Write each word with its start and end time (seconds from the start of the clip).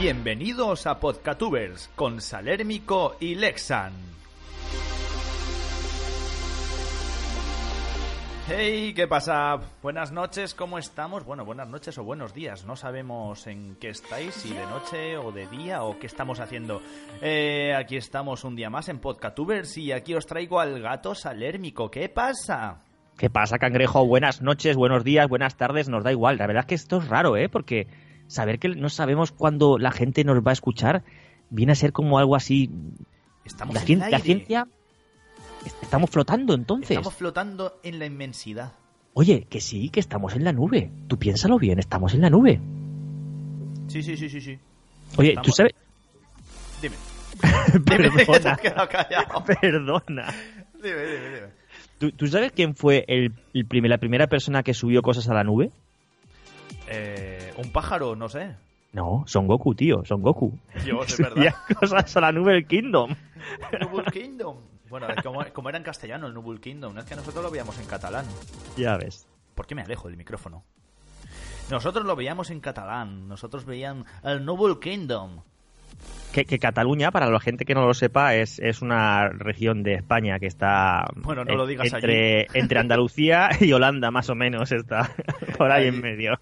Bienvenidos 0.00 0.86
a 0.86 0.98
Podcatubers 0.98 1.90
con 1.94 2.22
Salérmico 2.22 3.16
y 3.20 3.34
Lexan. 3.34 3.92
Hey, 8.48 8.94
¿qué 8.96 9.06
pasa? 9.06 9.60
Buenas 9.82 10.10
noches, 10.10 10.54
¿cómo 10.54 10.78
estamos? 10.78 11.26
Bueno, 11.26 11.44
buenas 11.44 11.68
noches 11.68 11.98
o 11.98 12.02
buenos 12.02 12.32
días. 12.32 12.64
No 12.64 12.76
sabemos 12.76 13.46
en 13.46 13.76
qué 13.78 13.90
estáis, 13.90 14.32
si 14.32 14.54
de 14.54 14.64
noche 14.64 15.18
o 15.18 15.32
de 15.32 15.46
día 15.48 15.82
o 15.82 15.98
qué 15.98 16.06
estamos 16.06 16.40
haciendo. 16.40 16.80
Eh, 17.20 17.74
aquí 17.76 17.98
estamos 17.98 18.44
un 18.44 18.56
día 18.56 18.70
más 18.70 18.88
en 18.88 19.00
Podcatubers 19.00 19.76
y 19.76 19.92
aquí 19.92 20.14
os 20.14 20.24
traigo 20.24 20.60
al 20.60 20.80
gato 20.80 21.14
salérmico. 21.14 21.90
¿Qué 21.90 22.08
pasa? 22.08 22.84
¿Qué 23.18 23.28
pasa, 23.28 23.58
cangrejo? 23.58 24.06
Buenas 24.06 24.40
noches, 24.40 24.76
buenos 24.76 25.04
días, 25.04 25.28
buenas 25.28 25.58
tardes, 25.58 25.90
nos 25.90 26.04
da 26.04 26.10
igual. 26.10 26.38
La 26.38 26.46
verdad 26.46 26.62
es 26.62 26.68
que 26.68 26.74
esto 26.76 26.96
es 26.96 27.08
raro, 27.08 27.36
¿eh? 27.36 27.50
Porque 27.50 27.86
saber 28.30 28.58
que 28.60 28.68
no 28.68 28.88
sabemos 28.88 29.32
cuándo 29.32 29.76
la 29.76 29.90
gente 29.90 30.22
nos 30.22 30.38
va 30.38 30.50
a 30.50 30.52
escuchar 30.52 31.02
viene 31.50 31.72
a 31.72 31.74
ser 31.74 31.92
como 31.92 32.18
algo 32.18 32.36
así. 32.36 32.70
Estamos 33.44 33.74
la, 33.74 33.80
cien- 33.82 34.20
ciencia. 34.20 34.68
Estamos 35.82 36.10
flotando 36.10 36.54
entonces. 36.54 36.92
Estamos 36.92 37.14
flotando 37.14 37.80
en 37.82 37.98
la 37.98 38.06
inmensidad. 38.06 38.72
Oye, 39.14 39.46
que 39.50 39.60
sí, 39.60 39.88
que 39.90 39.98
estamos 39.98 40.36
en 40.36 40.44
la 40.44 40.52
nube. 40.52 40.92
Tú 41.08 41.18
piénsalo 41.18 41.58
bien, 41.58 41.80
estamos 41.80 42.14
en 42.14 42.20
la 42.20 42.30
nube. 42.30 42.60
Sí, 43.88 44.02
sí, 44.02 44.16
sí, 44.16 44.28
sí, 44.30 44.40
sí. 44.40 44.58
Oye, 45.18 45.34
¿tú 45.42 45.50
Estamos- 45.50 45.56
sabes? 45.56 45.74
Dime. 46.80 46.94
Perdona. 47.84 48.56
Perdona. 49.60 50.34
Dime, 50.74 51.02
dime, 51.04 51.24
dime. 51.34 51.46
¿Tú, 51.98 52.12
tú 52.12 52.26
sabes 52.28 52.52
quién 52.52 52.74
fue 52.76 53.04
el, 53.08 53.34
el 53.52 53.66
primer- 53.66 53.90
la 53.90 53.98
primera 53.98 54.28
persona 54.28 54.62
que 54.62 54.72
subió 54.74 55.02
cosas 55.02 55.28
a 55.28 55.34
la 55.34 55.42
nube? 55.44 55.72
Eh, 56.90 57.52
un 57.56 57.70
pájaro, 57.72 58.16
no 58.16 58.28
sé. 58.28 58.54
No, 58.92 59.22
Son 59.26 59.46
Goku, 59.46 59.74
tío, 59.74 60.04
Son 60.04 60.20
Goku. 60.20 60.58
Yo, 60.84 61.02
es 61.04 61.16
verdad. 61.18 61.54
cosas 61.78 62.16
a 62.16 62.20
la 62.20 62.32
nube 62.32 62.54
del 62.54 62.66
Kingdom. 62.66 63.14
Noble 63.80 64.10
Kingdom. 64.12 64.56
Bueno, 64.88 65.06
como, 65.22 65.44
como 65.52 65.68
era 65.68 65.78
en 65.78 65.84
castellano 65.84 66.26
el 66.26 66.34
Noble 66.34 66.60
Kingdom, 66.60 66.92
no 66.92 67.00
es 67.00 67.06
que 67.06 67.14
nosotros 67.14 67.44
lo 67.44 67.50
veíamos 67.50 67.78
en 67.78 67.86
catalán. 67.86 68.26
Ya 68.76 68.96
ves. 68.96 69.26
¿Por 69.54 69.66
qué 69.66 69.76
me 69.76 69.82
alejo 69.82 70.08
del 70.08 70.16
micrófono? 70.16 70.64
Nosotros 71.70 72.04
lo 72.04 72.16
veíamos 72.16 72.50
en 72.50 72.58
catalán, 72.58 73.28
nosotros 73.28 73.64
veíamos 73.64 74.06
el 74.24 74.44
Noble 74.44 74.80
Kingdom. 74.80 75.42
Que, 76.32 76.44
que 76.44 76.58
Cataluña, 76.58 77.10
para 77.10 77.28
la 77.28 77.40
gente 77.40 77.64
que 77.64 77.74
no 77.74 77.86
lo 77.86 77.94
sepa, 77.94 78.34
es, 78.34 78.58
es 78.60 78.82
una 78.82 79.28
región 79.28 79.82
de 79.82 79.94
España 79.94 80.38
que 80.38 80.46
está 80.46 81.04
Bueno, 81.16 81.44
no 81.44 81.54
lo 81.56 81.66
digas 81.66 81.92
entre, 81.92 82.46
entre 82.54 82.78
Andalucía 82.78 83.50
y 83.60 83.72
Holanda, 83.72 84.10
más 84.10 84.30
o 84.30 84.34
menos, 84.34 84.72
está 84.72 85.10
por 85.58 85.70
ahí 85.70 85.82
Ahí. 85.82 85.88
en 85.88 86.00
medio. 86.00 86.40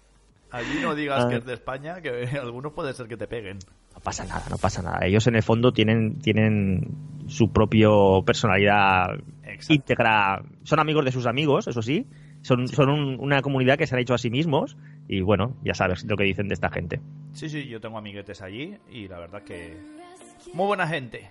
Allí 0.51 0.79
no 0.81 0.95
digas 0.95 1.25
Ah. 1.25 1.29
que 1.29 1.35
es 1.37 1.45
de 1.45 1.53
España, 1.53 2.01
que 2.01 2.09
algunos 2.41 2.73
puede 2.73 2.93
ser 2.93 3.07
que 3.07 3.17
te 3.17 3.27
peguen. 3.27 3.59
No 3.93 3.99
pasa 4.01 4.25
nada, 4.25 4.43
no 4.49 4.57
pasa 4.57 4.81
nada. 4.81 5.05
Ellos 5.05 5.27
en 5.27 5.35
el 5.35 5.43
fondo 5.43 5.71
tienen, 5.71 6.19
tienen 6.19 6.95
su 7.27 7.51
propio 7.51 8.23
personalidad 8.25 9.15
Exacto. 9.43 9.73
íntegra. 9.73 10.41
Son 10.63 10.79
amigos 10.79 11.05
de 11.05 11.11
sus 11.11 11.25
amigos, 11.27 11.67
eso 11.67 11.81
sí. 11.81 12.07
Son, 12.41 12.67
son 12.69 12.89
un- 12.89 13.19
una 13.19 13.41
comunidad 13.41 13.77
que 13.77 13.85
se 13.85 13.95
han 13.95 14.01
hecho 14.01 14.13
a 14.13 14.17
sí 14.17 14.29
mismos 14.29 14.77
y 15.07 15.21
bueno, 15.21 15.55
ya 15.63 15.73
sabes 15.73 16.05
lo 16.05 16.15
que 16.15 16.23
dicen 16.23 16.47
de 16.47 16.53
esta 16.53 16.69
gente. 16.69 17.01
Sí, 17.33 17.49
sí, 17.49 17.67
yo 17.67 17.81
tengo 17.81 17.97
amiguetes 17.97 18.41
allí 18.41 18.77
y 18.89 19.07
la 19.07 19.19
verdad 19.19 19.43
que... 19.43 19.77
Muy 20.53 20.65
buena 20.67 20.87
gente. 20.87 21.29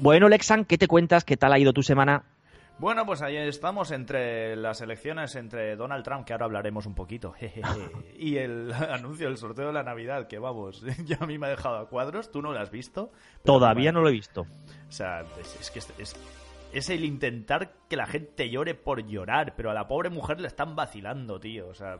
Bueno, 0.00 0.28
Lexan, 0.28 0.64
¿qué 0.64 0.76
te 0.78 0.86
cuentas? 0.86 1.24
¿Qué 1.24 1.36
tal 1.36 1.52
ha 1.54 1.58
ido 1.58 1.72
tu 1.72 1.82
semana? 1.82 2.24
Bueno, 2.78 3.04
pues 3.04 3.22
ahí 3.22 3.36
estamos 3.36 3.90
entre 3.90 4.54
las 4.54 4.80
elecciones 4.80 5.34
entre 5.34 5.74
Donald 5.74 6.04
Trump, 6.04 6.24
que 6.24 6.32
ahora 6.32 6.44
hablaremos 6.46 6.86
un 6.86 6.94
poquito, 6.94 7.32
jejeje, 7.38 7.90
y 8.16 8.36
el 8.36 8.72
anuncio 8.90 9.26
del 9.26 9.36
sorteo 9.36 9.66
de 9.68 9.72
la 9.72 9.82
Navidad, 9.82 10.28
que 10.28 10.38
vamos, 10.38 10.82
ya 11.04 11.18
a 11.20 11.26
mí 11.26 11.38
me 11.38 11.48
ha 11.48 11.50
dejado 11.50 11.76
a 11.78 11.88
cuadros, 11.88 12.30
tú 12.30 12.40
no 12.40 12.52
lo 12.52 12.60
has 12.60 12.70
visto. 12.70 13.10
Todavía 13.44 13.90
no 13.90 14.00
lo 14.00 14.08
he 14.08 14.12
visto. 14.12 14.42
O 14.88 14.92
sea, 14.92 15.22
es, 15.40 15.60
es 15.60 15.70
que 15.70 15.78
es, 15.80 15.92
es- 15.98 16.16
es 16.70 16.90
el 16.90 17.02
intentar 17.02 17.72
que 17.88 17.96
la 17.96 18.06
gente 18.06 18.50
llore 18.50 18.74
por 18.74 19.02
llorar, 19.02 19.54
pero 19.56 19.70
a 19.70 19.74
la 19.74 19.88
pobre 19.88 20.10
mujer 20.10 20.38
le 20.38 20.48
están 20.48 20.76
vacilando, 20.76 21.40
tío, 21.40 21.66
o 21.68 21.72
sea... 21.74 21.96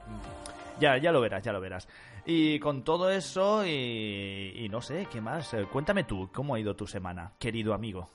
Ya, 0.78 0.98
ya 0.98 1.10
lo 1.10 1.22
verás, 1.22 1.42
ya 1.42 1.52
lo 1.54 1.60
verás. 1.60 1.88
Y 2.26 2.58
con 2.60 2.84
todo 2.84 3.10
eso, 3.10 3.64
y, 3.66 4.52
y 4.56 4.68
no 4.68 4.82
sé, 4.82 5.08
¿qué 5.10 5.22
más? 5.22 5.54
Eh, 5.54 5.64
Cuéntame 5.72 6.04
tú, 6.04 6.30
¿cómo 6.34 6.54
ha 6.54 6.60
ido 6.60 6.76
tu 6.76 6.86
semana, 6.86 7.32
querido 7.38 7.72
amigo? 7.72 8.10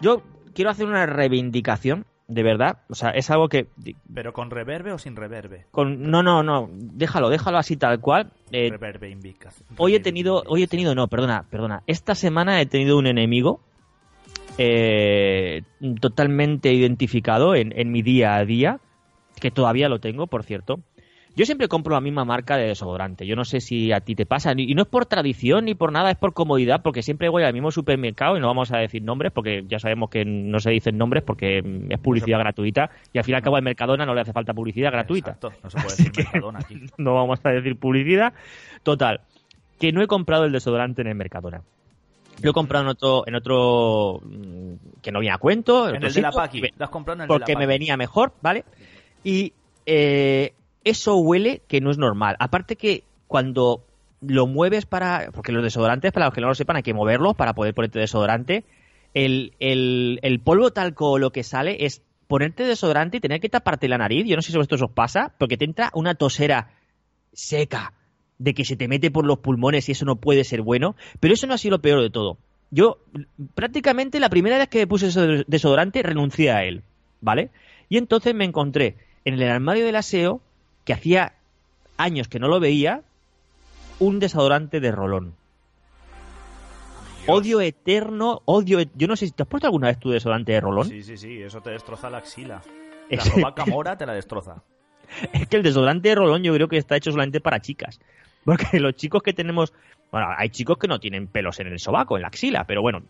Yo 0.00 0.22
quiero 0.54 0.70
hacer 0.70 0.86
una 0.86 1.06
reivindicación, 1.06 2.04
de 2.28 2.42
verdad. 2.42 2.78
O 2.88 2.94
sea, 2.94 3.10
es 3.10 3.30
algo 3.30 3.48
que. 3.48 3.66
¿Pero 4.12 4.32
con 4.32 4.50
reverbe 4.50 4.92
o 4.92 4.98
sin 4.98 5.16
reverbe? 5.16 5.66
Con, 5.70 6.10
no, 6.10 6.22
no, 6.22 6.42
no. 6.42 6.68
Déjalo, 6.72 7.28
déjalo 7.28 7.58
así 7.58 7.76
tal 7.76 8.00
cual. 8.00 8.32
Eh, 8.50 8.68
reverbe 8.70 9.10
invica. 9.10 9.50
hoy 9.78 9.94
he 9.94 10.00
tenido. 10.00 10.42
Hoy 10.46 10.62
he 10.62 10.66
tenido. 10.66 10.94
No, 10.94 11.08
perdona, 11.08 11.44
perdona. 11.50 11.82
Esta 11.86 12.14
semana 12.14 12.60
he 12.60 12.66
tenido 12.66 12.98
un 12.98 13.06
enemigo. 13.06 13.60
eh, 14.58 15.62
totalmente 16.00 16.72
identificado 16.72 17.54
en, 17.54 17.72
en 17.78 17.90
mi 17.90 18.02
día 18.02 18.36
a 18.36 18.44
día. 18.44 18.80
Que 19.40 19.50
todavía 19.50 19.88
lo 19.88 19.98
tengo, 19.98 20.26
por 20.26 20.44
cierto. 20.44 20.80
Yo 21.34 21.46
siempre 21.46 21.68
compro 21.68 21.94
la 21.94 22.00
misma 22.00 22.24
marca 22.24 22.56
de 22.56 22.66
desodorante. 22.66 23.26
Yo 23.26 23.36
no 23.36 23.44
sé 23.44 23.60
si 23.60 23.90
a 23.92 24.00
ti 24.00 24.14
te 24.14 24.26
pasa. 24.26 24.52
Y 24.56 24.74
no 24.74 24.82
es 24.82 24.88
por 24.88 25.06
tradición 25.06 25.64
ni 25.64 25.74
por 25.74 25.90
nada, 25.90 26.10
es 26.10 26.18
por 26.18 26.34
comodidad, 26.34 26.82
porque 26.82 27.02
siempre 27.02 27.30
voy 27.30 27.42
al 27.42 27.54
mismo 27.54 27.70
supermercado 27.70 28.36
y 28.36 28.40
no 28.40 28.48
vamos 28.48 28.70
a 28.72 28.78
decir 28.78 29.02
nombres, 29.02 29.32
porque 29.32 29.64
ya 29.66 29.78
sabemos 29.78 30.10
que 30.10 30.24
no 30.24 30.60
se 30.60 30.70
dicen 30.70 30.98
nombres 30.98 31.22
porque 31.22 31.62
es 31.88 31.98
publicidad 32.00 32.38
gratuita. 32.38 32.90
Y 33.12 33.18
al 33.18 33.24
fin 33.24 33.32
y 33.32 33.36
al 33.36 33.42
cabo 33.42 33.56
al 33.56 33.62
Mercadona 33.62 34.04
no 34.04 34.14
le 34.14 34.20
hace 34.20 34.32
falta 34.32 34.52
publicidad 34.52 34.92
gratuita. 34.92 35.32
Exacto, 35.32 35.52
no 35.62 35.70
se 35.70 35.80
puede 35.80 35.96
decir 35.96 36.12
Mercadona 36.16 36.58
aquí. 36.58 36.80
No 36.98 37.14
vamos 37.14 37.40
a 37.42 37.48
decir 37.48 37.76
publicidad. 37.76 38.34
Total, 38.82 39.22
que 39.80 39.90
no 39.92 40.02
he 40.02 40.06
comprado 40.06 40.44
el 40.44 40.52
desodorante 40.52 41.00
en 41.00 41.08
el 41.08 41.14
Mercadona. 41.14 41.62
Lo 42.42 42.50
he 42.50 42.52
comprado 42.52 42.84
en 42.84 42.90
otro, 42.90 43.24
en 43.26 43.34
otro 43.34 44.20
mm, 44.22 45.00
que 45.00 45.12
no 45.12 45.20
viene 45.20 45.34
a 45.34 45.38
cuento. 45.38 45.88
En 45.88 46.02
el 46.02 46.12
de 46.12 46.20
la 46.20 46.32
Paqui. 46.32 46.60
Lo 46.76 46.84
has 46.84 46.90
comprado 46.90 47.16
en 47.16 47.22
el 47.22 47.28
porque 47.28 47.52
de 47.52 47.54
la 47.54 47.60
me 47.60 47.66
venía 47.66 47.96
mejor, 47.96 48.32
¿vale? 48.42 48.64
Y 49.24 49.52
eh, 49.86 50.52
eso 50.84 51.16
huele 51.16 51.62
que 51.68 51.80
no 51.80 51.90
es 51.90 51.98
normal. 51.98 52.36
Aparte 52.38 52.76
que 52.76 53.04
cuando 53.26 53.84
lo 54.20 54.46
mueves 54.46 54.86
para... 54.86 55.30
Porque 55.32 55.52
los 55.52 55.62
desodorantes, 55.62 56.12
para 56.12 56.26
los 56.26 56.34
que 56.34 56.40
no 56.40 56.48
lo 56.48 56.54
sepan, 56.54 56.76
hay 56.76 56.82
que 56.82 56.94
moverlos 56.94 57.34
para 57.36 57.54
poder 57.54 57.74
ponerte 57.74 57.98
desodorante. 57.98 58.64
El, 59.14 59.54
el, 59.58 60.20
el 60.22 60.40
polvo 60.40 60.70
talco 60.72 61.12
o 61.12 61.18
lo 61.18 61.30
que 61.30 61.42
sale 61.42 61.84
es 61.84 62.02
ponerte 62.28 62.64
desodorante 62.64 63.18
y 63.18 63.20
tener 63.20 63.40
que 63.40 63.48
taparte 63.48 63.88
la 63.88 63.98
nariz. 63.98 64.26
Yo 64.26 64.36
no 64.36 64.42
sé 64.42 64.52
si 64.52 64.58
esto 64.58 64.76
os 64.76 64.90
pasa, 64.90 65.34
porque 65.38 65.56
te 65.56 65.64
entra 65.64 65.90
una 65.94 66.14
tosera 66.14 66.70
seca 67.32 67.92
de 68.38 68.54
que 68.54 68.64
se 68.64 68.76
te 68.76 68.88
mete 68.88 69.10
por 69.10 69.26
los 69.26 69.38
pulmones 69.38 69.88
y 69.88 69.92
eso 69.92 70.04
no 70.04 70.16
puede 70.16 70.44
ser 70.44 70.62
bueno. 70.62 70.96
Pero 71.20 71.34
eso 71.34 71.46
no 71.46 71.54
ha 71.54 71.58
sido 71.58 71.76
lo 71.76 71.82
peor 71.82 72.00
de 72.00 72.10
todo. 72.10 72.38
Yo 72.70 72.98
prácticamente 73.54 74.18
la 74.18 74.30
primera 74.30 74.56
vez 74.56 74.68
que 74.68 74.78
me 74.78 74.86
puse 74.86 75.06
desodorante 75.46 76.02
renuncié 76.02 76.50
a 76.50 76.64
él, 76.64 76.82
¿vale? 77.20 77.50
Y 77.90 77.98
entonces 77.98 78.34
me 78.34 78.46
encontré 78.46 78.96
en 79.26 79.34
el 79.34 79.42
armario 79.42 79.84
del 79.84 79.96
aseo, 79.96 80.40
que 80.84 80.92
hacía 80.92 81.34
años 81.96 82.28
que 82.28 82.38
no 82.38 82.48
lo 82.48 82.60
veía, 82.60 83.02
un 83.98 84.18
desodorante 84.18 84.80
de 84.80 84.90
rolón. 84.92 85.34
Odio 87.28 87.60
eterno, 87.60 88.42
odio... 88.46 88.80
e- 88.80 88.88
Yo 88.94 89.06
no 89.06 89.14
sé 89.16 89.26
si 89.26 89.32
te 89.32 89.44
has 89.44 89.48
puesto 89.48 89.68
alguna 89.68 89.86
vez 89.88 89.98
tu 89.98 90.10
desodorante 90.10 90.52
de 90.52 90.60
rolón. 90.60 90.88
Sí, 90.88 91.02
sí, 91.02 91.16
sí, 91.16 91.40
eso 91.40 91.60
te 91.60 91.70
destroza 91.70 92.10
la 92.10 92.18
axila. 92.18 92.62
La 93.08 93.20
sobaca 93.24 93.64
mora 93.66 93.96
te 93.96 94.06
la 94.06 94.14
destroza. 94.14 94.56
Es 95.32 95.46
que 95.46 95.56
el 95.58 95.62
desodorante 95.62 96.08
de 96.08 96.14
rolón 96.14 96.42
yo 96.42 96.54
creo 96.54 96.68
que 96.68 96.78
está 96.78 96.96
hecho 96.96 97.10
solamente 97.12 97.40
para 97.40 97.60
chicas. 97.60 98.00
Porque 98.44 98.64
los 98.80 98.94
chicos 98.96 99.22
que 99.22 99.32
tenemos... 99.32 99.72
Bueno, 100.10 100.28
hay 100.36 100.48
chicos 100.48 100.78
que 100.78 100.88
no 100.88 100.98
tienen 100.98 101.26
pelos 101.28 101.60
en 101.60 101.68
el 101.68 101.78
sobaco, 101.78 102.16
en 102.16 102.22
la 102.22 102.28
axila, 102.28 102.64
pero 102.64 102.82
bueno... 102.82 103.02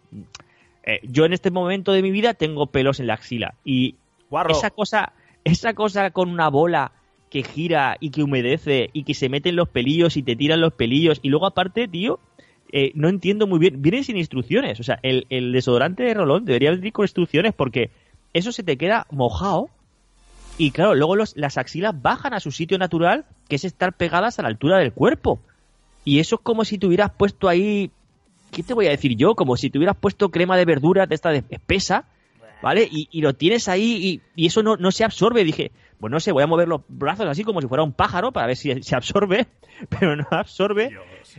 eh, 0.82 1.00
yo 1.04 1.24
en 1.24 1.32
este 1.32 1.50
momento 1.50 1.92
de 1.92 2.02
mi 2.02 2.10
vida 2.10 2.34
tengo 2.34 2.66
pelos 2.66 3.00
en 3.00 3.06
la 3.06 3.14
axila. 3.14 3.54
Y 3.64 3.94
Guarro. 4.28 4.50
esa 4.52 4.70
cosa, 4.70 5.12
esa 5.44 5.72
cosa 5.75 6.10
con 6.10 6.28
una 6.28 6.48
bola 6.48 6.92
que 7.32 7.43
gira 7.43 7.96
y 7.99 8.11
que 8.11 8.23
humedece 8.23 8.90
y 8.93 9.05
que 9.05 9.14
se 9.14 9.31
meten 9.31 9.56
los 9.56 9.67
pelillos 9.67 10.19
y 10.19 10.23
te 10.23 10.37
tiran 10.37 10.61
los 10.61 10.75
pelillos 10.75 11.19
y 11.23 11.31
luego 11.31 11.46
aparte, 11.46 11.88
tío, 11.88 12.20
eh, 12.70 12.93
no 12.94 13.08
entiendo 13.08 13.46
muy 13.46 13.58
bien, 13.58 13.81
vienen 13.81 14.05
sin 14.05 14.19
instrucciones, 14.19 14.79
o 14.81 14.82
sea, 14.82 14.99
el, 15.02 15.25
desodorante 15.52 16.02
de 16.02 16.12
rolón 16.12 16.44
debería 16.44 16.73
venir 16.73 16.93
con 16.93 17.05
instrucciones 17.05 17.55
porque 17.55 17.90
eso 18.34 18.52
se 18.52 18.62
te 18.62 18.76
queda 18.76 19.06
mojado 19.11 19.70
y 20.58 20.73
claro, 20.73 20.94
luego 20.94 21.17
los- 21.17 21.34
las 21.34 21.56
axilas 21.56 21.94
bajan 22.02 22.34
a 22.34 22.40
su 22.40 22.50
sitio 22.52 22.76
natural, 22.76 23.25
que 23.49 23.56
es 23.56 23.64
estar 23.64 23.94
pegadas 23.96 24.38
a 24.38 24.43
la 24.43 24.49
altura 24.49 24.78
del 24.78 24.93
cuerpo. 24.93 25.40
Y 26.05 26.19
eso 26.19 26.35
es 26.37 26.43
como 26.43 26.67
si 26.67 26.76
te 26.76 26.87
hubieras 26.87 27.12
puesto 27.17 27.49
ahí, 27.49 27.90
¿qué 28.50 28.62
te 28.62 28.75
voy 28.75 28.88
a 28.88 28.90
decir 28.90 29.17
yo? 29.17 29.35
Como 29.35 29.56
si 29.56 29.70
te 29.70 29.78
hubieras 29.78 29.96
puesto 29.96 30.28
crema 30.28 30.58
de 30.58 30.67
verduras 30.67 31.08
de 31.08 31.14
esta 31.14 31.32
espesa, 31.32 32.05
¿vale? 32.62 32.88
Y, 32.91 33.09
y 33.11 33.20
lo 33.20 33.35
tienes 33.35 33.69
ahí 33.69 34.23
y, 34.37 34.43
y 34.43 34.47
eso 34.47 34.62
no, 34.62 34.76
no 34.76 34.91
se 34.93 35.05
absorbe. 35.05 35.44
Dije, 35.44 35.73
pues 35.99 36.11
no 36.11 36.20
sé, 36.20 36.32
voy 36.32 36.43
a 36.43 36.47
mover 36.47 36.69
los 36.69 36.82
brazos 36.88 37.26
así 37.26 37.44
como 37.44 37.61
si 37.61 37.69
fuera 37.69 37.82
un 37.82 37.93
pájaro 37.93 38.32
para 38.32 38.47
ver 38.47 38.56
si 38.56 38.73
se 38.82 38.97
absorbe, 38.97 39.47
pero 39.88 40.17
no 40.17 40.26
absorbe. 40.31 40.97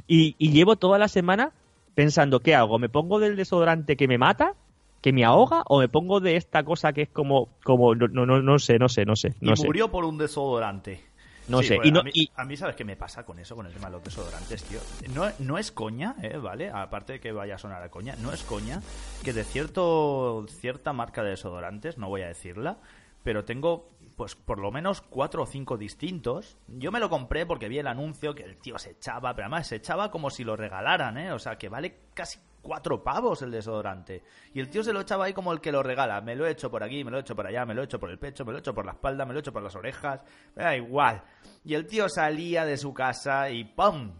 Y, 0.07 0.35
y 0.37 0.51
llevo 0.51 0.75
toda 0.75 0.97
la 0.97 1.07
semana 1.07 1.51
pensando, 1.95 2.39
¿qué 2.39 2.55
hago? 2.55 2.79
¿Me 2.79 2.89
pongo 2.89 3.19
del 3.19 3.35
desodorante 3.35 3.95
que 3.95 4.07
me 4.07 4.17
mata? 4.17 4.55
¿Que 5.01 5.11
me 5.11 5.25
ahoga? 5.25 5.63
¿O 5.67 5.79
me 5.79 5.89
pongo 5.89 6.21
de 6.21 6.37
esta 6.37 6.63
cosa 6.63 6.93
que 6.93 7.01
es 7.03 7.09
como, 7.09 7.49
como 7.63 7.93
no, 7.93 8.07
no, 8.07 8.25
no, 8.25 8.41
no 8.41 8.57
sé, 8.59 8.79
no 8.79 8.87
sé, 8.87 9.05
no 9.05 9.15
sé, 9.17 9.33
Y 9.41 9.49
no 9.49 9.55
sé. 9.57 9.65
murió 9.65 9.91
por 9.91 10.05
un 10.05 10.17
desodorante. 10.17 11.01
No 11.47 11.59
Sí, 11.61 11.67
sé. 11.69 11.75
pues 11.75 11.87
y 11.87 11.91
no, 11.91 11.99
a, 11.99 12.03
mí, 12.03 12.11
y- 12.13 12.31
a 12.35 12.45
mí, 12.45 12.55
¿sabes 12.57 12.75
qué 12.75 12.85
me 12.85 12.95
pasa 12.95 13.25
con 13.25 13.37
eso, 13.39 13.55
con 13.55 13.65
el 13.65 13.73
tema 13.73 13.87
de 13.87 13.93
los 13.93 14.03
desodorantes, 14.03 14.63
tío? 14.63 14.79
No, 15.13 15.29
no 15.39 15.57
es 15.57 15.71
coña, 15.71 16.15
¿eh? 16.21 16.37
¿Vale? 16.37 16.69
Aparte 16.69 17.13
de 17.13 17.19
que 17.19 17.31
vaya 17.31 17.55
a 17.55 17.57
sonar 17.57 17.81
a 17.83 17.89
coña, 17.89 18.15
no 18.17 18.31
es 18.31 18.43
coña 18.43 18.81
que 19.23 19.33
de 19.33 19.43
cierto 19.43 20.45
cierta 20.47 20.93
marca 20.93 21.23
de 21.23 21.31
desodorantes, 21.31 21.97
no 21.97 22.07
voy 22.09 22.21
a 22.21 22.27
decirla, 22.27 22.77
pero 23.23 23.43
tengo, 23.45 23.89
pues, 24.15 24.35
por 24.35 24.59
lo 24.59 24.71
menos 24.71 25.01
cuatro 25.01 25.43
o 25.43 25.45
cinco 25.45 25.77
distintos. 25.77 26.57
Yo 26.67 26.91
me 26.91 26.99
lo 26.99 27.09
compré 27.09 27.45
porque 27.45 27.67
vi 27.69 27.79
el 27.79 27.87
anuncio 27.87 28.33
que 28.35 28.43
el 28.43 28.57
tío 28.57 28.77
se 28.79 28.91
echaba, 28.91 29.33
pero 29.33 29.45
además 29.47 29.67
se 29.67 29.77
echaba 29.77 30.11
como 30.11 30.29
si 30.29 30.43
lo 30.43 30.55
regalaran, 30.55 31.17
¿eh? 31.17 31.31
O 31.33 31.39
sea, 31.39 31.57
que 31.57 31.69
vale 31.69 31.97
casi 32.13 32.39
cuatro 32.63 33.03
pavos 33.03 33.43
el 33.43 33.51
desodorante. 33.51 34.23
Y 34.53 34.59
el 34.59 34.69
tío 34.69 34.83
se 34.83 34.93
lo 34.93 35.01
echaba 35.01 35.25
ahí 35.25 35.33
como 35.33 35.53
el 35.53 35.61
que 35.61 35.71
lo 35.71 35.83
regala. 35.83 36.21
Me 36.21 36.35
lo 36.35 36.47
he 36.47 36.51
hecho 36.51 36.71
por 36.71 36.83
aquí, 36.83 37.03
me 37.03 37.11
lo 37.11 37.17
he 37.17 37.21
hecho 37.21 37.35
por 37.35 37.45
allá, 37.45 37.65
me 37.65 37.75
lo 37.75 37.81
he 37.81 37.85
hecho 37.85 37.99
por 37.99 38.09
el 38.09 38.17
pecho, 38.17 38.43
me 38.43 38.51
lo 38.51 38.57
he 38.57 38.61
hecho 38.61 38.73
por 38.73 38.85
la 38.85 38.93
espalda, 38.93 39.25
me 39.25 39.33
lo 39.33 39.39
he 39.39 39.41
hecho 39.41 39.53
por 39.53 39.61
las 39.61 39.75
orejas. 39.75 40.21
Me 40.55 40.63
da 40.63 40.75
igual. 40.75 41.21
Y 41.63 41.75
el 41.75 41.85
tío 41.85 42.09
salía 42.09 42.65
de 42.65 42.77
su 42.77 42.93
casa 42.93 43.51
y 43.51 43.65
¡pum! 43.65 44.13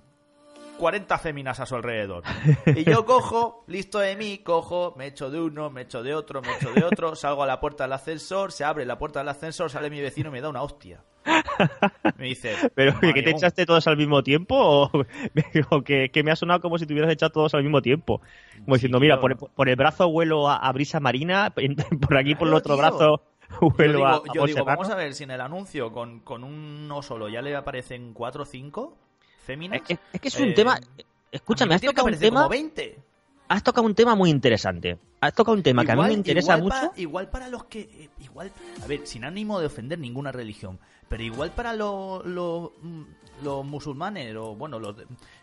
40 0.78 1.18
féminas 1.18 1.60
a 1.60 1.66
su 1.66 1.76
alrededor. 1.76 2.24
Y 2.66 2.84
yo 2.84 3.06
cojo, 3.06 3.64
listo 3.68 4.00
de 4.00 4.16
mí, 4.16 4.40
cojo, 4.40 4.94
me 4.98 5.08
echo 5.08 5.30
de 5.30 5.40
uno, 5.40 5.70
me 5.70 5.82
echo 5.82 6.04
de 6.04 6.14
otro, 6.14 6.42
me 6.42 6.56
echo 6.56 6.72
de 6.74 6.84
otro, 6.84 7.16
salgo 7.16 7.44
a 7.44 7.48
la 7.48 7.60
puerta 7.60 7.84
del 7.84 7.94
ascensor, 7.94 8.52
se 8.52 8.64
abre 8.64 8.86
la 8.86 8.98
puerta 8.98 9.20
del 9.20 9.30
ascensor, 9.30 9.70
sale 9.70 9.90
mi 9.90 10.02
vecino 10.02 10.30
y 10.30 10.34
me 10.34 10.42
da 10.42 10.50
una 10.50 10.64
hostia. 10.64 11.04
Me 12.18 12.26
dice, 12.26 12.56
¿Pero 12.76 13.00
que 13.00 13.24
te 13.24 13.32
echaste 13.32 13.66
todos 13.66 13.88
al 13.88 13.98
mismo 13.98 14.24
tiempo 14.24 14.56
o, 14.56 14.92
o 15.70 15.82
que, 15.84 16.10
que 16.10 16.24
me 16.24 16.32
ha 16.32 16.36
sonado 16.36 16.60
como 16.62 16.78
si 16.78 16.86
te 16.86 16.94
hubieras 16.94 17.12
echado 17.12 17.32
todos 17.32 17.54
al 17.54 17.64
mismo 17.64 17.82
tiempo? 17.82 18.22
Como 18.64 18.76
diciendo, 18.76 18.98
Sí, 18.98 19.02
mira, 19.02 19.20
por, 19.20 19.38
por 19.38 19.70
el 19.70 19.76
brazo 19.76 20.08
huelo 20.08 20.50
a, 20.50 20.58
a 20.58 20.72
brisa 20.72 21.00
marina, 21.00 21.54
por 22.02 22.18
aquí 22.18 22.36
por 22.36 22.48
el 22.48 22.54
otro 22.54 22.76
tío. 22.76 22.82
brazo 22.82 23.22
Yo 23.62 23.70
digo, 23.78 24.06
a, 24.06 24.16
a 24.16 24.22
yo 24.34 24.46
digo, 24.46 24.66
vamos 24.66 24.90
a 24.90 24.96
ver 24.96 25.14
si 25.14 25.24
en 25.24 25.32
el 25.32 25.42
anuncio 25.42 25.92
con, 25.92 26.20
con 26.22 26.44
uno 26.44 27.02
solo 27.02 27.30
ya 27.30 27.42
le 27.42 27.56
aparecen 27.56 28.14
cuatro 28.14 28.44
o 28.44 28.46
cinco 28.46 28.98
féminas. 29.46 29.82
Es, 29.88 30.00
es 30.12 30.22
que 30.22 30.28
es 30.28 30.40
un 30.40 30.50
Eh, 30.50 30.54
tema... 30.54 30.80
Escúchame, 31.32 31.70
me 31.70 31.76
has 31.76 31.82
tocado 31.82 32.08
un 32.08 32.20
tema... 32.20 32.42
como 32.42 32.50
20. 32.50 33.00
Has 33.50 33.64
tocado 33.64 33.86
un 33.88 33.96
tema 33.96 34.16
muy 34.16 34.30
interesante. 34.30 34.98
Has 35.28 35.34
tocado 35.34 35.56
un 35.56 35.64
tema 35.64 35.84
que 35.86 35.92
a 35.92 35.96
mí 35.96 36.02
me 36.02 36.08
interesa 36.18 36.58
igual 36.58 36.64
mucho. 36.64 36.76
Para, 36.90 37.00
igual 37.02 37.30
para 37.30 37.48
los 37.48 37.64
que. 37.66 37.80
eh, 37.82 38.10
Igual, 38.22 38.52
a 38.84 38.88
ver, 38.88 39.02
sin 39.06 39.24
ánimo 39.26 39.60
de 39.60 39.68
ofender 39.68 40.00
ninguna 40.00 40.32
religión, 40.32 40.80
pero 41.08 41.22
igual 41.24 41.52
para 41.52 41.74
los, 41.74 42.26
los, 42.26 42.72
mm, 42.82 43.02
los 43.44 43.66
musulmanes, 43.66 44.36
o 44.36 44.56
bueno, 44.56 44.80
los 44.80 44.96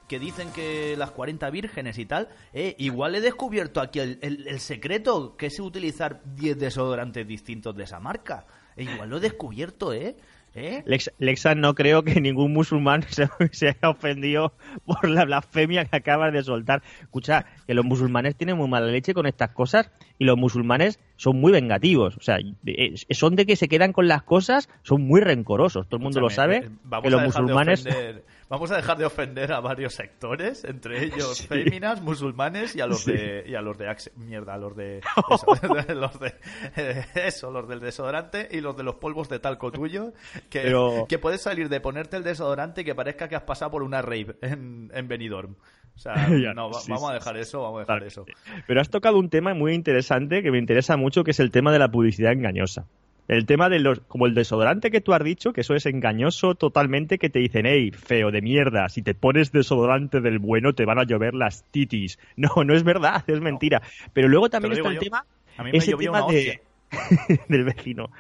que 0.09 0.19
dicen 0.19 0.51
que 0.53 0.97
las 0.97 1.13
40 1.13 1.49
vírgenes 1.51 1.99
y 1.99 2.07
tal, 2.07 2.29
eh, 2.53 2.75
igual 2.79 3.15
he 3.15 3.21
descubierto 3.21 3.81
aquí 3.81 4.01
el, 4.01 4.19
el- 4.23 4.49
el 4.49 4.61
secreto, 4.61 5.37
que 5.37 5.47
es 5.47 5.61
utilizar 5.61 6.21
10 6.35 6.59
desodorantes 6.59 7.27
distintos 7.27 7.77
de 7.77 7.85
esa 7.85 8.01
marca. 8.01 8.45
E 8.77 8.85
igual 8.85 9.11
lo 9.11 9.17
he 9.19 9.21
descubierto, 9.21 9.93
¿eh? 9.93 10.17
¿Eh? 10.55 10.83
Lex- 10.85 11.55
no 11.57 11.75
creo 11.75 12.03
que 12.03 12.21
ningún 12.21 12.53
musulmán 12.53 13.03
se, 13.09 13.29
se 13.53 13.69
haya 13.69 13.89
ofendido 13.91 14.53
por 14.85 15.09
la 15.09 15.25
blasfemia 15.25 15.85
que 15.85 15.97
acabas 15.97 16.33
de 16.33 16.43
soltar. 16.43 16.83
Escucha, 17.01 17.47
que 17.67 17.75
los 17.75 17.85
musulmanes 17.85 18.35
tienen 18.37 18.57
muy 18.57 18.69
mala 18.69 18.87
leche 18.87 19.15
con 19.15 19.27
estas 19.27 19.51
cosas 19.51 19.91
y 20.19 20.25
los 20.25 20.37
musulmanes 20.37 20.99
son 21.17 21.41
muy 21.41 21.53
vengativos. 21.53 22.17
O 22.17 22.21
sea, 22.21 22.39
eh, 22.67 22.95
son 23.11 23.37
de 23.37 23.47
que 23.47 23.55
se 23.57 23.69
quedan 23.69 23.93
con 23.93 24.09
las 24.09 24.23
cosas, 24.25 24.69
son 24.83 25.03
muy 25.03 25.21
rencorosos. 25.21 25.87
Todo 25.87 25.99
el 25.99 26.03
mundo 26.03 26.21
lo 26.21 26.31
sabe. 26.31 26.57
eh, 26.57 26.69
vamos 26.85 27.05
que 27.05 27.11
los 27.11 27.21
a 27.21 27.23
de 27.23 27.29
musulmanes. 27.29 27.87
ofender- 27.87 28.23
vamos 28.51 28.71
a 28.71 28.77
dejar 28.77 28.99
de 28.99 29.07
ofender 29.07 29.51
a 29.53 29.61
varios 29.61 29.95
sectores, 29.95 30.65
entre 30.65 31.03
ellos 31.05 31.39
Sí. 31.39 31.47
féminas, 31.47 32.03
musulmanes 32.03 32.77
y 32.77 32.83
a 32.83 32.87
los 32.87 33.05
Sí. 33.05 33.13
de 33.13 33.45
y 33.47 33.55
a 33.55 33.63
los 33.63 33.79
de 33.79 33.89
Axe- 33.89 34.13
mierda, 34.17 34.53
a 34.55 34.59
los 34.59 34.77
de 34.77 34.99
eso, 35.31 35.95
los 35.95 36.21
de 36.21 36.35
eh, 36.77 37.05
eso, 37.15 37.51
los 37.51 37.67
del 37.67 37.81
desodorante 37.81 38.47
y 38.51 38.61
los 38.61 38.77
de 38.77 38.83
los 38.83 38.97
polvos 38.97 39.29
de 39.31 39.39
talco 39.39 39.73
tuyo, 39.73 40.13
que, 40.51 40.61
Pero- 40.61 41.07
que 41.09 41.19
puedes 41.19 41.41
salir 41.41 41.71
de 41.71 41.81
ponerte 41.81 42.19
el 42.19 42.25
desodorante 42.25 42.83
y 42.83 42.85
que 42.85 42.95
parezca 42.95 43.29
que 43.29 43.37
has 43.37 43.45
pasado 43.45 43.71
por 43.71 43.83
una 43.83 44.03
rave 44.03 44.37
en, 44.43 44.91
en 44.93 45.09
Benidorm. 45.09 45.55
O 45.95 45.99
sea, 45.99 46.15
Ya, 46.31 46.53
no, 46.55 46.71
va- 46.71 46.81
sí, 46.81 46.91
vamos 46.91 47.11
a 47.11 47.15
dejar 47.15 47.37
eso, 47.37 47.63
vamos 47.63 47.79
a 47.79 47.81
dejar 47.81 48.03
eso. 48.05 48.25
Pero 48.67 48.81
has 48.81 48.89
tocado 48.91 49.19
un 49.19 49.29
tema 49.31 49.55
muy 49.55 49.75
interesante 49.75 50.43
que 50.43 50.51
me 50.51 50.59
interesa 50.59 50.97
mucho, 50.97 51.25
que 51.25 51.31
es 51.33 51.41
el 51.41 51.51
tema 51.51 51.73
de 51.73 51.79
la 51.79 51.91
publicidad 51.91 52.33
engañosa. 52.33 52.87
El 53.31 53.47
tema 53.47 53.69
de 53.69 53.79
los, 53.79 54.01
como 54.01 54.27
el 54.27 54.35
desodorante 54.35 54.91
que 54.91 55.01
tú 55.01 55.15
has 55.15 55.23
dicho, 55.23 55.53
que 55.53 55.61
eso 55.61 55.77
es 55.77 55.87
engañoso 55.87 56.57
totalmente, 56.57 57.17
que 57.17 57.31
te 57.31 57.39
dicen, 57.39 57.65
hey, 57.65 57.93
feo 57.93 58.33
de 58.33 58.43
mierda, 58.43 58.89
si 58.89 59.03
te 59.03 59.15
pones 59.15 59.53
desodorante 59.53 60.21
del 60.21 60.41
bueno 60.41 60.73
te 60.73 60.85
van 60.85 60.99
a 60.99 61.05
llover 61.05 61.35
las 61.35 61.65
titis. 61.71 62.19
No, 62.37 62.65
no 62.65 62.75
es 62.75 62.83
verdad, 62.83 63.23
es 63.29 63.41
mentira. 63.41 63.83
Pero 64.13 64.27
luego 64.27 64.51
también 64.51 64.73
está 64.73 64.89
el 64.89 64.95
yo. 64.95 65.01
tema, 65.01 65.27
A 65.57 65.63
mí 65.63 65.71
me 65.71 65.79
ese 65.79 65.95
tema 65.95 66.27
de, 66.27 66.61
del 67.49 67.65
vecino. 67.65 68.11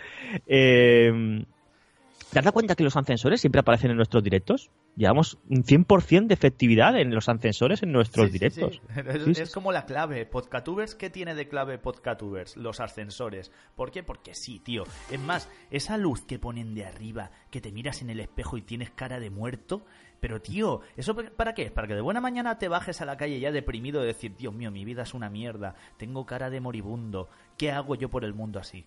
Eh, 0.46 1.42
¿Te 2.30 2.38
has 2.38 2.44
dado 2.44 2.52
cuenta 2.52 2.76
que 2.76 2.84
los 2.84 2.96
ascensores 2.96 3.40
siempre 3.40 3.58
aparecen 3.60 3.90
en 3.90 3.96
nuestros 3.96 4.22
directos? 4.22 4.70
Llevamos 4.96 5.38
un 5.48 5.64
100% 5.64 6.28
de 6.28 6.34
efectividad 6.34 6.96
en 6.96 7.12
los 7.12 7.28
ascensores 7.28 7.82
en 7.82 7.90
nuestros 7.90 8.26
Sí, 8.28 8.32
directos. 8.32 8.80
sí. 8.94 9.00
Es, 9.04 9.36
Sí, 9.36 9.42
es 9.42 9.52
como 9.52 9.72
la 9.72 9.84
clave. 9.84 10.26
Podcatubers, 10.26 10.94
¿qué 10.94 11.10
tiene 11.10 11.34
de 11.34 11.48
clave 11.48 11.78
Podcatubers? 11.78 12.56
Los 12.56 12.78
ascensores. 12.78 13.50
¿Por 13.74 13.90
qué? 13.90 14.04
Porque 14.04 14.34
sí, 14.34 14.60
tío. 14.60 14.84
Es 15.10 15.18
más, 15.18 15.48
esa 15.72 15.96
luz 15.98 16.22
que 16.24 16.38
ponen 16.38 16.72
de 16.74 16.86
arriba, 16.86 17.32
que 17.50 17.60
te 17.60 17.72
miras 17.72 18.00
en 18.00 18.10
el 18.10 18.20
espejo 18.20 18.56
y 18.56 18.62
tienes 18.62 18.90
cara 18.90 19.18
de 19.18 19.30
muerto. 19.30 19.84
Pero, 20.20 20.40
tío, 20.40 20.82
¿eso 20.96 21.16
para 21.16 21.54
qué 21.54 21.62
es? 21.62 21.72
Para 21.72 21.88
que 21.88 21.94
de 21.94 22.00
buena 22.00 22.20
mañana 22.20 22.58
te 22.58 22.68
bajes 22.68 23.00
a 23.00 23.06
la 23.06 23.16
calle 23.16 23.40
ya 23.40 23.50
deprimido 23.50 24.04
y 24.04 24.06
decir, 24.06 24.36
Dios 24.36 24.54
mío, 24.54 24.70
mi 24.70 24.84
vida 24.84 25.02
es 25.02 25.14
una 25.14 25.30
mierda. 25.30 25.74
Tengo 25.96 26.26
cara 26.26 26.48
de 26.48 26.60
moribundo. 26.60 27.28
¿Qué 27.56 27.72
hago 27.72 27.96
yo 27.96 28.08
por 28.08 28.24
el 28.24 28.34
mundo 28.34 28.60
así? 28.60 28.84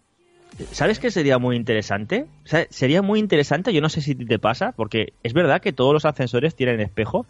¿Sabes 0.72 1.00
qué 1.00 1.12
sería 1.12 1.38
muy 1.38 1.56
interesante? 1.56 2.26
O 2.46 2.48
sea, 2.48 2.68
sería 2.70 3.02
muy 3.02 3.20
interesante, 3.20 3.74
yo 3.74 3.82
no 3.82 3.90
sé 3.90 4.02
si 4.02 4.16
te 4.16 4.40
pasa, 4.40 4.74
porque 4.76 5.14
es 5.24 5.34
verdad 5.34 5.62
que 5.62 5.74
todos 5.74 5.94
los 5.94 6.06
ascensores 6.06 6.56
tienen 6.56 6.80
espejo, 6.80 7.26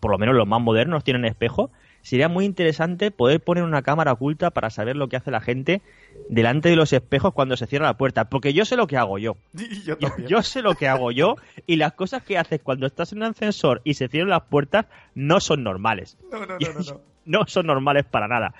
por 0.00 0.10
lo 0.10 0.18
menos 0.18 0.34
los 0.34 0.46
más 0.46 0.60
modernos 0.60 1.04
tienen 1.04 1.24
espejo. 1.24 1.70
Sería 2.02 2.28
muy 2.28 2.44
interesante 2.44 3.10
poder 3.10 3.40
poner 3.40 3.64
una 3.64 3.82
cámara 3.82 4.12
oculta 4.12 4.50
para 4.50 4.70
saber 4.70 4.94
lo 4.94 5.08
que 5.08 5.16
hace 5.16 5.32
la 5.32 5.40
gente 5.40 5.82
delante 6.28 6.68
de 6.68 6.76
los 6.76 6.92
espejos 6.92 7.34
cuando 7.34 7.56
se 7.56 7.66
cierra 7.66 7.86
la 7.86 7.96
puerta, 7.98 8.26
porque 8.26 8.52
yo 8.52 8.64
sé 8.64 8.76
lo 8.76 8.86
que 8.86 8.96
hago 8.96 9.18
yo. 9.18 9.36
yo 9.84 9.98
Yo, 9.98 10.08
yo 10.28 10.42
sé 10.42 10.62
lo 10.62 10.76
que 10.76 10.86
hago 10.86 11.10
yo 11.10 11.36
y 11.66 11.76
las 11.76 11.94
cosas 11.94 12.22
que 12.22 12.38
haces 12.38 12.60
cuando 12.62 12.86
estás 12.86 13.10
en 13.12 13.18
un 13.18 13.24
ascensor 13.24 13.80
y 13.82 13.94
se 13.94 14.06
cierran 14.06 14.30
las 14.30 14.44
puertas 14.44 14.86
no 15.16 15.40
son 15.40 15.64
normales. 15.64 16.16
No, 16.30 16.46
no, 16.46 16.46
no, 16.60 16.72
no, 16.74 16.80
no. 16.80 17.00
no 17.24 17.46
son 17.48 17.66
normales 17.66 18.04
para 18.04 18.28
nada. 18.28 18.54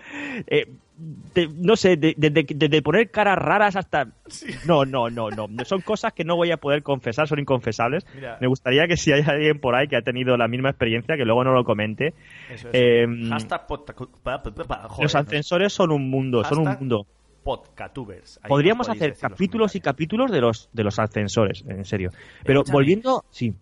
Eh, 0.49 0.67
de- 0.97 1.49
no 1.55 1.77
sé, 1.77 1.97
de- 1.97 2.15
desde 2.17 2.83
poner 2.83 3.11
caras 3.11 3.37
raras 3.39 3.77
hasta... 3.77 4.09
No, 4.67 4.85
no, 4.85 5.11
no, 5.11 5.31
no. 5.31 5.47
Son 5.65 5.81
cosas 5.83 6.13
que 6.13 6.25
no 6.25 6.37
voy 6.37 6.51
a 6.51 6.57
poder 6.57 6.83
confesar, 6.83 7.29
son 7.29 7.39
inconfesables. 7.39 8.07
Mira. 8.15 8.39
Me 8.41 8.47
gustaría 8.47 8.87
que 8.89 8.97
si 8.97 9.13
hay 9.13 9.23
alguien 9.27 9.61
por 9.61 9.75
ahí 9.75 9.89
que 9.89 9.97
ha 9.97 10.03
tenido 10.03 10.37
la 10.37 10.49
misma 10.49 10.71
experiencia, 10.71 11.17
que 11.17 11.25
luego 11.25 11.45
no 11.45 11.53
lo 11.53 11.65
comente. 11.65 12.15
Eso 12.51 12.69
es. 12.69 12.75
Eh, 12.75 13.07
joder, 13.07 15.03
los 15.03 15.15
ascensores 15.15 15.73
son 15.73 15.93
un 15.93 16.09
mundo, 16.11 16.43
son 16.45 16.61
un 16.61 16.77
mundo. 16.79 17.07
Podcatubers. 17.45 18.41
Ahí 18.43 18.49
Podríamos 18.49 18.89
hacer 18.89 19.15
capítulos 19.17 19.77
y 19.77 19.81
capítulos 19.81 20.33
de 20.33 20.41
los, 20.41 20.69
de 20.73 20.83
los 20.83 20.99
ascensores, 20.99 21.65
en 21.69 21.85
serio. 21.85 22.11
Pero 22.45 22.61
Escúchame. 22.61 22.75
volviendo... 22.75 23.25
Sí. 23.31 23.55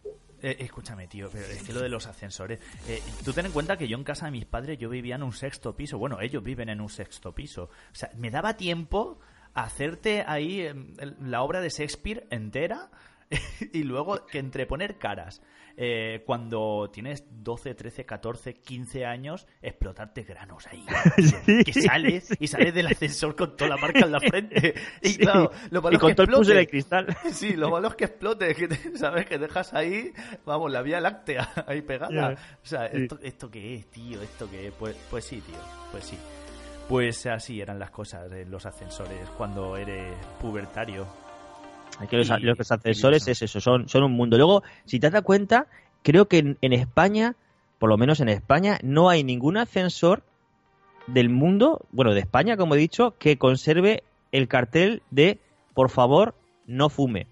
Eh, 0.44 0.56
escúchame, 0.58 1.08
tío, 1.08 1.30
pero 1.32 1.46
es 1.46 1.62
que 1.62 1.72
lo 1.72 1.80
de 1.80 1.88
los 1.88 2.06
ascensores. 2.06 2.60
eh, 2.86 3.00
tú 3.24 3.32
ten 3.32 3.46
en 3.46 3.52
cuenta 3.52 3.78
que 3.78 3.88
yo 3.88 3.96
en 3.96 4.04
casa 4.04 4.26
de 4.26 4.32
mis 4.32 4.44
padres 4.44 4.78
yo 4.78 4.90
vivía 4.90 5.14
en 5.14 5.22
un 5.22 5.32
sexto 5.32 5.74
piso. 5.74 5.96
Bueno, 5.96 6.20
ellos 6.20 6.44
viven 6.44 6.68
en 6.68 6.82
un 6.82 6.90
sexto 6.90 7.34
piso. 7.34 7.62
O 7.64 7.94
sea, 7.94 8.10
me 8.14 8.30
daba 8.30 8.58
tiempo 8.58 9.18
a 9.54 9.62
hacerte 9.62 10.22
ahí 10.26 10.60
em, 10.60 10.92
la 11.22 11.40
obra 11.40 11.62
de 11.62 11.70
Shakespeare 11.70 12.26
entera 12.30 12.90
y 13.72 13.84
luego 13.84 14.26
que 14.26 14.38
entre 14.38 14.66
poner 14.66 14.98
caras. 14.98 15.40
Eh, 15.76 16.23
cuando 16.26 16.90
tienes 16.93 17.25
12, 17.31 17.75
13, 17.75 18.04
14, 18.07 18.54
15 18.54 19.04
años, 19.07 19.47
explotarte 19.62 20.23
granos 20.23 20.66
ahí. 20.66 20.85
Sí. 21.45 21.64
Que 21.64 21.73
sales 21.73 22.28
y 22.38 22.47
sales 22.47 22.73
del 22.75 22.87
ascensor 22.87 23.35
con 23.37 23.57
toda 23.57 23.71
la 23.71 23.76
marca 23.76 24.00
en 24.00 24.12
la 24.12 24.21
frente. 24.21 24.75
Y 25.02 25.09
Sí. 25.11 25.19
claro, 25.19 25.50
lo 25.71 25.83
malo 25.83 25.93
Y 25.93 25.97
es 25.97 26.00
con 26.00 26.09
que 26.11 26.14
todo 26.14 26.25
el 26.26 26.31
explote. 26.33 26.54
de 26.59 26.66
cristal. 26.69 27.16
Sí, 27.33 27.52
lo 27.54 27.71
malo 27.71 27.88
es 27.88 27.95
que 27.97 28.04
explote, 28.04 28.54
que 28.54 28.69
te- 28.69 28.97
sabes 28.99 29.26
que 29.26 29.38
dejas 29.38 29.75
ahí, 29.75 30.12
vamos, 30.47 30.71
la 30.73 30.83
vía 30.83 31.00
láctea 31.00 31.50
ahí 31.66 31.83
pegada. 31.83 32.37
O 32.62 32.66
sea, 32.66 32.90
Sí. 32.90 33.02
¿esto, 33.02 33.19
¿esto 33.23 33.50
qué 33.50 33.75
es, 33.75 33.87
tío? 33.90 34.23
¿Esto 34.23 34.49
qué 34.50 34.69
es? 34.69 34.73
Pues, 34.75 34.97
pues 35.11 35.25
sí, 35.25 35.40
tío, 35.40 35.57
pues 35.90 36.04
sí. 36.04 36.19
Pues 36.88 37.25
así 37.26 37.61
eran 37.62 37.78
las 37.78 37.90
cosas 37.90 38.31
en 38.31 38.50
los 38.50 38.66
ascensores 38.66 39.28
cuando 39.38 39.76
eres 39.76 40.14
pubertario. 40.40 41.07
Aquí 41.98 42.16
los, 42.16 42.28
Y- 42.28 42.40
los 42.42 42.58
es 43.28 43.42
eso, 43.42 43.60
son, 43.60 43.88
son 43.88 44.02
un 44.04 44.12
mundo. 44.12 44.36
Luego, 44.36 44.62
si 44.84 44.98
te 45.00 45.10
das 45.10 45.22
cuenta, 45.22 45.66
creo 46.02 46.26
que 46.28 46.38
en, 46.38 46.58
en 46.60 46.72
España, 46.72 47.36
por 47.78 47.88
lo 47.88 47.96
menos 47.96 48.20
en 48.20 48.28
España, 48.28 48.78
no 48.82 49.08
hay 49.08 49.24
ningún 49.24 49.56
ascensor 49.56 50.22
del 51.06 51.28
mundo, 51.28 51.86
bueno, 51.92 52.14
de 52.14 52.20
España, 52.20 52.56
como 52.56 52.74
he 52.74 52.78
dicho, 52.78 53.14
que 53.18 53.38
conserve 53.38 54.02
el 54.32 54.48
cartel 54.48 55.02
de 55.10 55.38
por 55.74 55.90
favor, 55.90 56.34
no 56.66 56.88
fume. 56.88 57.26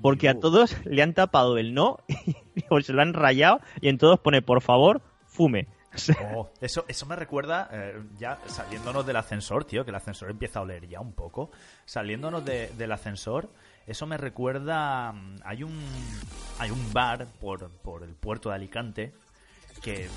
Porque 0.00 0.28
a 0.28 0.38
todos 0.38 0.76
le 0.84 1.02
han 1.02 1.12
tapado 1.12 1.58
el 1.58 1.74
no 1.74 1.98
o 2.70 2.80
se 2.80 2.92
lo 2.92 3.02
han 3.02 3.14
rayado 3.14 3.60
y 3.80 3.88
en 3.88 3.98
todos 3.98 4.20
pone 4.20 4.42
por 4.42 4.60
favor, 4.62 5.02
fume. 5.26 5.66
Oh, 6.34 6.48
eso, 6.60 6.84
eso 6.86 7.06
me 7.06 7.16
recuerda, 7.16 7.68
eh, 7.72 8.00
ya 8.18 8.38
saliéndonos 8.46 9.04
del 9.06 9.16
ascensor, 9.16 9.64
tío, 9.64 9.84
que 9.84 9.90
el 9.90 9.96
ascensor 9.96 10.30
empieza 10.30 10.60
a 10.60 10.62
oler 10.62 10.86
ya 10.86 11.00
un 11.00 11.12
poco. 11.12 11.50
Saliéndonos 11.86 12.44
del 12.44 12.92
ascensor, 12.92 13.50
eso 13.88 14.06
me 14.06 14.16
recuerda. 14.16 15.12
mm, 15.12 15.36
Hay 15.44 15.62
un, 15.64 15.78
hay 16.58 16.70
un 16.70 16.92
bar 16.92 17.26
por, 17.40 17.68
por 17.70 18.02
el 18.02 18.14
puerto 18.14 18.48
de 18.50 18.54
Alicante 18.56 19.14
que. 19.82 20.08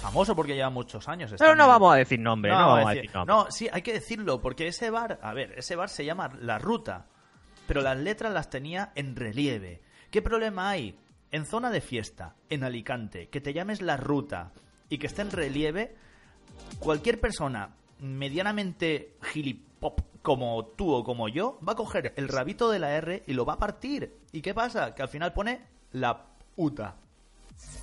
Famoso 0.00 0.36
porque 0.36 0.54
lleva 0.54 0.70
muchos 0.70 1.08
años. 1.08 1.34
Pero 1.36 1.56
no 1.56 1.66
vamos 1.66 1.92
a 1.92 1.96
decir 1.96 2.20
nombre, 2.20 2.52
no, 2.52 2.58
no, 2.60 2.66
vamos 2.68 2.86
a 2.90 2.94
decir- 2.94 3.12
nombre. 3.12 3.34
no, 3.34 3.50
sí, 3.50 3.68
hay 3.72 3.82
que 3.82 3.92
decirlo, 3.92 4.40
porque 4.40 4.68
ese 4.68 4.90
bar, 4.90 5.18
a 5.20 5.34
ver, 5.34 5.54
ese 5.58 5.74
bar 5.74 5.88
se 5.88 6.04
llama 6.04 6.30
La 6.40 6.60
Ruta, 6.60 7.06
pero 7.66 7.80
las 7.82 7.98
letras 7.98 8.32
las 8.32 8.48
tenía 8.48 8.92
en 8.94 9.16
relieve. 9.16 9.80
¿Qué 10.12 10.22
problema 10.22 10.70
hay? 10.70 10.96
En 11.32 11.44
zona 11.46 11.70
de 11.72 11.80
fiesta, 11.80 12.36
en 12.48 12.62
Alicante, 12.62 13.28
que 13.28 13.40
te 13.40 13.52
llames 13.52 13.82
La 13.82 13.96
Ruta 13.96 14.52
y 14.88 14.98
que 14.98 15.08
esté 15.08 15.22
en 15.22 15.32
relieve, 15.32 15.96
cualquier 16.78 17.18
persona 17.18 17.70
medianamente 17.98 19.16
gilipop 19.78 20.00
como 20.22 20.66
tú 20.66 20.92
o 20.92 21.04
como 21.04 21.28
yo 21.28 21.58
va 21.66 21.72
a 21.72 21.76
coger 21.76 22.12
el 22.16 22.28
rabito 22.28 22.70
de 22.70 22.78
la 22.78 22.96
R 22.96 23.22
y 23.26 23.32
lo 23.32 23.44
va 23.44 23.54
a 23.54 23.58
partir. 23.58 24.16
¿Y 24.32 24.42
qué 24.42 24.54
pasa? 24.54 24.94
Que 24.94 25.02
al 25.02 25.08
final 25.08 25.32
pone 25.32 25.64
la 25.92 26.26
puta 26.54 26.96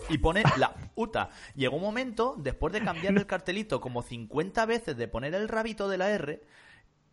y 0.10 0.18
pone 0.18 0.44
la 0.58 0.74
puta. 0.96 1.30
Llegó 1.56 1.78
un 1.78 1.82
momento, 1.82 2.36
después 2.38 2.74
de 2.74 2.84
cambiar 2.84 3.16
el 3.16 3.26
cartelito 3.26 3.82
como 3.82 4.02
50 4.02 4.66
veces 4.66 4.98
de 4.98 5.08
poner 5.08 5.34
el 5.34 5.48
rabito 5.48 5.88
de 5.88 5.98
la 5.98 6.10
R, 6.12 6.44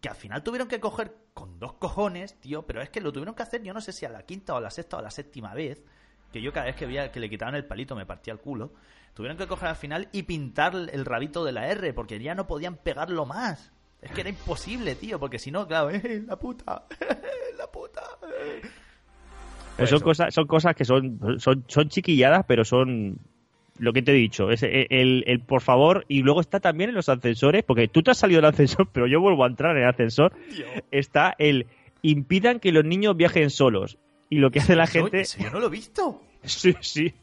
que 0.00 0.08
al 0.08 0.16
final 0.16 0.42
tuvieron 0.42 0.68
que 0.68 0.80
coger 0.80 1.16
con 1.32 1.58
dos 1.58 1.74
cojones, 1.74 2.38
tío, 2.40 2.66
pero 2.66 2.82
es 2.82 2.90
que 2.90 3.00
lo 3.00 3.12
tuvieron 3.12 3.34
que 3.34 3.44
hacer, 3.44 3.62
yo 3.62 3.72
no 3.72 3.80
sé 3.80 3.92
si 3.92 4.04
a 4.04 4.10
la 4.10 4.24
quinta 4.24 4.54
o 4.54 4.56
a 4.56 4.60
la 4.60 4.70
sexta 4.70 4.96
o 4.96 5.00
a 5.00 5.02
la 5.02 5.10
séptima 5.10 5.54
vez, 5.54 5.82
que 6.32 6.42
yo 6.42 6.52
cada 6.52 6.66
vez 6.66 6.76
que 6.76 6.86
veía 6.86 7.12
que 7.12 7.20
le 7.20 7.30
quitaban 7.30 7.54
el 7.54 7.64
palito 7.64 7.94
me 7.94 8.04
partía 8.04 8.32
el 8.32 8.40
culo, 8.40 8.72
tuvieron 9.14 9.38
que 9.38 9.46
coger 9.46 9.68
al 9.68 9.76
final 9.76 10.08
y 10.12 10.24
pintar 10.24 10.74
el 10.74 11.04
rabito 11.04 11.44
de 11.44 11.52
la 11.52 11.68
R, 11.68 11.94
porque 11.94 12.20
ya 12.20 12.34
no 12.34 12.46
podían 12.46 12.76
pegarlo 12.76 13.24
más. 13.24 13.72
Es 14.02 14.10
que 14.10 14.20
era 14.22 14.30
imposible, 14.30 14.94
tío, 14.96 15.18
porque 15.20 15.38
si 15.38 15.50
no, 15.50 15.66
claro, 15.66 15.90
eh, 15.92 16.22
la 16.26 16.36
puta, 16.36 16.84
la 17.58 17.66
puta. 17.70 18.02
eh. 18.38 18.60
Pues 19.76 19.88
son 19.88 19.96
Eso. 19.96 20.04
cosas, 20.04 20.34
son 20.34 20.46
cosas 20.46 20.76
que 20.76 20.84
son, 20.84 21.18
son, 21.38 21.64
son 21.66 21.88
chiquilladas, 21.88 22.44
pero 22.46 22.64
son 22.64 23.18
lo 23.78 23.92
que 23.92 24.02
te 24.02 24.12
he 24.12 24.14
dicho. 24.14 24.50
Es 24.50 24.62
el, 24.62 24.86
el- 24.90 25.24
el 25.26 25.40
por 25.40 25.62
favor, 25.62 26.04
y 26.08 26.22
luego 26.22 26.40
está 26.40 26.60
también 26.60 26.90
en 26.90 26.96
los 26.96 27.08
ascensores, 27.08 27.64
porque 27.64 27.88
tú 27.88 28.02
te 28.02 28.10
has 28.10 28.18
salido 28.18 28.40
del 28.42 28.50
ascensor, 28.50 28.88
pero 28.92 29.06
yo 29.06 29.20
vuelvo 29.20 29.44
a 29.44 29.48
entrar 29.48 29.76
en 29.76 29.84
el 29.84 29.88
ascensor. 29.88 30.32
Está 30.90 31.34
el 31.38 31.66
impidan 32.02 32.60
que 32.60 32.72
los 32.72 32.84
niños 32.84 33.16
viajen 33.16 33.48
solos. 33.50 33.98
Y 34.28 34.38
lo 34.38 34.50
que 34.50 34.60
hace 34.60 34.74
la 34.76 34.84
Eso- 34.84 34.92
gente. 35.02 35.20
eso 35.20 35.38
yo 35.42 35.50
no 35.50 35.60
lo 35.60 35.66
he 35.68 35.70
visto. 35.70 36.22
Sí, 36.44 36.74
sí. 36.80 37.14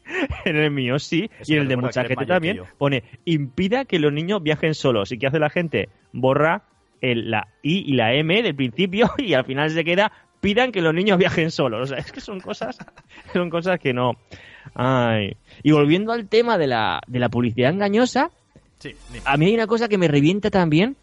En 0.46 0.56
el 0.56 0.70
mío 0.70 0.98
sí. 0.98 1.28
Eso 1.40 1.52
y 1.52 1.56
en 1.56 1.62
el 1.62 1.68
de 1.68 1.76
mucha 1.76 2.00
gente 2.04 2.16
mayor 2.16 2.28
también. 2.28 2.62
Pone 2.78 3.04
impida 3.26 3.84
que 3.84 3.98
los 3.98 4.12
niños 4.14 4.42
viajen 4.42 4.74
solos. 4.74 5.12
¿Y 5.12 5.18
qué 5.18 5.26
hace 5.26 5.38
la 5.38 5.50
gente? 5.50 5.90
Borra 6.12 6.62
el- 7.00 7.30
la 7.30 7.48
I 7.62 7.90
y 7.90 7.92
la 7.94 8.14
M 8.14 8.42
del 8.42 8.54
principio 8.54 9.10
y 9.18 9.34
al 9.34 9.44
final 9.44 9.70
se 9.70 9.84
queda 9.84 10.10
pidan 10.40 10.72
que 10.72 10.80
los 10.80 10.94
niños 10.94 11.18
viajen 11.18 11.50
solos. 11.50 11.82
O 11.82 11.86
sea, 11.86 11.98
es 11.98 12.12
que 12.12 12.20
son 12.20 12.40
cosas, 12.40 12.78
son 13.32 13.50
cosas 13.50 13.78
que 13.78 13.92
no. 13.92 14.12
Ay. 14.74 15.36
Y 15.62 15.72
volviendo 15.72 16.12
al 16.12 16.28
tema 16.28 16.56
de 16.56 16.66
la, 16.66 17.00
de 17.06 17.18
la 17.18 17.28
publicidad 17.28 17.70
engañosa, 17.70 18.30
Sí, 18.78 18.94
a 19.26 19.36
mí 19.36 19.44
hay 19.46 19.54
una 19.54 19.66
cosa 19.66 19.88
que 19.88 19.98
me 19.98 20.08
revienta 20.08 20.48
también, 20.48 20.96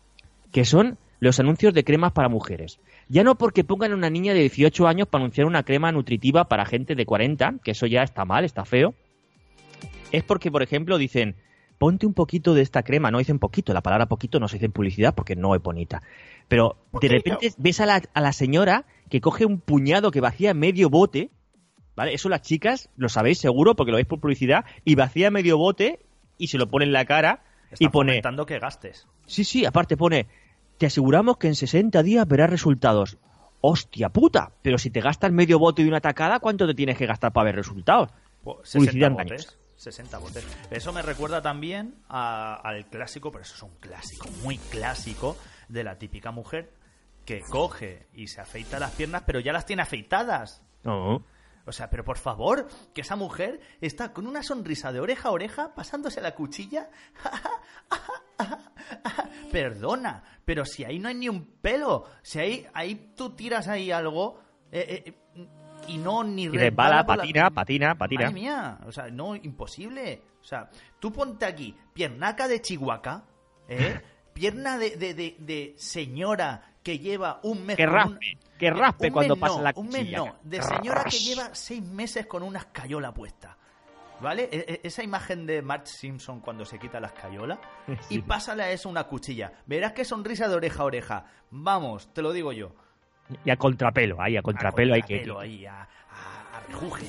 que 0.52 0.66
son 0.66 0.98
los 1.20 1.40
anuncios 1.40 1.76
de 1.76 1.84
cremas 1.84 2.12
para 2.12 2.28
mujeres. 2.28 2.80
Ya 3.08 3.24
no 3.24 3.36
porque 3.36 3.64
pongan 3.64 3.92
a 3.92 3.96
una 3.96 4.10
niña 4.10 4.34
de 4.34 4.40
18 4.40 4.88
años 4.88 5.08
para 5.08 5.24
anunciar 5.24 5.46
una 5.46 5.62
crema 5.62 5.92
nutritiva 5.92 6.46
para 6.46 6.66
gente 6.66 6.96
de 6.96 7.06
40, 7.06 7.56
que 7.64 7.72
eso 7.72 7.86
ya 7.86 8.02
está 8.02 8.26
mal, 8.26 8.46
está 8.46 8.66
feo. 8.66 8.96
Es 10.12 10.24
porque, 10.24 10.50
por 10.50 10.64
ejemplo, 10.64 10.98
dicen, 10.98 11.36
ponte 11.78 12.06
un 12.06 12.14
poquito 12.14 12.54
de 12.54 12.62
esta 12.62 12.84
crema. 12.84 13.12
No 13.12 13.20
dicen 13.20 13.40
poquito, 13.40 13.74
la 13.74 13.82
palabra 13.82 14.08
poquito 14.08 14.40
no 14.40 14.48
se 14.48 14.56
dice 14.56 14.66
en 14.68 14.72
publicidad 14.72 15.16
porque 15.16 15.36
no 15.36 15.56
es 15.56 15.62
bonita. 15.62 16.02
Pero 16.48 16.78
de 17.02 17.08
repente 17.08 17.54
ves 17.58 17.80
a 17.80 17.86
la, 17.86 18.02
a 18.14 18.22
la 18.22 18.34
señora 18.34 18.86
que 19.10 19.22
coge 19.22 19.46
un 19.46 19.60
puñado 19.60 20.12
que 20.12 20.22
vacía 20.22 20.54
medio 20.54 20.90
bote, 20.90 21.30
¿vale? 21.96 22.14
Eso 22.14 22.30
las 22.30 22.42
chicas 22.42 22.90
lo 22.98 23.10
sabéis 23.10 23.40
seguro 23.40 23.76
porque 23.76 23.92
lo 23.92 23.98
veis 23.98 24.08
por 24.08 24.20
publicidad, 24.20 24.66
y 24.84 24.96
vacía 24.96 25.32
medio 25.32 25.58
bote 25.58 26.00
y 26.38 26.48
se 26.48 26.58
lo 26.58 26.68
pone 26.68 26.86
en 26.86 26.94
la 26.94 27.06
cara 27.06 27.44
Está 27.72 27.84
y 27.84 27.90
pone... 27.90 28.22
que 28.48 28.60
gastes. 28.60 29.08
Sí, 29.26 29.44
sí, 29.44 29.66
aparte 29.66 29.98
pone, 29.98 30.28
te 30.78 30.86
aseguramos 30.86 31.38
que 31.38 31.48
en 31.48 31.56
60 31.56 32.02
días 32.04 32.28
verás 32.28 32.50
resultados. 32.50 33.18
Hostia 33.60 34.10
puta, 34.10 34.52
pero 34.62 34.78
si 34.78 34.92
te 34.92 35.02
gastas 35.02 35.32
medio 35.32 35.60
bote 35.60 35.82
de 35.82 35.90
una 35.90 36.00
tacada, 36.00 36.40
¿cuánto 36.40 36.68
te 36.68 36.76
tienes 36.76 36.98
que 36.98 37.06
gastar 37.06 37.34
para 37.34 37.46
ver 37.46 37.56
resultados? 37.56 38.10
60 38.64 38.72
Publicidad 38.72 39.12
botes. 39.12 39.58
Engañosa. 39.78 39.80
60 39.92 40.18
botes. 40.18 40.46
Eso 40.72 40.92
me 40.94 41.02
recuerda 41.02 41.42
también 41.42 41.96
a- 42.10 42.56
al 42.56 42.86
clásico, 42.88 43.32
pero 43.32 43.44
eso 43.44 43.56
es 43.56 43.64
un 43.64 43.76
clásico, 43.80 44.28
muy 44.44 44.58
clásico, 44.58 45.38
de 45.70 45.84
la 45.84 45.98
típica 45.98 46.32
mujer 46.32 46.74
que 47.26 47.42
coge 47.42 48.08
y 48.14 48.28
se 48.28 48.42
afeita 48.42 48.80
las 48.80 48.92
piernas, 48.92 49.24
pero 49.26 49.40
ya 49.40 49.54
las 49.54 49.66
tiene 49.66 49.82
afeitadas. 49.82 50.64
No. 50.84 51.24
O 51.66 51.72
sea, 51.74 51.90
pero 51.90 52.06
por 52.06 52.18
favor, 52.18 52.70
que 52.94 53.02
esa 53.02 53.18
mujer 53.18 53.60
está 53.82 54.14
con 54.14 54.26
una 54.26 54.42
sonrisa 54.42 54.94
de 54.94 55.02
oreja 55.02 55.28
a 55.28 55.32
oreja, 55.34 55.76
pasándose 55.76 56.22
la 56.22 56.34
cuchilla. 56.34 56.90
Perdona, 59.52 60.24
pero 60.46 60.66
si 60.66 60.84
ahí 60.86 61.00
no 61.00 61.10
hay 61.10 61.16
ni 61.16 61.30
un 61.30 61.46
pelo, 61.62 62.06
si 62.22 62.40
ahí, 62.40 62.68
ahí 62.74 63.14
tú 63.16 63.36
tiras 63.36 63.68
ahí 63.68 63.92
algo 63.92 64.40
eh, 64.72 65.04
eh, 65.06 65.14
y 65.88 65.98
no 65.98 66.24
ni 66.24 66.44
Y 66.44 66.50
resbala, 66.50 66.98
la- 66.98 67.06
patina, 67.06 67.50
patina, 67.50 67.96
patina. 67.96 68.22
Madre 68.26 68.34
mía, 68.34 68.78
o 68.86 68.92
sea, 68.92 69.10
no, 69.10 69.36
imposible. 69.36 70.22
O 70.42 70.44
sea, 70.44 70.70
tú 71.00 71.12
ponte 71.12 71.46
aquí, 71.46 71.76
piernaca 71.94 72.48
de 72.48 72.62
Chihuahua, 72.62 73.24
¿eh? 73.68 74.02
Pierna 74.34 74.78
de, 74.78 74.96
de, 74.98 75.14
de, 75.16 75.36
de 75.40 75.74
señora 75.78 76.62
que 76.84 77.00
lleva 77.00 77.40
un 77.44 77.66
mes 77.66 77.76
Que 77.76 77.88
raspe, 77.88 78.38
que 78.60 78.70
raspe 78.70 79.12
cuando 79.12 79.36
pasa 79.36 79.60
la 79.62 79.74
Un 79.76 79.88
mes 79.90 79.98
cuchilla. 80.02 80.18
no, 80.20 80.36
de 80.44 80.62
señora 80.62 81.04
que 81.06 81.18
lleva 81.20 81.50
seis 81.56 81.82
meses 81.84 82.28
con 82.28 82.44
una 82.44 82.60
escayola 82.60 83.12
puesta. 83.14 83.58
¿Vale? 84.22 84.50
E- 84.52 84.66
e- 84.74 84.82
esa 84.84 85.04
imagen 85.04 85.46
de 85.46 85.62
Marge 85.62 85.88
Simpson 85.88 86.40
cuando 86.40 86.66
se 86.66 86.80
quita 86.80 87.00
la 87.00 87.08
escayola 87.08 87.60
y 88.10 88.20
pásale 88.20 88.64
a 88.64 88.72
eso 88.72 88.90
una 88.90 89.04
cuchilla. 89.06 89.52
Verás 89.66 89.94
qué 89.94 90.06
sonrisa 90.06 90.48
de 90.48 90.56
oreja 90.56 90.82
a 90.84 90.86
oreja. 90.86 91.26
Vamos, 91.52 92.14
te 92.14 92.22
lo 92.22 92.32
digo 92.32 92.52
yo. 92.52 92.74
Y 93.46 93.50
a 93.50 93.56
contrapelo, 93.58 94.22
ahí 94.22 94.38
a 94.38 94.42
contrapelo 94.42 94.94
hay 94.94 95.02
que... 95.02 95.18
contrapelo 95.18 95.40
ahí, 95.40 95.66
a, 95.66 95.82
a- 95.82 96.58
a 96.58 96.60
rejuje. 96.68 97.06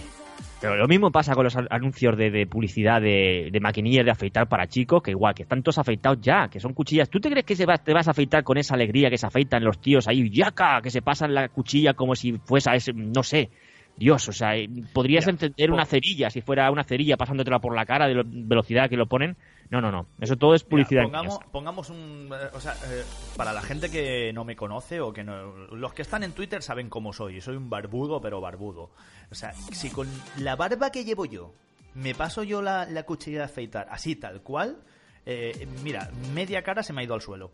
Pero 0.61 0.75
lo 0.75 0.89
mismo 0.89 1.13
pasa 1.13 1.35
con 1.37 1.45
los 1.45 1.55
an- 1.57 1.69
anuncios 1.71 2.17
de, 2.17 2.33
de 2.33 2.47
publicidad 2.47 3.01
de, 3.01 3.49
de 3.53 3.61
maquinillas 3.61 4.05
de 4.05 4.11
afeitar 4.11 4.49
para 4.49 4.67
chicos, 4.67 5.01
que 5.03 5.13
igual, 5.13 5.33
que 5.33 5.45
están 5.45 5.63
todos 5.63 5.79
afeitados 5.79 6.19
ya, 6.21 6.49
que 6.49 6.59
son 6.59 6.75
cuchillas. 6.75 7.09
¿Tú 7.09 7.21
te 7.21 7.31
crees 7.31 7.47
que 7.47 7.55
se 7.55 7.65
va- 7.65 7.79
te 7.79 7.93
vas 7.93 8.09
a 8.09 8.11
afeitar 8.11 8.43
con 8.43 8.59
esa 8.59 8.75
alegría 8.75 9.09
que 9.09 9.19
se 9.19 9.27
afeitan 9.27 9.63
los 9.63 9.81
tíos 9.81 10.09
ahí, 10.09 10.29
yaca, 10.31 10.81
que 10.83 10.91
se 10.91 11.01
pasan 11.01 11.33
la 11.33 11.49
cuchilla 11.49 11.95
como 11.95 12.17
si 12.17 12.33
fuese, 12.39 12.75
ese, 12.75 12.93
no 12.93 13.23
sé, 13.23 13.51
Dios, 13.99 14.28
o 14.28 14.33
sea, 14.33 14.57
eh, 14.57 14.69
podrías 14.93 15.25
Ya, 15.25 15.31
entender 15.33 15.71
una 15.71 15.85
cerilla, 15.85 16.31
si 16.31 16.40
fuera 16.40 16.71
una 16.71 16.85
cerilla 16.85 17.17
pasándotela 17.17 17.59
por 17.59 17.75
la 17.75 17.85
cara 17.85 18.07
de 18.07 18.14
la 18.14 18.23
velocidad 18.25 18.88
que 18.88 18.97
lo 18.97 19.07
ponen. 19.07 19.37
No, 19.71 19.81
no, 19.81 19.90
no, 19.90 20.07
eso 20.21 20.37
todo 20.37 20.55
es 20.55 20.64
publicidad. 20.64 21.02
Mira, 21.02 21.19
pongamos, 21.19 21.38
pongamos 21.52 21.90
un. 21.90 22.31
eh, 22.33 22.49
o 22.55 22.61
sea, 22.61 22.73
eh, 22.87 23.05
para 23.37 23.52
la 23.52 23.61
gente 23.61 23.90
que 23.90 24.33
no 24.33 24.45
me 24.45 24.57
conoce 24.57 25.00
o 25.00 25.12
que 25.12 25.25
no. 25.25 25.52
Los 25.69 25.93
que 25.93 26.02
están 26.02 26.23
en 26.23 26.33
Twitter 26.33 26.62
saben 26.62 26.88
cómo 26.88 27.12
soy. 27.12 27.40
Soy 27.40 27.57
un 27.57 27.69
barbudo, 27.69 28.21
pero 28.21 28.40
barbudo. 28.40 28.90
O 29.31 29.35
sea, 29.35 29.52
si 29.52 29.90
con 29.90 30.09
la 30.38 30.57
barba 30.57 30.90
que 30.90 31.05
llevo 31.05 31.26
yo 31.26 31.52
me 31.95 32.14
paso 32.14 32.43
yo 32.43 32.62
la, 32.62 32.87
la 32.87 33.02
cuchilla 33.02 33.38
de 33.38 33.45
afeitar 33.45 33.88
así 33.90 34.17
tal 34.17 34.40
cual, 34.43 34.78
eh, 35.26 35.67
mira, 35.83 36.11
media 36.33 36.62
cara 36.62 36.83
se 36.83 36.93
me 36.93 37.00
ha 37.00 37.05
ido 37.05 37.14
al 37.14 37.21
suelo. 37.21 37.50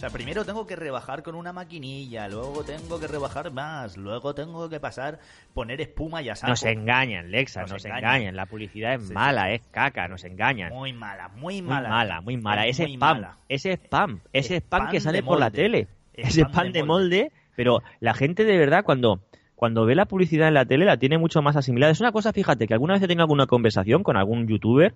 O 0.00 0.02
sea, 0.02 0.08
primero 0.08 0.46
tengo 0.46 0.66
que 0.66 0.76
rebajar 0.76 1.22
con 1.22 1.34
una 1.34 1.52
maquinilla, 1.52 2.26
luego 2.26 2.64
tengo 2.64 2.98
que 2.98 3.06
rebajar 3.06 3.52
más, 3.52 3.98
luego 3.98 4.34
tengo 4.34 4.66
que 4.70 4.80
pasar, 4.80 5.18
poner 5.52 5.78
espuma 5.82 6.22
y 6.22 6.30
a 6.30 6.36
saco. 6.36 6.52
Nos 6.52 6.64
engañan, 6.64 7.30
Lexa, 7.30 7.60
Nos 7.60 7.72
nos, 7.72 7.84
engañan. 7.84 8.04
engañan. 8.14 8.36
La 8.36 8.46
publicidad 8.46 8.94
es 8.94 9.08
Sí, 9.08 9.12
mala, 9.12 9.52
es 9.52 9.60
caca, 9.70 10.08
nos 10.08 10.24
engañan. 10.24 10.72
Muy 10.72 10.94
mala, 10.94 11.28
muy 11.28 11.60
Muy 11.60 11.60
mala. 11.60 11.90
mala, 11.90 12.20
muy 12.22 12.38
mala. 12.38 12.66
Es 12.66 12.78
muy 12.80 12.94
spam, 12.94 13.16
mala. 13.18 13.36
ese 13.50 13.72
spam, 13.76 14.20
ese 14.32 14.56
spam 14.62 14.80
Spam 14.84 14.90
que 14.90 15.00
sale 15.00 15.22
por 15.22 15.38
la 15.38 15.50
tele. 15.50 15.86
Spam 16.14 16.24
de 16.24 16.30
spam 16.44 16.72
de 16.72 16.82
molde. 16.82 17.18
molde, 17.24 17.32
pero 17.54 17.82
la 18.00 18.14
gente 18.14 18.44
de 18.44 18.56
verdad 18.56 18.84
cuando 18.84 19.20
cuando 19.54 19.84
ve 19.84 19.94
la 19.96 20.06
publicidad 20.06 20.48
en 20.48 20.54
la 20.54 20.64
tele 20.64 20.86
la 20.86 20.96
tiene 20.96 21.18
mucho 21.18 21.42
más 21.42 21.56
asimilada. 21.56 21.92
Es 21.92 22.00
una 22.00 22.12
cosa, 22.12 22.32
fíjate, 22.32 22.66
que 22.66 22.72
alguna 22.72 22.94
vez 22.94 23.02
he 23.02 23.06
tenido 23.06 23.24
alguna 23.24 23.46
conversación 23.46 24.02
con 24.02 24.16
algún 24.16 24.48
youtuber, 24.48 24.94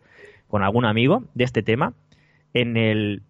con 0.48 0.62
algún 0.62 0.86
amigo 0.86 1.24
de 1.34 1.44
este 1.44 1.62
tema, 1.62 1.92
en 2.54 2.78
el... 2.78 3.20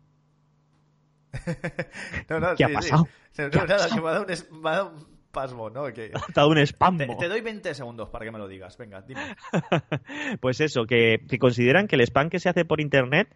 No, 2.28 2.40
no, 2.40 2.54
¿Qué 2.56 2.64
ha 2.64 2.68
sí, 2.68 2.72
sí. 2.72 2.74
pasado? 2.74 3.08
No, 3.38 3.50
¿Qué 3.50 3.58
ha 3.58 3.66
nada, 3.66 3.88
pasado? 3.88 3.94
que 3.94 4.00
me 4.00 4.08
ha 4.08 4.12
dado 4.12 4.26
un, 4.26 4.62
me 4.62 4.68
ha 4.68 4.72
dado 4.72 4.90
un 4.90 5.06
pasmo, 5.32 5.70
¿no? 5.70 5.92
Que... 5.92 6.12
ha 6.14 6.32
dado 6.32 6.48
un 6.48 6.58
spam. 6.58 6.98
Te, 6.98 7.06
te 7.06 7.28
doy 7.28 7.40
20 7.40 7.74
segundos 7.74 8.08
para 8.08 8.24
que 8.24 8.30
me 8.30 8.38
lo 8.38 8.48
digas. 8.48 8.78
Venga, 8.78 9.02
dime. 9.02 9.20
Pues 10.40 10.60
eso, 10.60 10.86
que, 10.86 11.20
que 11.28 11.38
consideran 11.38 11.86
que 11.88 11.96
el 11.96 12.02
spam 12.02 12.30
que 12.30 12.38
se 12.38 12.48
hace 12.48 12.64
por 12.64 12.80
internet 12.80 13.28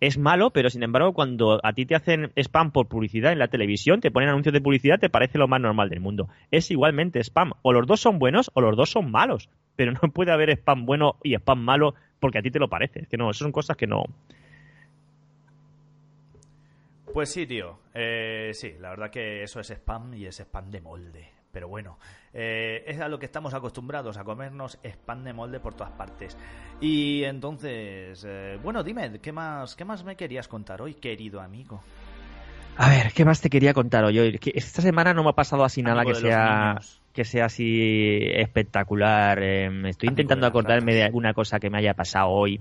es 0.00 0.18
malo, 0.18 0.50
pero 0.50 0.68
sin 0.68 0.82
embargo 0.82 1.14
cuando 1.14 1.58
a 1.62 1.72
ti 1.72 1.86
te 1.86 1.94
hacen 1.94 2.30
spam 2.36 2.70
por 2.70 2.86
publicidad 2.86 3.32
en 3.32 3.38
la 3.38 3.48
televisión, 3.48 4.00
te 4.00 4.10
ponen 4.10 4.28
anuncios 4.28 4.52
de 4.52 4.60
publicidad, 4.60 4.98
te 4.98 5.08
parece 5.08 5.38
lo 5.38 5.48
más 5.48 5.60
normal 5.60 5.88
del 5.88 6.00
mundo. 6.00 6.28
Es 6.50 6.70
igualmente 6.70 7.20
spam. 7.20 7.52
O 7.62 7.72
los 7.72 7.86
dos 7.86 8.00
son 8.00 8.18
buenos 8.18 8.50
o 8.52 8.60
los 8.60 8.76
dos 8.76 8.90
son 8.90 9.10
malos. 9.10 9.48
Pero 9.76 9.92
no 9.92 10.12
puede 10.12 10.32
haber 10.32 10.50
spam 10.50 10.84
bueno 10.84 11.16
y 11.22 11.34
spam 11.34 11.60
malo 11.60 11.94
porque 12.20 12.38
a 12.38 12.42
ti 12.42 12.50
te 12.50 12.58
lo 12.58 12.68
parece. 12.68 13.00
Es 13.02 13.08
que 13.08 13.16
no, 13.16 13.30
eso 13.30 13.44
son 13.44 13.52
cosas 13.52 13.76
que 13.76 13.86
no, 13.86 14.04
Pues 17.16 17.30
sí, 17.30 17.46
tío. 17.46 17.78
Eh, 17.94 18.50
sí, 18.52 18.74
la 18.78 18.90
verdad 18.90 19.08
que 19.08 19.42
eso 19.42 19.58
es 19.58 19.70
spam 19.70 20.12
y 20.12 20.26
es 20.26 20.38
spam 20.38 20.70
de 20.70 20.82
molde. 20.82 21.26
Pero 21.50 21.66
bueno, 21.66 21.98
eh, 22.34 22.84
es 22.86 23.00
a 23.00 23.08
lo 23.08 23.18
que 23.18 23.24
estamos 23.24 23.54
acostumbrados, 23.54 24.18
a 24.18 24.24
comernos 24.24 24.78
spam 24.84 25.24
de 25.24 25.32
molde 25.32 25.58
por 25.58 25.72
todas 25.72 25.94
partes. 25.94 26.36
Y 26.78 27.24
entonces, 27.24 28.22
eh, 28.28 28.58
bueno, 28.62 28.84
dime, 28.84 29.18
¿qué 29.20 29.32
más, 29.32 29.76
¿qué 29.76 29.86
más 29.86 30.04
me 30.04 30.14
querías 30.14 30.46
contar 30.46 30.82
hoy, 30.82 30.92
querido 30.92 31.40
amigo? 31.40 31.82
A 32.76 32.90
ver, 32.90 33.10
¿qué 33.14 33.24
más 33.24 33.40
te 33.40 33.48
quería 33.48 33.72
contar 33.72 34.04
hoy? 34.04 34.38
Esta 34.54 34.82
semana 34.82 35.14
no 35.14 35.24
me 35.24 35.30
ha 35.30 35.34
pasado 35.34 35.64
así 35.64 35.82
nada 35.82 36.04
que 36.04 36.16
sea 36.16 36.68
niños. 36.68 37.00
Que 37.16 37.24
sea 37.24 37.46
así 37.46 38.20
espectacular. 38.34 39.42
Eh, 39.42 39.88
estoy 39.88 40.10
intentando 40.10 40.46
acordarme 40.46 40.94
de 40.94 41.02
alguna 41.02 41.32
cosa 41.32 41.58
que 41.58 41.70
me 41.70 41.78
haya 41.78 41.94
pasado 41.94 42.28
hoy. 42.28 42.60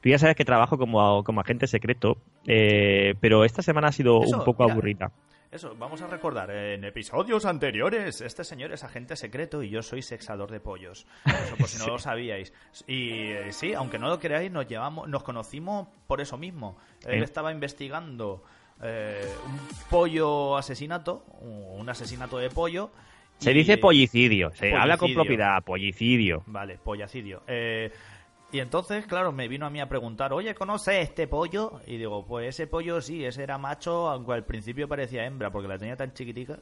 Tú 0.00 0.08
ya 0.08 0.18
sabes 0.18 0.36
que 0.36 0.44
trabajo 0.44 0.78
como, 0.78 1.24
como 1.24 1.40
agente 1.40 1.66
secreto, 1.66 2.16
eh, 2.46 3.14
pero 3.20 3.44
esta 3.44 3.62
semana 3.62 3.88
ha 3.88 3.92
sido 3.92 4.22
Eso, 4.22 4.38
un 4.38 4.44
poco 4.44 4.62
mira. 4.62 4.72
aburrida. 4.72 5.12
Eso, 5.50 5.74
vamos 5.76 6.02
a 6.02 6.06
recordar, 6.06 6.50
en 6.50 6.84
episodios 6.84 7.46
anteriores, 7.46 8.20
este 8.20 8.44
señor 8.44 8.72
es 8.72 8.84
agente 8.84 9.16
secreto 9.16 9.62
y 9.62 9.70
yo 9.70 9.82
soy 9.82 10.02
sexador 10.02 10.50
de 10.50 10.60
pollos. 10.60 11.06
Eso 11.24 11.56
por 11.56 11.68
si 11.68 11.78
no 11.78 11.86
lo 11.88 11.98
sabíais. 11.98 12.52
Y 12.86 13.30
eh, 13.32 13.52
sí, 13.52 13.74
aunque 13.74 13.98
no 13.98 14.08
lo 14.08 14.20
creáis, 14.20 14.50
nos 14.52 14.68
llevamos, 14.68 15.08
nos 15.08 15.24
conocimos 15.24 15.88
por 16.06 16.20
eso 16.20 16.36
mismo. 16.36 16.76
Él 17.06 17.22
¿Eh? 17.22 17.24
estaba 17.24 17.52
investigando 17.52 18.44
eh, 18.82 19.28
un 19.46 19.58
pollo 19.90 20.56
asesinato, 20.56 21.24
un 21.40 21.88
asesinato 21.88 22.38
de 22.38 22.50
pollo. 22.50 22.90
Se 23.38 23.50
y- 23.50 23.54
dice 23.54 23.76
pollicidio, 23.78 24.50
se 24.54 24.72
habla 24.74 24.96
con 24.96 25.06
Pollicidio. 25.08 25.22
propiedad, 25.24 25.62
pollicidio. 25.62 26.42
Vale, 26.46 26.78
pollacidio. 26.82 27.42
Eh, 27.46 27.90
y 28.52 28.60
entonces, 28.60 29.06
claro, 29.06 29.32
me 29.32 29.48
vino 29.48 29.66
a 29.66 29.70
mí 29.70 29.80
a 29.80 29.88
preguntar, 29.88 30.32
oye, 30.32 30.54
¿conoces 30.54 31.02
este 31.08 31.26
pollo? 31.26 31.80
Y 31.86 31.96
digo, 31.98 32.24
pues 32.26 32.48
ese 32.48 32.66
pollo 32.66 33.00
sí, 33.00 33.24
ese 33.24 33.42
era 33.42 33.58
macho, 33.58 34.08
aunque 34.08 34.32
al 34.32 34.44
principio 34.44 34.88
parecía 34.88 35.26
hembra, 35.26 35.50
porque 35.50 35.68
la 35.68 35.78
tenía 35.78 35.96
tan 35.96 36.12
chiquitica. 36.14 36.58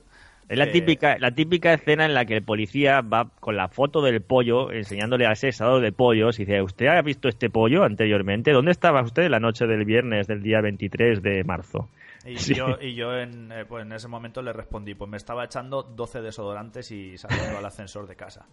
Es 0.48 0.58
la 0.58 0.66
que- 0.66 0.72
típica, 0.72 1.18
la 1.18 1.30
típica 1.30 1.72
escena 1.72 2.04
en 2.04 2.12
la 2.14 2.24
que 2.26 2.36
el 2.36 2.42
policía 2.42 3.00
va 3.00 3.30
con 3.40 3.56
la 3.56 3.68
foto 3.68 4.02
del 4.02 4.20
pollo 4.20 4.72
enseñándole 4.72 5.24
al 5.26 5.36
sexador 5.36 5.80
de 5.80 5.92
pollos 5.92 6.38
y 6.38 6.44
dice, 6.44 6.60
¿usted 6.60 6.86
ha 6.86 7.00
visto 7.02 7.28
este 7.28 7.48
pollo 7.48 7.84
anteriormente? 7.84 8.52
¿Dónde 8.52 8.72
estaba 8.72 9.00
usted 9.02 9.28
la 9.30 9.40
noche 9.40 9.66
del 9.66 9.84
viernes 9.84 10.26
del 10.26 10.42
día 10.42 10.60
23 10.60 11.22
de 11.22 11.44
marzo? 11.44 11.88
Y 12.24 12.36
Sí. 12.44 12.54
yo, 12.54 12.78
y 12.80 12.94
yo 12.94 13.16
en, 13.16 13.52
eh, 13.52 13.64
pues 13.66 13.84
en 13.84 13.92
ese 13.92 14.08
momento 14.08 14.42
le 14.42 14.52
respondí, 14.52 14.94
pues 14.94 15.10
me 15.10 15.16
estaba 15.16 15.44
echando 15.44 15.82
12 15.82 16.22
desodorantes 16.22 16.90
y 16.90 17.16
saliendo 17.18 17.58
al 17.58 17.64
ascensor 17.64 18.06
de 18.06 18.16
casa. 18.16 18.46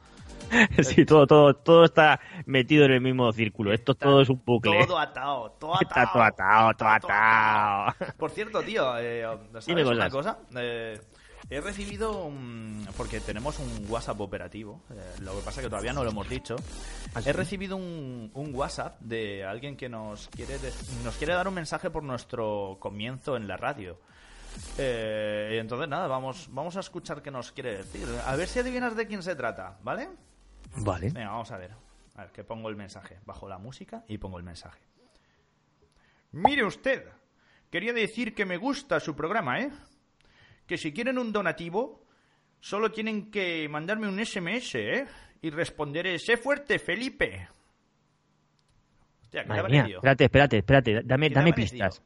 sí, 0.84 1.06
todo, 1.06 1.26
todo, 1.28 1.54
todo 1.54 1.86
está 1.86 2.20
metido 2.46 2.86
en 2.86 2.92
el 2.92 3.02
mismo 3.02 3.32
círculo. 3.32 3.74
Esto 3.74 3.94
Está 3.94 4.06
todo 4.06 4.22
es 4.22 4.30
un 4.30 4.42
bucle. 4.46 4.86
Todo 4.86 5.00
atado, 5.00 5.52
todo 5.60 5.76
atado. 5.76 5.82
Está 5.82 6.12
todo 6.12 6.24
atado, 6.24 6.74
todo 6.74 6.90
atado. 6.90 7.96
Por 8.18 8.32
cierto, 8.32 8.62
tío, 8.62 8.98
eh, 8.98 9.26
¿sabes 9.60 9.88
una 9.88 10.10
cosa? 10.10 10.40
Eh, 10.56 11.00
he 11.52 11.62
recibido 11.62 12.24
un... 12.26 12.88
Porque 12.98 13.20
tenemos 13.20 13.60
un 13.60 13.86
WhatsApp 13.90 14.20
operativo, 14.22 14.82
eh, 14.90 14.96
lo 15.22 15.36
que 15.36 15.42
pasa 15.42 15.60
es 15.60 15.66
que 15.66 15.70
todavía 15.70 15.94
no 15.94 16.04
lo 16.04 16.10
hemos 16.12 16.28
dicho. 16.30 16.56
¿Ah, 17.14 17.22
He 17.26 17.34
recibido 17.34 17.76
un, 17.78 18.32
un 18.34 18.56
WhatsApp 18.56 19.00
de 19.02 19.44
alguien 19.46 19.76
que 19.78 19.90
nos 19.90 20.28
quiere, 20.30 20.58
de- 20.60 20.72
nos 21.04 21.16
quiere 21.18 21.34
dar 21.34 21.48
un 21.48 21.54
mensaje 21.54 21.90
por 21.90 22.04
nuestro 22.04 22.78
comienzo 22.80 23.36
en 23.38 23.48
la 23.48 23.58
radio. 23.58 24.00
Eh, 24.78 25.58
entonces, 25.62 25.88
nada, 25.88 26.08
vamos, 26.08 26.48
vamos 26.52 26.76
a 26.78 26.80
escuchar 26.82 27.22
qué 27.22 27.32
nos 27.32 27.52
quiere 27.52 27.78
decir. 27.78 28.08
A 28.26 28.36
ver 28.36 28.48
si 28.48 28.60
adivinas 28.60 28.96
de 28.96 29.08
quién 29.08 29.22
se 29.24 29.36
trata, 29.36 29.78
¿vale? 29.84 30.10
Vale. 30.78 31.10
Venga, 31.12 31.30
vamos 31.32 31.52
a 31.52 31.58
ver. 31.58 31.72
A 32.16 32.24
ver, 32.24 32.32
que 32.32 32.44
pongo 32.44 32.70
el 32.70 32.76
mensaje. 32.76 33.20
Bajo 33.26 33.48
la 33.48 33.58
música 33.58 34.04
y 34.08 34.18
pongo 34.18 34.38
el 34.38 34.44
mensaje. 34.44 34.80
Mire 36.32 36.64
usted, 36.66 37.08
quería 37.70 37.94
decir 37.94 38.34
que 38.36 38.46
me 38.46 38.58
gusta 38.58 39.00
su 39.00 39.16
programa, 39.16 39.60
¿eh? 39.62 39.72
Que 40.72 40.78
si 40.78 40.94
quieren 40.94 41.18
un 41.18 41.34
donativo, 41.34 42.06
solo 42.62 42.94
tienen 42.94 43.30
que 43.30 43.68
mandarme 43.68 44.08
un 44.08 44.26
SMS, 44.26 44.76
¿eh? 44.76 45.06
Y 45.42 45.50
responderé, 45.50 46.18
sé 46.18 46.38
fuerte, 46.38 46.80
Felipe. 46.80 47.50
Espérate, 49.34 50.24
espérate, 50.24 50.58
espérate. 50.60 51.02
Dame, 51.04 51.28
¿Qué 51.28 51.34
te 51.34 51.40
ha 51.40 51.42
dame 51.42 51.52
pistas. 51.52 52.02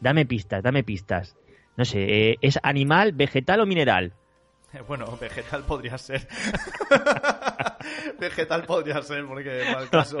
Dame 0.00 0.26
pistas, 0.26 0.64
dame 0.64 0.82
pistas. 0.82 1.36
No 1.76 1.84
sé, 1.84 2.30
eh, 2.30 2.38
¿es 2.40 2.58
animal, 2.64 3.12
vegetal 3.12 3.60
o 3.60 3.66
mineral? 3.66 4.12
Bueno, 4.88 5.16
vegetal 5.16 5.62
podría 5.62 5.96
ser. 5.96 6.26
vegetal 8.18 8.64
podría 8.64 9.02
ser, 9.02 9.24
porque 9.26 9.62
el 9.62 9.90
caso... 9.90 10.18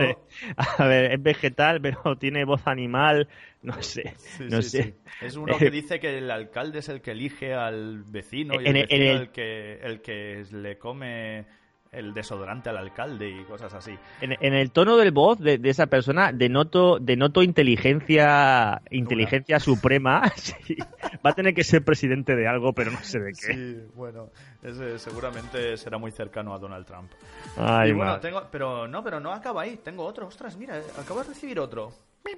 A 0.56 0.86
ver, 0.86 1.12
es 1.12 1.22
vegetal, 1.22 1.80
pero 1.80 2.16
tiene 2.18 2.44
voz 2.44 2.66
animal. 2.66 3.28
No 3.62 3.82
sé, 3.82 4.14
Sí, 4.16 4.44
no 4.48 4.62
sí, 4.62 4.70
sé. 4.70 4.82
sí. 4.84 4.94
Es 5.20 5.36
uno 5.36 5.58
que 5.58 5.70
dice 5.70 5.98
que 5.98 6.18
el 6.18 6.30
alcalde 6.30 6.78
es 6.78 6.88
el 6.88 7.00
que 7.00 7.10
elige 7.10 7.54
al 7.54 8.04
vecino 8.04 8.60
y 8.60 8.66
el 8.66 8.66
en 8.68 8.74
vecino 8.74 9.12
el- 9.12 9.18
el 9.22 9.30
que, 9.30 9.80
el 9.82 10.00
que 10.00 10.44
le 10.52 10.78
come 10.78 11.46
el 11.92 12.14
desodorante 12.14 12.68
al 12.68 12.76
alcalde 12.76 13.30
y 13.30 13.44
cosas 13.44 13.72
así. 13.74 13.98
En, 14.20 14.36
en 14.40 14.54
el 14.54 14.70
tono 14.70 14.96
del 14.96 15.10
voz 15.10 15.38
de, 15.38 15.58
de 15.58 15.70
esa 15.70 15.86
persona 15.86 16.32
denoto, 16.32 16.98
denoto 16.98 17.42
inteligencia 17.42 18.82
inteligencia 18.90 19.60
suprema. 19.60 20.22
Sí. 20.38 20.76
Va 21.24 21.30
a 21.30 21.34
tener 21.34 21.52
que 21.54 21.64
ser 21.64 21.84
presidente 21.84 22.34
de 22.36 22.46
algo, 22.46 22.72
pero 22.72 22.90
no 22.90 22.98
sé 23.02 23.18
de 23.18 23.32
qué. 23.32 23.54
Sí, 23.54 23.76
bueno, 23.94 24.30
ese 24.62 24.98
seguramente 24.98 25.76
será 25.76 25.98
muy 25.98 26.10
cercano 26.10 26.54
a 26.54 26.58
Donald 26.58 26.86
Trump. 26.86 27.10
Ay, 27.56 27.90
y 27.90 27.92
bueno, 27.92 28.18
tengo, 28.20 28.46
pero 28.50 28.86
no, 28.88 29.02
pero 29.02 29.20
no 29.20 29.32
acaba 29.32 29.62
ahí. 29.62 29.78
Tengo 29.82 30.04
otro. 30.04 30.26
Ostras, 30.26 30.56
mira, 30.56 30.80
acabo 30.98 31.20
de 31.20 31.28
recibir 31.28 31.58
otro. 31.58 31.92
Pi. 32.22 32.32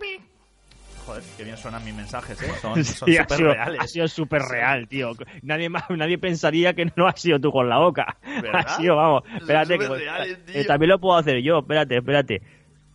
Joder, 1.07 1.23
qué 1.37 1.45
bien 1.45 1.57
suenan 1.57 1.85
mis 1.85 1.95
mensajes, 1.95 2.41
¿eh? 2.43 2.53
Son, 2.63 2.85
Sí, 2.85 2.95
súper 3.17 3.39
reales. 3.41 3.81
ha 3.81 3.87
sido 3.87 4.09
súper 4.09 4.43
real, 4.43 4.87
tío. 4.89 5.13
Nadie 5.43 5.69
más, 5.69 5.85
nadie 5.91 6.19
pensaría 6.19 6.75
que 6.75 6.91
no 6.97 7.07
ha 7.09 7.17
sido 7.17 7.41
tú 7.41 7.51
con 7.51 7.69
la 7.69 7.79
boca. 7.79 8.17
¿Verdad? 8.23 8.65
Ha 8.67 8.77
sido, 8.77 8.97
vamos. 8.97 9.23
Son 9.27 9.37
Espérate, 9.39 9.79
que, 9.79 10.61
eh, 10.61 10.65
también 10.65 10.91
lo 10.91 10.99
puedo 11.01 11.17
hacer 11.19 11.39
yo. 11.43 11.61
Espérate, 11.61 11.97
espérate. 11.97 12.43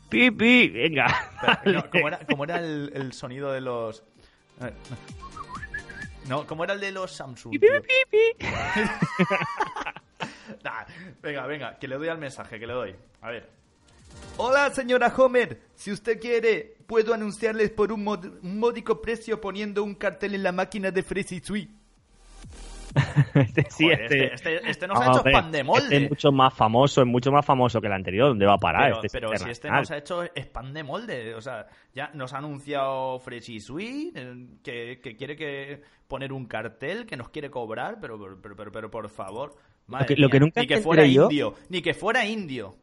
Pi, 0.10 0.32
pi, 0.32 0.70
venga. 0.70 1.08
Pero, 1.64 1.80
no, 1.82 1.90
¿cómo, 1.90 2.08
era, 2.08 2.20
cómo 2.30 2.44
era 2.44 2.60
el, 2.60 2.92
el 2.94 3.12
sonido 3.14 3.52
de 3.52 3.62
los... 3.62 4.04
a 4.62 4.66
ver, 4.66 4.74
No, 6.30 6.46
¿cómo 6.46 6.64
era 6.64 6.74
el 6.76 6.80
de 6.80 6.92
los 6.92 7.12
Samsung? 7.12 7.52
Pi, 7.52 7.60
pi, 7.60 7.68
tío? 7.68 7.82
pi, 7.82 8.38
pi. 8.38 8.46
Nah, 10.64 10.84
venga, 11.22 11.48
venga, 11.48 11.80
que 11.80 11.88
le 11.88 11.96
doy 11.98 12.08
al 12.08 12.18
mensaje, 12.20 12.60
que 12.60 12.68
le 12.68 12.74
doy. 12.74 12.96
A 13.22 13.30
ver. 13.32 13.50
Hola, 14.38 14.70
señora 14.72 15.14
Homer. 15.16 15.62
Si 15.76 15.92
usted 15.92 16.20
quiere, 16.20 16.76
puedo 16.88 17.14
anunciarles 17.14 17.70
por 17.72 17.92
un, 17.92 18.06
mod- 18.06 18.40
un 18.44 18.60
módico 18.60 19.02
precio 19.02 19.40
poniendo 19.40 19.84
un 19.84 19.96
cartel 19.96 20.36
en 20.36 20.44
la 20.44 20.52
máquina 20.52 20.92
de 20.92 21.04
Fresh 21.04 21.42
Sweet. 21.44 21.70
Este, 23.34 23.66
sí, 23.70 23.84
Joder, 23.86 24.02
este, 24.04 24.34
este, 24.34 24.56
este, 24.56 24.70
este 24.70 24.88
nos 24.88 25.00
ha 25.00 25.04
hecho 25.06 25.18
Hombre, 25.18 25.32
pan 25.34 25.52
de 25.52 25.64
molde. 25.64 25.84
Este 25.84 25.98
es 26.06 26.10
mucho 26.10 26.32
más 26.32 26.54
famoso, 26.54 27.02
es 27.02 27.08
mucho 27.08 27.32
más 27.32 27.46
famoso 27.46 27.80
que 27.82 27.88
el 27.88 27.94
anterior. 27.94 28.30
¿Dónde 28.30 28.46
va 28.46 28.54
a 28.54 28.58
parar? 28.58 28.84
pero 28.84 28.96
Este 28.96 29.08
es 29.08 29.14
pero 29.14 29.38
si 29.38 29.50
este 29.50 29.70
nos 29.70 29.92
ha 29.92 29.98
hecho 29.98 30.24
es 30.24 30.48
pan 30.48 30.74
de 30.74 30.84
molde. 30.84 31.36
O 31.36 31.42
sea, 31.42 31.68
ya 31.94 32.12
nos 32.14 32.34
ha 32.34 32.38
anunciado 32.38 33.20
Freshy 33.20 33.60
Sweet 33.60 34.12
eh, 34.16 34.46
que, 34.64 35.00
que 35.02 35.16
quiere 35.16 35.36
que 35.36 35.82
poner 36.08 36.32
un 36.32 36.46
cartel 36.46 37.06
que 37.06 37.18
nos 37.18 37.30
quiere 37.30 37.50
cobrar, 37.50 38.00
pero, 38.02 38.18
pero, 38.42 38.56
pero, 38.56 38.72
pero, 38.72 38.92
por 38.92 39.10
favor. 39.10 39.56
Madre 39.88 40.08
que- 40.16 40.16
lo 40.22 40.30
que 40.30 40.40
nunca 40.40 40.62
ni 40.62 40.68
que 40.68 40.78
fuera 40.82 41.06
yo- 41.06 41.24
indio, 41.24 41.56
ni 41.70 41.82
que 41.82 41.94
fuera 41.94 42.26
indio. 42.26 42.76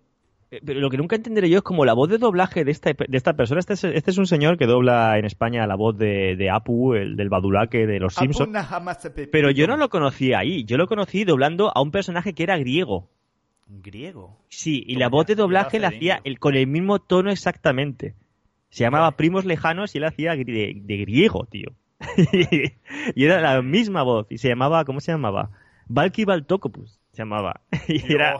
Eh, 0.52 0.60
Pero 0.64 0.80
lo 0.80 0.90
que 0.90 0.98
nunca 0.98 1.16
entenderé 1.16 1.48
yo 1.48 1.58
es 1.58 1.64
como 1.64 1.86
la 1.86 1.94
voz 1.94 2.10
de 2.10 2.18
doblaje 2.18 2.64
de 2.64 2.70
esta, 2.70 2.92
de 2.92 3.16
esta 3.16 3.32
persona. 3.32 3.58
Este 3.58 3.72
es, 3.72 3.84
este 3.84 4.10
es 4.10 4.18
un 4.18 4.26
señor 4.26 4.58
que 4.58 4.66
dobla 4.66 5.18
en 5.18 5.24
España 5.24 5.66
la 5.66 5.76
voz 5.76 5.96
de, 5.96 6.36
de 6.36 6.50
Apu, 6.50 6.92
el 6.92 7.16
del 7.16 7.30
Badulaque 7.30 7.86
de 7.86 7.98
los 7.98 8.14
Simpsons. 8.14 8.50
Pero 9.32 9.50
yo 9.50 9.66
no 9.66 9.78
lo 9.78 9.88
conocí 9.88 10.34
ahí. 10.34 10.64
Yo 10.64 10.76
lo 10.76 10.86
conocí 10.86 11.24
doblando 11.24 11.72
a 11.74 11.80
un 11.80 11.90
personaje 11.90 12.34
que 12.34 12.42
era 12.42 12.58
griego. 12.58 13.08
Griego. 13.66 14.36
Sí, 14.50 14.84
y 14.86 14.96
la 14.96 15.08
voz 15.08 15.26
de 15.26 15.34
doblaje 15.34 15.80
la 15.80 15.88
hacía 15.88 16.20
el, 16.24 16.38
con 16.38 16.54
el 16.54 16.66
mismo 16.66 16.98
tono 16.98 17.30
exactamente. 17.30 18.14
Se 18.68 18.84
llamaba 18.84 19.04
Vale. 19.04 19.16
Primos 19.16 19.46
Lejanos 19.46 19.94
y 19.94 19.98
él 19.98 20.04
hacía 20.04 20.36
de, 20.36 20.44
de 20.44 20.96
griego, 20.98 21.46
tío. 21.50 21.70
y 23.14 23.24
era 23.24 23.40
la 23.40 23.62
misma 23.62 24.02
voz. 24.02 24.26
Y 24.28 24.36
se 24.36 24.48
llamaba, 24.48 24.84
¿cómo 24.84 25.00
se 25.00 25.12
llamaba? 25.12 25.50
Valky 25.86 26.26
Baltokopus 26.26 27.00
se 27.12 27.22
llamaba. 27.22 27.62
y 27.88 28.12
era... 28.12 28.36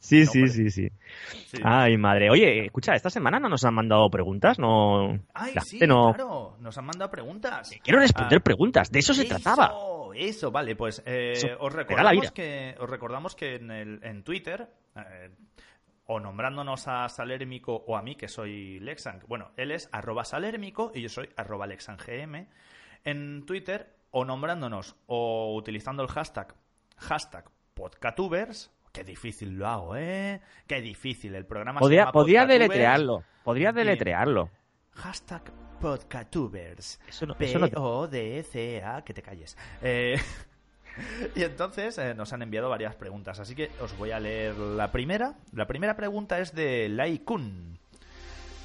Sí, 0.00 0.20
No, 0.20 0.26
sí, 0.30 0.38
hombre. 0.38 0.52
sí, 0.54 0.70
sí. 0.70 0.88
Sí. 1.46 1.58
Ay, 1.64 1.96
madre. 1.96 2.30
Oye, 2.30 2.66
escucha, 2.66 2.94
esta 2.94 3.10
semana 3.10 3.40
no 3.40 3.48
nos 3.48 3.64
han 3.64 3.74
mandado 3.74 4.08
preguntas, 4.10 4.58
no. 4.58 5.18
Ay, 5.34 5.54
la 5.54 5.60
sí, 5.62 5.80
no. 5.86 6.12
claro. 6.14 6.56
Nos 6.60 6.78
han 6.78 6.84
mandado 6.86 7.10
preguntas. 7.10 7.70
Quiero 7.82 7.98
responder 7.98 8.38
Ah, 8.38 8.44
preguntas, 8.44 8.90
de 8.92 9.00
eso 9.00 9.12
se 9.12 9.24
trataba. 9.24 9.66
Eso, 9.66 10.12
eso, 10.14 10.50
vale, 10.52 10.76
pues 10.76 11.02
eh, 11.04 11.32
Eso, 11.34 11.48
os, 11.60 11.72
recordamos 11.72 12.30
que, 12.32 12.74
os 12.78 12.88
recordamos 12.88 13.34
que 13.34 13.56
en, 13.56 13.70
el, 13.70 14.00
en 14.04 14.22
Twitter, 14.22 14.68
eh, 14.96 15.30
o 16.06 16.20
nombrándonos 16.20 16.86
a 16.88 17.08
Salérmico 17.08 17.74
o 17.86 17.96
a 17.96 18.02
mí, 18.02 18.14
que 18.14 18.28
soy 18.28 18.78
Lexan, 18.80 19.20
bueno, 19.26 19.50
él 19.56 19.72
es 19.72 19.88
arroba 19.92 20.24
Salérmico 20.24 20.92
y 20.94 21.02
yo 21.02 21.08
soy 21.08 21.28
arroba 21.36 21.66
LexanGM, 21.66 22.46
en 23.04 23.44
Twitter, 23.46 23.94
o 24.10 24.24
nombrándonos 24.24 24.96
o 25.06 25.54
utilizando 25.56 26.02
el 26.02 26.08
hashtag, 26.08 26.54
hashtag 26.96 27.44
podcatubers, 27.74 28.72
qué 28.92 29.04
difícil 29.04 29.56
lo 29.58 29.66
hago, 29.66 29.96
¿eh? 29.96 30.40
Qué 30.66 30.80
difícil, 30.80 31.34
el 31.34 31.46
programa 31.46 31.78
se 31.80 31.82
Podría, 31.84 32.00
llama 32.02 32.12
podría 32.12 32.46
deletrearlo. 32.46 33.24
Podría 33.44 33.70
Y- 33.70 33.74
deletrearlo. 33.74 34.50
Hashtag 34.92 35.42
podcatubers. 35.80 37.00
Eso 37.08 37.26
no, 37.26 37.36
eso 37.38 37.58
no 37.58 37.68
te- 37.68 37.74
P-O-D-C-A, 37.74 39.02
que 39.04 39.14
te 39.14 39.22
calles. 39.22 39.56
Eh, 39.82 40.16
y 41.36 41.42
entonces 41.44 41.96
eh, 41.98 42.14
nos 42.14 42.32
han 42.32 42.42
enviado 42.42 42.68
varias 42.68 42.96
preguntas, 42.96 43.38
así 43.40 43.54
que 43.54 43.70
os 43.80 43.96
voy 43.96 44.10
a 44.10 44.20
leer 44.20 44.56
la 44.56 44.90
primera. 44.90 45.34
La 45.52 45.66
primera 45.66 45.94
pregunta 45.96 46.38
es 46.40 46.54
de 46.54 46.88
Lai 46.88 47.18
Kun. 47.20 47.78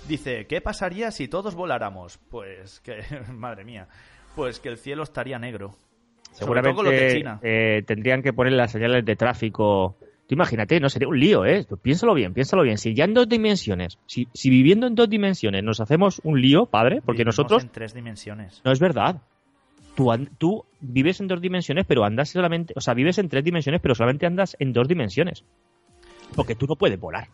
Dice, 0.07 0.47
¿qué 0.47 0.59
pasaría 0.59 1.11
si 1.11 1.27
todos 1.29 1.55
voláramos? 1.55 2.17
Pues 2.29 2.79
que, 2.81 3.01
madre 3.31 3.63
mía, 3.63 3.87
pues 4.35 4.59
que 4.59 4.69
el 4.69 4.77
cielo 4.77 5.03
estaría 5.03 5.39
negro. 5.39 5.75
Sobre 6.31 6.61
todo 6.63 6.73
con 6.73 6.85
los 6.85 6.93
de 6.93 7.09
Seguramente 7.09 7.17
China. 7.19 7.39
eh, 7.43 7.83
tendrían 7.85 8.23
que 8.23 8.33
poner 8.33 8.53
las 8.53 8.71
señales 8.71 9.05
de 9.05 9.15
tráfico. 9.15 9.97
Tú 10.33 10.37
imagínate, 10.39 10.79
no 10.79 10.89
sería 10.89 11.07
un 11.07 11.19
lío, 11.19 11.45
¿eh? 11.45 11.63
Tú 11.63 11.77
piénsalo 11.77 12.15
bien, 12.15 12.33
piénsalo 12.33 12.63
bien. 12.63 12.79
Si 12.79 12.95
ya 12.95 13.03
en 13.05 13.13
dos 13.13 13.29
dimensiones, 13.29 13.99
si, 14.07 14.27
si 14.33 14.49
viviendo 14.49 14.87
en 14.87 14.95
dos 14.95 15.07
dimensiones 15.07 15.63
nos 15.63 15.79
hacemos 15.79 16.19
un 16.23 16.41
lío, 16.41 16.65
padre, 16.65 17.01
porque 17.05 17.19
Vivimos 17.19 17.37
nosotros 17.37 17.61
en 17.63 17.69
tres 17.69 17.93
dimensiones. 17.93 18.59
no 18.65 18.71
es 18.71 18.79
verdad. 18.79 19.21
Tú, 19.95 20.11
tú 20.39 20.65
vives 20.81 21.19
en 21.21 21.27
dos 21.27 21.39
dimensiones, 21.39 21.85
pero 21.87 22.03
andas 22.03 22.29
solamente, 22.29 22.73
o 22.75 22.81
sea, 22.81 22.95
vives 22.95 23.19
en 23.19 23.29
tres 23.29 23.43
dimensiones, 23.43 23.79
pero 23.79 23.93
solamente 23.93 24.25
andas 24.25 24.55
en 24.57 24.73
dos 24.73 24.87
dimensiones. 24.87 25.43
Porque 26.35 26.55
tú 26.55 26.65
no 26.67 26.75
puedes 26.75 26.99
volar. 26.99 27.27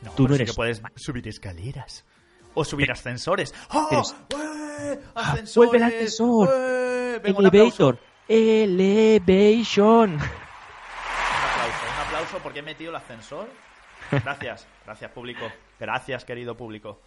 No, 0.00 0.12
Tú 0.12 0.22
no 0.22 0.28
pero 0.28 0.36
sí 0.36 0.42
eres 0.42 0.50
que 0.52 0.56
puedes 0.56 0.82
subir 0.96 1.28
escaleras. 1.28 2.06
O 2.54 2.64
subir 2.64 2.90
ascensores. 2.90 3.54
¡Oh! 3.70 3.86
pero- 3.90 4.02
¡Ué! 4.42 4.98
¡Ah, 5.14 5.32
¡Ascensores! 5.32 5.54
vuelve 5.56 5.76
el 5.76 5.82
ascensor! 5.82 6.48
¡Ué! 6.48 7.18
Venga. 7.22 7.38
Elevator, 7.40 7.98
elevation. 8.28 10.18
Porque 12.42 12.60
he 12.60 12.62
metido 12.62 12.90
el 12.90 12.96
ascensor. 12.96 13.48
Gracias, 14.10 14.66
gracias 14.86 15.10
público. 15.12 15.46
Gracias, 15.78 16.24
querido 16.24 16.56
público. 16.56 17.00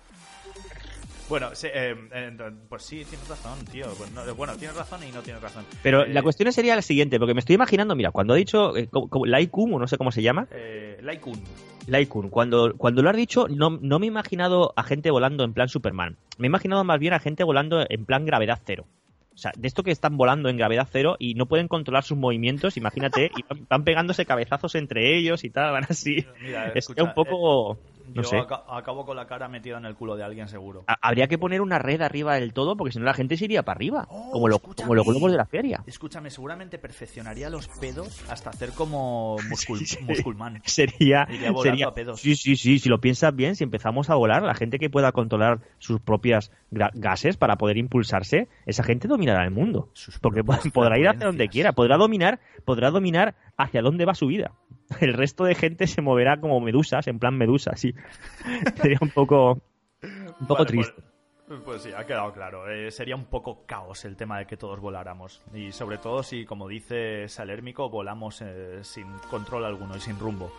Bueno, 1.30 1.56
sí, 1.56 1.68
eh, 1.74 1.96
eh, 2.12 2.38
pues 2.68 2.84
sí, 2.84 3.06
tienes 3.06 3.28
razón, 3.28 3.64
tío. 3.66 3.86
Pues 3.98 4.12
no- 4.12 4.36
bueno, 4.36 4.56
tienes 4.58 4.76
razón 4.76 5.02
y 5.04 5.12
no 5.12 5.22
tienes 5.22 5.42
razón. 5.42 5.66
Pero 5.82 6.04
Eh, 6.04 6.10
la 6.14 6.22
cuestión 6.22 6.52
sería 6.52 6.76
la 6.76 6.82
siguiente, 6.82 7.18
porque 7.18 7.34
me 7.34 7.40
estoy 7.40 7.56
imaginando, 7.56 7.96
mira, 7.96 8.12
cuando 8.12 8.34
ha 8.34 8.38
dicho 8.38 8.76
eh, 8.76 8.90
Laikum, 9.26 9.74
o 9.74 9.80
no 9.80 9.88
sé 9.88 9.98
cómo 9.98 10.12
se 10.12 10.22
llama, 10.22 10.48
Eh, 10.52 11.00
Laikun. 11.02 11.42
Laikun, 11.88 12.30
cuando, 12.30 12.74
cuando 12.78 13.02
lo 13.02 13.10
has 13.10 13.16
dicho, 13.16 13.48
no, 13.48 13.70
no 13.82 14.00
me 14.00 14.06
he 14.06 14.10
imaginado 14.10 14.74
a 14.76 14.84
gente 14.84 15.12
volando 15.12 15.44
en 15.46 15.54
plan 15.54 15.70
Superman. 15.70 16.18
Me 16.38 16.48
he 16.48 16.50
imaginado 16.50 16.84
más 16.84 17.00
bien 17.00 17.14
a 17.14 17.20
gente 17.20 17.44
volando 17.44 17.86
en 17.90 18.06
plan 18.06 18.26
gravedad 18.26 18.60
cero. 18.66 18.86
O 19.34 19.38
sea, 19.38 19.52
de 19.58 19.68
esto 19.68 19.84
que 19.84 19.92
están 19.92 20.16
volando 20.16 20.50
en 20.50 20.58
gravedad 20.58 20.88
cero 20.92 21.16
y 21.18 21.34
no 21.34 21.48
pueden 21.48 21.68
controlar 21.68 22.04
sus 22.04 22.18
movimientos, 22.18 22.78
imagínate, 22.78 23.32
y 23.36 23.44
van, 23.70 23.84
pegándose 23.84 24.26
cabezazos 24.26 24.76
entre 24.76 25.18
ellos 25.18 25.44
y 25.44 25.50
tal, 25.50 25.72
van 25.72 25.86
así. 25.90 26.26
Mira, 26.42 26.68
Es 26.76 26.76
escucha, 26.78 27.04
un 27.04 27.14
poco... 27.14 27.80
No 28.14 28.22
Yo 28.22 28.28
sé. 28.30 28.38
aca- 28.38 28.64
acabo 28.68 29.06
con 29.06 29.16
la 29.16 29.26
cara 29.28 29.48
metida 29.48 29.78
en 29.78 29.86
el 29.86 29.96
culo 29.96 30.16
de 30.16 30.24
alguien 30.24 30.48
seguro. 30.48 30.84
Ha- 30.88 30.98
Habría 31.02 31.28
que 31.28 31.38
poner 31.38 31.62
una 31.62 31.80
red 31.80 32.02
arriba 32.02 32.36
del 32.36 32.54
todo, 32.54 32.76
porque 32.78 32.92
si 32.94 33.00
no 33.00 33.06
la 33.06 33.14
gente 33.14 33.38
se 33.38 33.46
iría 33.46 33.64
para 33.64 33.78
arriba, 33.78 34.06
Oh, 34.10 34.32
como, 34.32 34.48
lo- 34.50 34.60
como 34.60 34.94
los 34.96 35.06
globos 35.06 35.32
de 35.32 35.38
la 35.38 35.46
feria. 35.46 35.84
Escúchame, 35.88 36.30
seguramente 36.30 36.78
perfeccionaría 36.78 37.50
los 37.50 37.68
pedos 37.68 38.24
hasta 38.30 38.50
hacer 38.50 38.72
como 38.72 39.38
muscul 39.50 39.80
Sí, 39.80 39.86
sí. 39.86 39.98
Musculman. 40.04 40.62
sería, 40.66 41.28
Iría 41.30 41.52
sería 41.62 41.88
a 41.88 41.94
pedos. 41.94 42.20
sí 42.20 42.36
sí 42.36 42.56
sí 42.56 42.80
si 42.80 42.90
lo 42.90 43.00
piensas 43.00 43.36
bien 43.36 43.56
si 43.56 43.64
empezamos 43.64 44.10
a 44.10 44.16
volar 44.16 44.44
la 44.44 44.54
gente 44.56 44.80
que 44.80 44.90
pueda 44.90 45.12
controlar 45.12 45.60
sus 45.80 46.00
propias 46.02 46.52
gases 46.72 47.38
para 47.38 47.58
poder 47.58 47.78
impulsarse 47.78 48.48
esa 48.66 48.84
gente 48.84 49.08
dominará 49.08 49.44
el 49.44 49.52
mundo 49.52 49.90
Sus 49.94 50.20
porque 50.20 50.44
podrá 50.74 50.98
ir 51.00 51.08
hacia 51.08 51.26
donde 51.28 51.48
quiera 51.50 51.74
podrá 51.74 51.98
dominar 51.98 52.40
podrá 52.66 52.92
dominar 52.92 53.36
hacia 53.58 53.82
dónde 53.82 54.06
va 54.06 54.16
su 54.16 54.28
vida 54.28 54.54
el 55.02 55.14
resto 55.14 55.44
de 55.46 55.56
gente 55.56 55.88
se 55.88 56.02
moverá 56.02 56.40
como 56.40 56.60
medusas 56.60 57.08
en 57.08 57.20
plan 57.20 57.38
medusa 57.38 57.76
sí 57.76 57.94
sería 58.82 58.98
un 59.02 59.10
poco 59.10 59.62
un 60.04 60.48
poco 60.48 60.64
Vale, 60.64 60.66
triste 60.66 61.04
Pues, 61.48 61.62
pues 61.66 61.82
sí, 61.84 61.92
ha 61.96 62.06
quedado 62.06 62.32
claro. 62.32 62.70
Eh, 62.70 62.90
sería 62.90 63.16
un 63.16 63.26
poco 63.26 63.66
caos 63.66 64.06
el 64.06 64.16
tema 64.16 64.40
de 64.40 64.48
que 64.48 64.58
todos 64.58 64.80
voláramos. 64.80 65.44
Y 65.54 65.72
sobre 65.72 65.98
todo 65.98 66.24
si, 66.24 66.46
como 66.46 66.68
dice 66.68 67.28
Salérmico, 67.28 67.90
volamos 67.90 68.42
eh, 68.42 68.80
sin 68.82 69.08
control 69.30 69.66
alguno 69.66 69.96
y 69.96 70.00
sin 70.00 70.18
rumbo. 70.18 70.52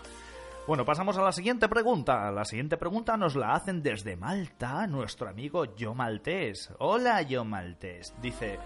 Bueno, 0.66 0.84
pasamos 0.86 1.18
a 1.18 1.22
la 1.22 1.32
siguiente 1.32 1.68
pregunta. 1.68 2.30
La 2.30 2.44
siguiente 2.44 2.76
pregunta 2.76 3.16
nos 3.16 3.36
la 3.36 3.54
hacen 3.54 3.82
desde 3.82 4.16
Malta 4.16 4.86
nuestro 4.86 5.28
amigo 5.28 5.74
Yo 5.76 5.94
Maltés. 5.94 6.72
Hola, 6.78 7.20
Yo 7.22 7.44
Maltés. 7.44 8.14
Dice, 8.22 8.58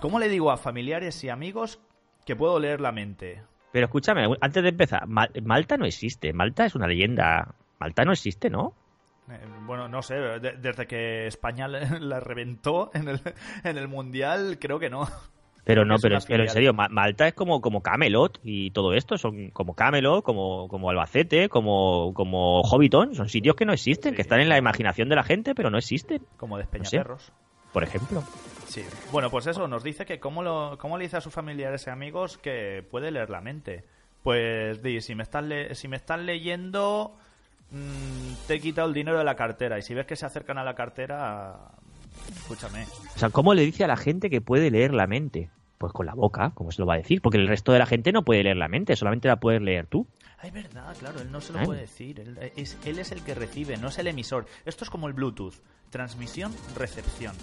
¿cómo 0.00 0.18
le 0.18 0.28
digo 0.28 0.50
a 0.50 0.56
familiares 0.56 1.22
y 1.22 1.28
amigos 1.28 1.80
que 2.24 2.34
puedo 2.34 2.58
leer 2.58 2.80
la 2.80 2.90
mente? 2.90 3.42
Pero 3.74 3.86
escúchame 3.86 4.24
antes 4.40 4.62
de 4.62 4.68
empezar 4.68 5.04
Ma- 5.08 5.28
Malta 5.42 5.76
no 5.76 5.84
existe 5.84 6.32
Malta 6.32 6.64
es 6.64 6.76
una 6.76 6.86
leyenda 6.86 7.54
Malta 7.80 8.04
no 8.04 8.12
existe 8.12 8.48
¿no? 8.48 8.72
Eh, 9.28 9.38
bueno, 9.66 9.88
no 9.88 10.00
sé, 10.00 10.14
de- 10.14 10.52
desde 10.58 10.86
que 10.86 11.26
España 11.26 11.66
la 12.00 12.20
reventó 12.20 12.90
en 12.94 13.08
el, 13.08 13.20
en 13.64 13.76
el 13.78 13.88
Mundial, 13.88 14.58
creo 14.60 14.78
que 14.78 14.90
no. 14.90 15.08
Pero 15.64 15.86
no, 15.86 15.96
pero, 15.96 16.16
en 16.16 16.48
serio, 16.50 16.74
Ma- 16.74 16.90
Malta 16.90 17.26
es 17.26 17.32
como, 17.32 17.62
como 17.62 17.82
Camelot 17.82 18.38
y 18.44 18.70
todo 18.72 18.92
esto, 18.92 19.16
son 19.16 19.48
como 19.50 19.74
Camelot, 19.74 20.22
como, 20.22 20.68
como 20.68 20.90
Albacete, 20.90 21.48
como, 21.48 22.12
como 22.12 22.60
Hobbiton, 22.60 23.14
son 23.14 23.30
sitios 23.30 23.56
que 23.56 23.64
no 23.64 23.72
existen, 23.72 24.10
Sí. 24.12 24.16
que 24.16 24.20
están 24.20 24.40
en 24.40 24.50
la 24.50 24.58
imaginación 24.58 25.08
de 25.08 25.16
la 25.16 25.24
gente, 25.24 25.54
pero 25.54 25.70
no 25.70 25.78
existen, 25.78 26.20
Como 26.36 26.58
sé. 26.84 27.02
Por 27.74 27.82
ejemplo. 27.84 28.24
Sí. 28.66 28.82
Bueno, 29.12 29.30
pues 29.30 29.46
eso, 29.46 29.68
nos 29.68 29.84
dice 29.84 30.06
que 30.06 30.18
cómo, 30.18 30.42
lo, 30.42 30.78
cómo 30.78 30.96
le 30.96 31.04
dice 31.04 31.18
a 31.18 31.20
sus 31.20 31.34
familiares 31.34 31.86
y 31.86 31.90
amigos 31.90 32.38
que 32.38 32.82
puede 32.90 33.10
leer 33.10 33.28
la 33.28 33.42
mente. 33.42 33.84
Pues 34.22 34.82
di, 34.82 35.02
si 35.02 35.14
me 35.14 35.22
estás, 35.24 35.44
le- 35.44 35.74
si 35.74 35.86
me 35.86 35.96
están 35.96 36.24
leyendo, 36.24 37.14
mm, 37.70 38.46
te 38.46 38.54
he 38.54 38.60
quitado 38.60 38.88
el 38.88 38.94
dinero 38.94 39.18
de 39.18 39.24
la 39.24 39.36
cartera. 39.36 39.78
Y 39.78 39.82
si 39.82 39.92
ves 39.92 40.06
que 40.06 40.16
se 40.16 40.24
acercan 40.24 40.56
a 40.56 40.64
la 40.64 40.74
cartera, 40.74 41.56
escúchame. 42.34 42.86
O 43.14 43.18
sea, 43.18 43.28
¿cómo 43.30 43.52
le 43.54 43.62
dice 43.62 43.84
a 43.84 43.88
la 43.88 43.96
gente 43.96 44.30
que 44.30 44.40
puede 44.40 44.70
leer 44.70 44.94
la 44.94 45.06
mente? 45.06 45.50
Pues 45.78 45.92
con 45.92 46.06
la 46.06 46.14
boca, 46.14 46.52
como 46.54 46.72
se 46.72 46.80
lo 46.80 46.86
va 46.86 46.94
a 46.94 46.98
decir, 46.98 47.20
porque 47.20 47.36
el 47.38 47.48
resto 47.48 47.72
de 47.72 47.78
la 47.80 47.86
gente 47.86 48.12
no 48.12 48.22
puede 48.22 48.42
leer 48.44 48.56
la 48.56 48.68
mente, 48.68 48.96
solamente 48.96 49.28
la 49.28 49.36
puedes 49.36 49.60
leer 49.60 49.86
tú. 49.86 50.06
Ay, 50.38 50.50
verdad, 50.50 50.94
claro, 50.98 51.20
él 51.20 51.30
no 51.30 51.40
se 51.40 51.52
lo 51.52 51.58
Ay. 51.60 51.66
puede 51.66 51.80
decir. 51.82 52.20
Él 52.20 52.38
es, 52.56 52.78
él 52.86 52.98
es 52.98 53.12
el 53.12 53.22
que 53.22 53.34
recibe, 53.34 53.76
no 53.76 53.88
es 53.88 53.98
el 53.98 54.06
emisor. 54.06 54.46
Esto 54.64 54.84
es 54.84 54.90
como 54.90 55.08
el 55.08 55.12
Bluetooth. 55.14 55.54
Transmisión, 55.94 56.50
recepción. 56.76 57.34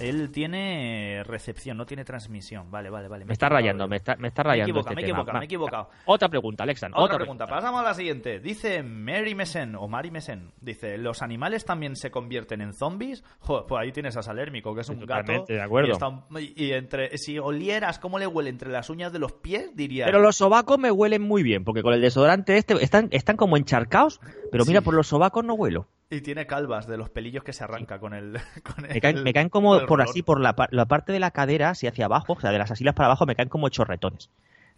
Él 0.00 0.32
tiene 0.32 1.22
recepción, 1.24 1.76
no 1.76 1.86
tiene 1.86 2.04
transmisión. 2.04 2.68
Vale, 2.68 2.90
vale, 2.90 3.06
vale. 3.06 3.24
Me 3.24 3.34
está 3.34 3.46
he 3.46 3.46
equivocado 3.46 3.60
rayando, 3.62 3.88
me 3.88 3.96
está, 3.96 4.16
me 4.16 4.26
está 4.26 4.42
Me 4.42 4.48
rayando. 4.48 4.80
este 4.80 4.94
me 4.96 5.00
he 5.02 5.04
tema. 5.04 5.18
equivocado, 5.18 5.38
me 5.38 5.44
he 5.44 5.46
equivocado. 5.46 5.88
Otra 6.06 6.28
pregunta, 6.28 6.64
Alexan, 6.64 6.90
Otra, 6.94 7.04
otra, 7.04 7.16
pregunta. 7.18 7.46
Pasamos 7.46 7.80
a 7.80 7.84
la 7.84 7.94
siguiente. 7.94 8.40
Dice 8.40 8.82
Mary 8.82 9.36
Mesen 9.36 9.76
o 9.76 9.86
Mari 9.86 10.10
Mesen. 10.10 10.50
Dice, 10.60 10.98
¿los 10.98 11.22
animales 11.22 11.64
también 11.64 11.94
se 11.94 12.10
convierten 12.10 12.60
en 12.60 12.72
zombies? 12.72 13.22
Joder, 13.38 13.66
pues 13.68 13.80
ahí 13.80 13.92
tienes 13.92 14.16
a 14.16 14.22
Salérmico, 14.24 14.74
que 14.74 14.80
es 14.80 14.88
un 14.88 15.06
gato. 15.06 15.44
De 15.46 15.62
acuerdo. 15.62 15.90
Y, 15.90 15.92
está 15.92 16.76
entre, 16.76 17.16
si 17.18 17.38
olieras 17.38 18.00
cómo 18.00 18.18
le 18.18 18.26
huele 18.26 18.50
entre 18.50 18.70
las 18.72 18.90
uñas 18.90 19.12
de 19.12 19.20
los 19.20 19.32
pies, 19.34 19.76
dirías... 19.76 20.06
Pero 20.06 20.18
los 20.20 20.34
sobacos 20.34 20.76
me 20.76 20.90
huelen 20.90 21.22
muy 21.22 21.44
bien, 21.44 21.62
porque 21.62 21.82
con 21.82 21.94
el 21.94 22.00
desodorante 22.00 22.56
este 22.56 22.74
están, 22.82 23.06
están 23.12 23.36
como 23.36 23.56
encharcados, 23.56 24.20
pero 24.50 24.64
mira, 24.64 24.80
Sí. 24.80 24.84
por 24.86 24.94
los 24.94 25.06
sobacos 25.06 25.44
no 25.44 25.54
huelo. 25.54 25.86
Y 26.12 26.20
tiene 26.20 26.46
calvas 26.46 26.86
de 26.86 26.98
los 26.98 27.08
pelillos 27.08 27.42
que 27.42 27.52
se 27.54 27.64
arranca 27.64 27.98
con 27.98 28.12
el... 28.12 28.38
Con 28.62 28.82
Me 28.86 29.00
caen, 29.00 29.16
el- 29.18 29.24
me 29.24 29.32
caen 29.32 29.48
como 29.48 29.76
el 29.76 29.86
por 29.86 30.02
así, 30.02 30.22
por 30.22 30.40
la, 30.40 30.54
la 30.70 30.84
parte 30.84 31.12
de 31.12 31.18
la 31.20 31.30
cadera, 31.30 31.70
así 31.70 31.86
hacia 31.86 32.04
abajo, 32.04 32.34
o 32.34 32.40
sea, 32.40 32.50
de 32.50 32.58
las 32.58 32.70
asilas 32.70 32.94
para 32.94 33.06
abajo, 33.06 33.24
me 33.24 33.34
caen 33.34 33.48
como 33.48 33.68
chorretones. 33.70 34.28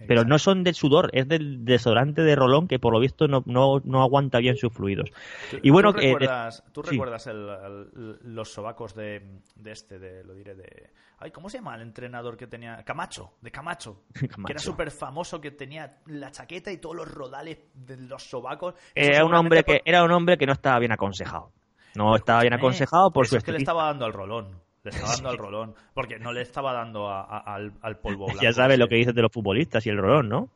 Pero 0.06 0.24
no 0.24 0.38
son 0.38 0.64
del 0.64 0.74
sudor, 0.74 1.10
es 1.12 1.28
del 1.28 1.64
desodorante 1.64 2.22
de 2.22 2.34
rolón 2.36 2.68
que 2.68 2.78
por 2.78 2.92
lo 2.92 3.00
visto 3.00 3.26
no, 3.28 3.42
no, 3.46 3.80
no 3.84 4.02
aguanta 4.02 4.38
bien 4.38 4.56
sus 4.56 4.72
fluidos. 4.72 5.10
¿Tú- 5.50 5.58
Y 5.62 5.70
bueno, 5.70 5.92
¿tú 5.92 6.00
recuerdas, 6.00 6.62
tú 6.72 6.82
sí. 6.82 6.90
recuerdas 6.90 7.26
el- 7.26 7.48
el- 7.48 8.18
los 8.34 8.52
sobacos 8.52 8.94
de, 8.94 9.22
de 9.56 9.72
este, 9.72 9.98
de, 9.98 10.24
lo 10.24 10.34
diré, 10.34 10.54
de... 10.54 10.90
Ay, 11.18 11.30
¿cómo 11.30 11.48
se 11.48 11.58
llama 11.58 11.76
el 11.76 11.82
entrenador 11.82 12.36
que 12.36 12.46
tenía? 12.46 12.82
Camacho, 12.84 13.32
de 13.40 13.50
Camacho. 13.50 14.02
Que 14.46 14.52
era 14.52 14.60
súper 14.60 14.90
famoso, 14.90 15.40
que 15.40 15.52
tenía 15.52 15.98
la 16.06 16.30
chaqueta 16.30 16.70
y 16.72 16.78
todos 16.78 16.96
los 16.96 17.10
rodales 17.10 17.58
de 17.72 17.96
los 17.96 18.22
sobacos. 18.24 18.74
Eso 18.94 19.10
Era 19.10 19.24
un, 19.24 19.34
hombre 19.34 19.62
que, 19.64 19.78
por- 19.78 19.82
era 19.88 20.04
un 20.04 20.10
hombre 20.10 20.36
que 20.36 20.44
no 20.46 20.52
estaba 20.52 20.78
bien 20.80 20.92
aconsejado. 20.92 21.52
No 21.94 22.16
estaba 22.16 22.40
bien 22.40 22.52
aconsejado 22.54 23.12
por 23.12 23.24
eso 23.24 23.30
su 23.30 23.36
es 23.38 23.44
que 23.44 23.52
le 23.52 23.58
estaba 23.58 23.84
dando 23.84 24.04
al 24.04 24.12
rolón. 24.12 24.63
Le 24.84 24.90
estaba 24.90 25.12
dando 25.14 25.28
al 25.30 25.38
rolón. 25.38 25.74
Porque 25.94 26.18
no 26.18 26.32
le 26.32 26.42
estaba 26.42 26.72
dando 26.72 27.08
a- 27.08 27.22
a- 27.22 27.38
al, 27.54 27.72
al 27.82 27.98
polvo 27.98 28.26
blanco. 28.26 28.42
Ya 28.42 28.52
sabes 28.52 28.78
lo 28.78 28.86
que 28.88 28.96
dices 28.96 29.14
de 29.14 29.22
los 29.22 29.32
futbolistas 29.32 29.84
y 29.86 29.90
el 29.90 29.96
rolón, 29.98 30.28
¿no? 30.28 30.48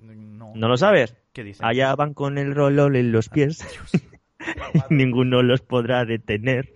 No, 0.00 0.52
¿No 0.54 0.68
lo 0.68 0.76
sabes? 0.76 1.16
¿Qué 1.32 1.44
dice? 1.44 1.62
Allá 1.64 1.94
van 1.94 2.14
con 2.14 2.38
el 2.38 2.54
rolón 2.54 2.96
en 2.96 3.12
los 3.12 3.28
pies. 3.28 3.64
Ninguno 4.90 5.42
los 5.42 5.60
podrá 5.60 6.04
detener. 6.04 6.72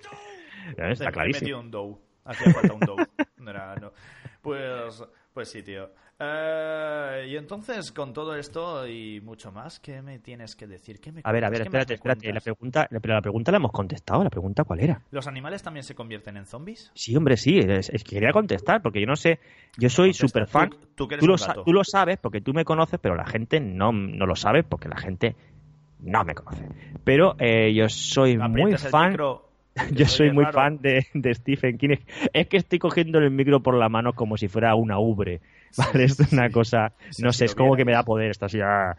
Está 0.76 1.10
clarísimo. 1.12 1.44
metido 1.44 1.60
un 1.60 1.70
dough. 1.70 1.98
Hacía 2.24 2.52
falta 2.52 2.72
un 2.74 2.80
dough. 2.80 3.08
No 3.38 3.50
era- 3.50 3.74
no. 3.76 3.92
Pues, 4.84 5.02
pues 5.32 5.48
sí, 5.50 5.62
tío. 5.62 5.90
Eh, 6.18 7.26
y 7.28 7.36
entonces, 7.36 7.90
con 7.92 8.12
todo 8.12 8.36
esto 8.36 8.86
y 8.86 9.20
mucho 9.20 9.50
más, 9.50 9.80
¿qué 9.80 10.00
me 10.00 10.18
tienes 10.20 10.54
que 10.54 10.66
decir? 10.66 11.00
¿Qué 11.00 11.10
me 11.10 11.20
A 11.24 11.32
ver, 11.32 11.44
a 11.44 11.50
ver, 11.50 11.62
¿Qué 11.62 11.64
más 11.70 11.80
espérate, 11.82 11.94
espérate. 11.94 12.32
La 12.32 12.40
pregunta, 12.40 12.86
la- 12.90 13.00
pero 13.00 13.14
la 13.14 13.20
pregunta 13.20 13.50
la 13.50 13.56
hemos 13.56 13.72
contestado. 13.72 14.22
¿La 14.22 14.30
pregunta 14.30 14.62
cuál 14.64 14.80
era? 14.80 15.02
¿Los 15.10 15.26
animales 15.26 15.62
también 15.62 15.82
se 15.82 15.94
convierten 15.94 16.36
en 16.36 16.46
zombies? 16.46 16.92
Sí, 16.94 17.16
hombre, 17.16 17.36
sí. 17.36 17.58
Es, 17.58 17.88
es 17.90 18.04
que 18.04 18.14
quería 18.16 18.32
contestar 18.32 18.80
porque 18.82 19.00
yo 19.00 19.06
no 19.06 19.16
sé. 19.16 19.40
Yo 19.76 19.90
soy 19.90 20.12
súper 20.14 20.46
fan. 20.46 20.70
Tú- 20.70 20.78
tú 20.94 21.08
que 21.08 21.14
eres 21.14 21.24
Tú 21.24 21.28
lo, 21.28 21.36
sa- 21.38 21.54
tú 21.64 21.72
lo 21.72 21.82
sabes 21.84 22.18
porque 22.18 22.40
tú 22.40 22.52
me 22.54 22.64
conoces, 22.64 23.00
pero 23.00 23.16
la 23.16 23.26
gente 23.26 23.58
no, 23.60 23.90
no 23.92 24.26
lo 24.26 24.36
sabe 24.36 24.62
porque 24.62 24.88
la 24.88 24.96
gente 24.96 25.34
no 26.00 26.22
me 26.24 26.34
conoce. 26.34 26.68
Pero 27.02 27.34
eh, 27.38 27.72
yo 27.74 27.88
soy 27.88 28.36
muy 28.38 28.62
Aprietas 28.72 28.84
el 28.84 28.90
fan. 28.90 29.10
micro 29.10 29.43
Yo 29.92 30.06
soy 30.06 30.30
muy 30.30 30.44
raro. 30.44 30.54
fan 30.54 30.78
de, 30.80 31.06
de 31.14 31.34
Stephen 31.34 31.78
King. 31.78 31.96
Es 32.32 32.46
que 32.48 32.56
estoy 32.58 32.78
cogiendo 32.78 33.18
el 33.18 33.30
micro 33.30 33.60
por 33.62 33.74
la 33.76 33.88
mano 33.88 34.12
como 34.12 34.36
si 34.36 34.48
fuera 34.48 34.74
una 34.74 34.98
ubre. 34.98 35.40
¿Vale? 35.76 36.04
Esto 36.04 36.22
es 36.22 36.32
una 36.32 36.50
cosa, 36.50 36.92
Si 37.10 37.22
no 37.22 37.32
sé, 37.32 37.46
es 37.46 37.54
como 37.56 37.74
que 37.74 37.84
me 37.84 37.92
da 37.92 38.04
poder. 38.04 38.30
Esto 38.30 38.46
así, 38.46 38.60
ah. 38.60 38.96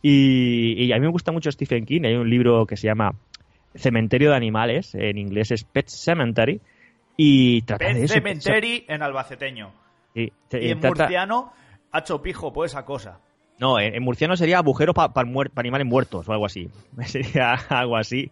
y, 0.00 0.82
y 0.84 0.92
a 0.92 0.96
mí 0.96 1.02
me 1.02 1.08
gusta 1.08 1.32
mucho 1.32 1.52
Stephen 1.52 1.84
King. 1.84 2.02
Hay 2.04 2.14
un 2.14 2.30
libro 2.30 2.64
que 2.66 2.76
se 2.78 2.86
llama 2.86 3.14
Cementerio 3.74 4.30
de 4.30 4.36
Animales. 4.36 4.94
En 4.94 5.18
inglés 5.18 5.50
es 5.50 5.64
Pet 5.64 5.88
Cemetery. 5.88 6.60
Y 7.18 7.60
trata 7.62 7.84
de 7.88 7.94
Pet 7.94 8.02
eso. 8.04 8.14
Cemetery 8.14 8.84
en 8.88 9.02
albaceteño. 9.02 9.72
Sí, 10.14 10.32
Y 10.52 10.70
en 10.70 10.80
trata- 10.80 11.02
murciano, 11.04 11.52
hacho 11.92 12.22
pijo, 12.22 12.52
pues 12.52 12.72
esa 12.72 12.84
cosa. 12.86 13.20
No, 13.60 13.78
en, 13.78 13.94
en 13.94 14.02
murciano 14.02 14.36
sería 14.36 14.58
agujero 14.58 14.94
para 14.94 15.12
animales 15.56 15.86
muertos 15.86 16.28
o 16.28 16.32
algo 16.32 16.46
así. 16.46 16.70
Sería 17.04 17.52
algo 17.68 17.96
así. 17.96 18.30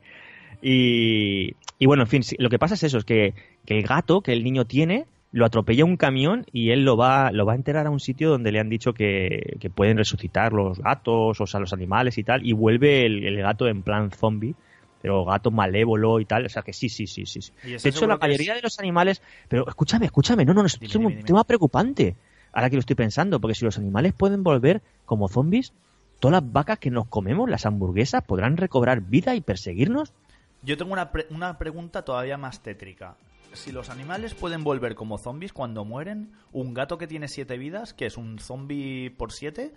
Y, 0.62 1.54
y 1.82 1.86
bueno, 1.86 2.02
en 2.04 2.08
fin, 2.08 2.22
lo 2.38 2.48
que 2.50 2.58
pasa 2.58 2.74
es 2.74 2.82
eso, 2.84 2.98
es 2.98 3.04
que, 3.04 3.34
que 3.66 3.78
el 3.78 3.86
gato 3.86 4.22
que 4.22 4.32
el 4.32 4.44
niño 4.44 4.66
tiene 4.66 5.06
lo 5.32 5.46
atropella 5.46 5.84
un 5.84 5.96
camión 5.96 6.44
y 6.52 6.70
él 6.70 6.84
lo 6.84 6.96
va, 6.96 7.32
lo 7.32 7.46
va 7.46 7.52
a 7.54 7.56
enterar 7.56 7.86
a 7.86 7.90
un 7.90 8.00
sitio 8.00 8.28
donde 8.28 8.52
le 8.52 8.60
han 8.60 8.68
dicho 8.68 8.92
que, 8.92 9.56
que 9.60 9.70
pueden 9.70 9.96
resucitar 9.96 10.52
los 10.52 10.78
gatos, 10.78 11.40
o 11.40 11.46
sea, 11.46 11.58
los 11.60 11.72
animales 11.72 12.18
y 12.18 12.24
tal, 12.24 12.46
y 12.46 12.52
vuelve 12.52 13.06
el, 13.06 13.24
el 13.24 13.38
gato 13.40 13.66
en 13.66 13.82
plan 13.82 14.10
zombie, 14.10 14.54
pero 15.00 15.24
gato 15.24 15.50
malévolo 15.50 16.20
y 16.20 16.26
tal, 16.26 16.44
o 16.46 16.48
sea 16.48 16.62
que 16.62 16.72
sí, 16.72 16.88
sí, 16.90 17.06
sí, 17.06 17.24
sí. 17.26 17.40
De 17.82 17.88
hecho, 17.88 18.06
la 18.06 18.16
es- 18.16 18.20
mayoría 18.20 18.54
de 18.54 18.60
los 18.62 18.78
animales, 18.78 19.22
pero 19.48 19.66
escúchame, 19.66 20.06
escúchame, 20.06 20.44
no, 20.44 20.54
no, 20.54 20.62
no, 20.62 20.66
Dime, 20.80 20.88
es 20.88 20.94
un 20.96 21.04
dime, 21.08 21.16
dime. 21.16 21.24
tema 21.24 21.44
preocupante, 21.44 22.16
ahora 22.52 22.68
que 22.70 22.76
lo 22.76 22.80
estoy 22.80 22.96
pensando, 22.96 23.40
porque 23.40 23.54
si 23.54 23.64
los 23.64 23.78
animales 23.78 24.12
pueden 24.12 24.42
volver 24.42 24.82
como 25.06 25.28
zombies, 25.28 25.72
todas 26.20 26.42
las 26.42 26.52
vacas 26.52 26.78
que 26.78 26.90
nos 26.90 27.08
comemos, 27.08 27.48
las 27.50 27.66
hamburguesas, 27.66 28.22
podrán 28.24 28.56
recobrar 28.56 29.00
vida 29.00 29.34
y 29.34 29.40
perseguirnos. 29.40 30.12
Yo 30.62 30.76
tengo 30.76 30.92
una, 30.92 31.10
pre- 31.12 31.26
una 31.30 31.58
pregunta 31.58 32.04
todavía 32.04 32.36
más 32.36 32.62
tétrica. 32.62 33.16
Si 33.52 33.70
los 33.72 33.90
animales 33.90 34.34
pueden 34.34 34.64
volver 34.64 34.94
como 34.94 35.18
zombies 35.18 35.52
cuando 35.52 35.84
mueren, 35.84 36.32
un 36.52 36.72
gato 36.72 36.96
que 36.98 37.06
tiene 37.06 37.28
siete 37.28 37.58
vidas, 37.58 37.92
que 37.94 38.06
es 38.06 38.16
un 38.16 38.38
zombie 38.38 39.10
por 39.10 39.32
siete, 39.32 39.74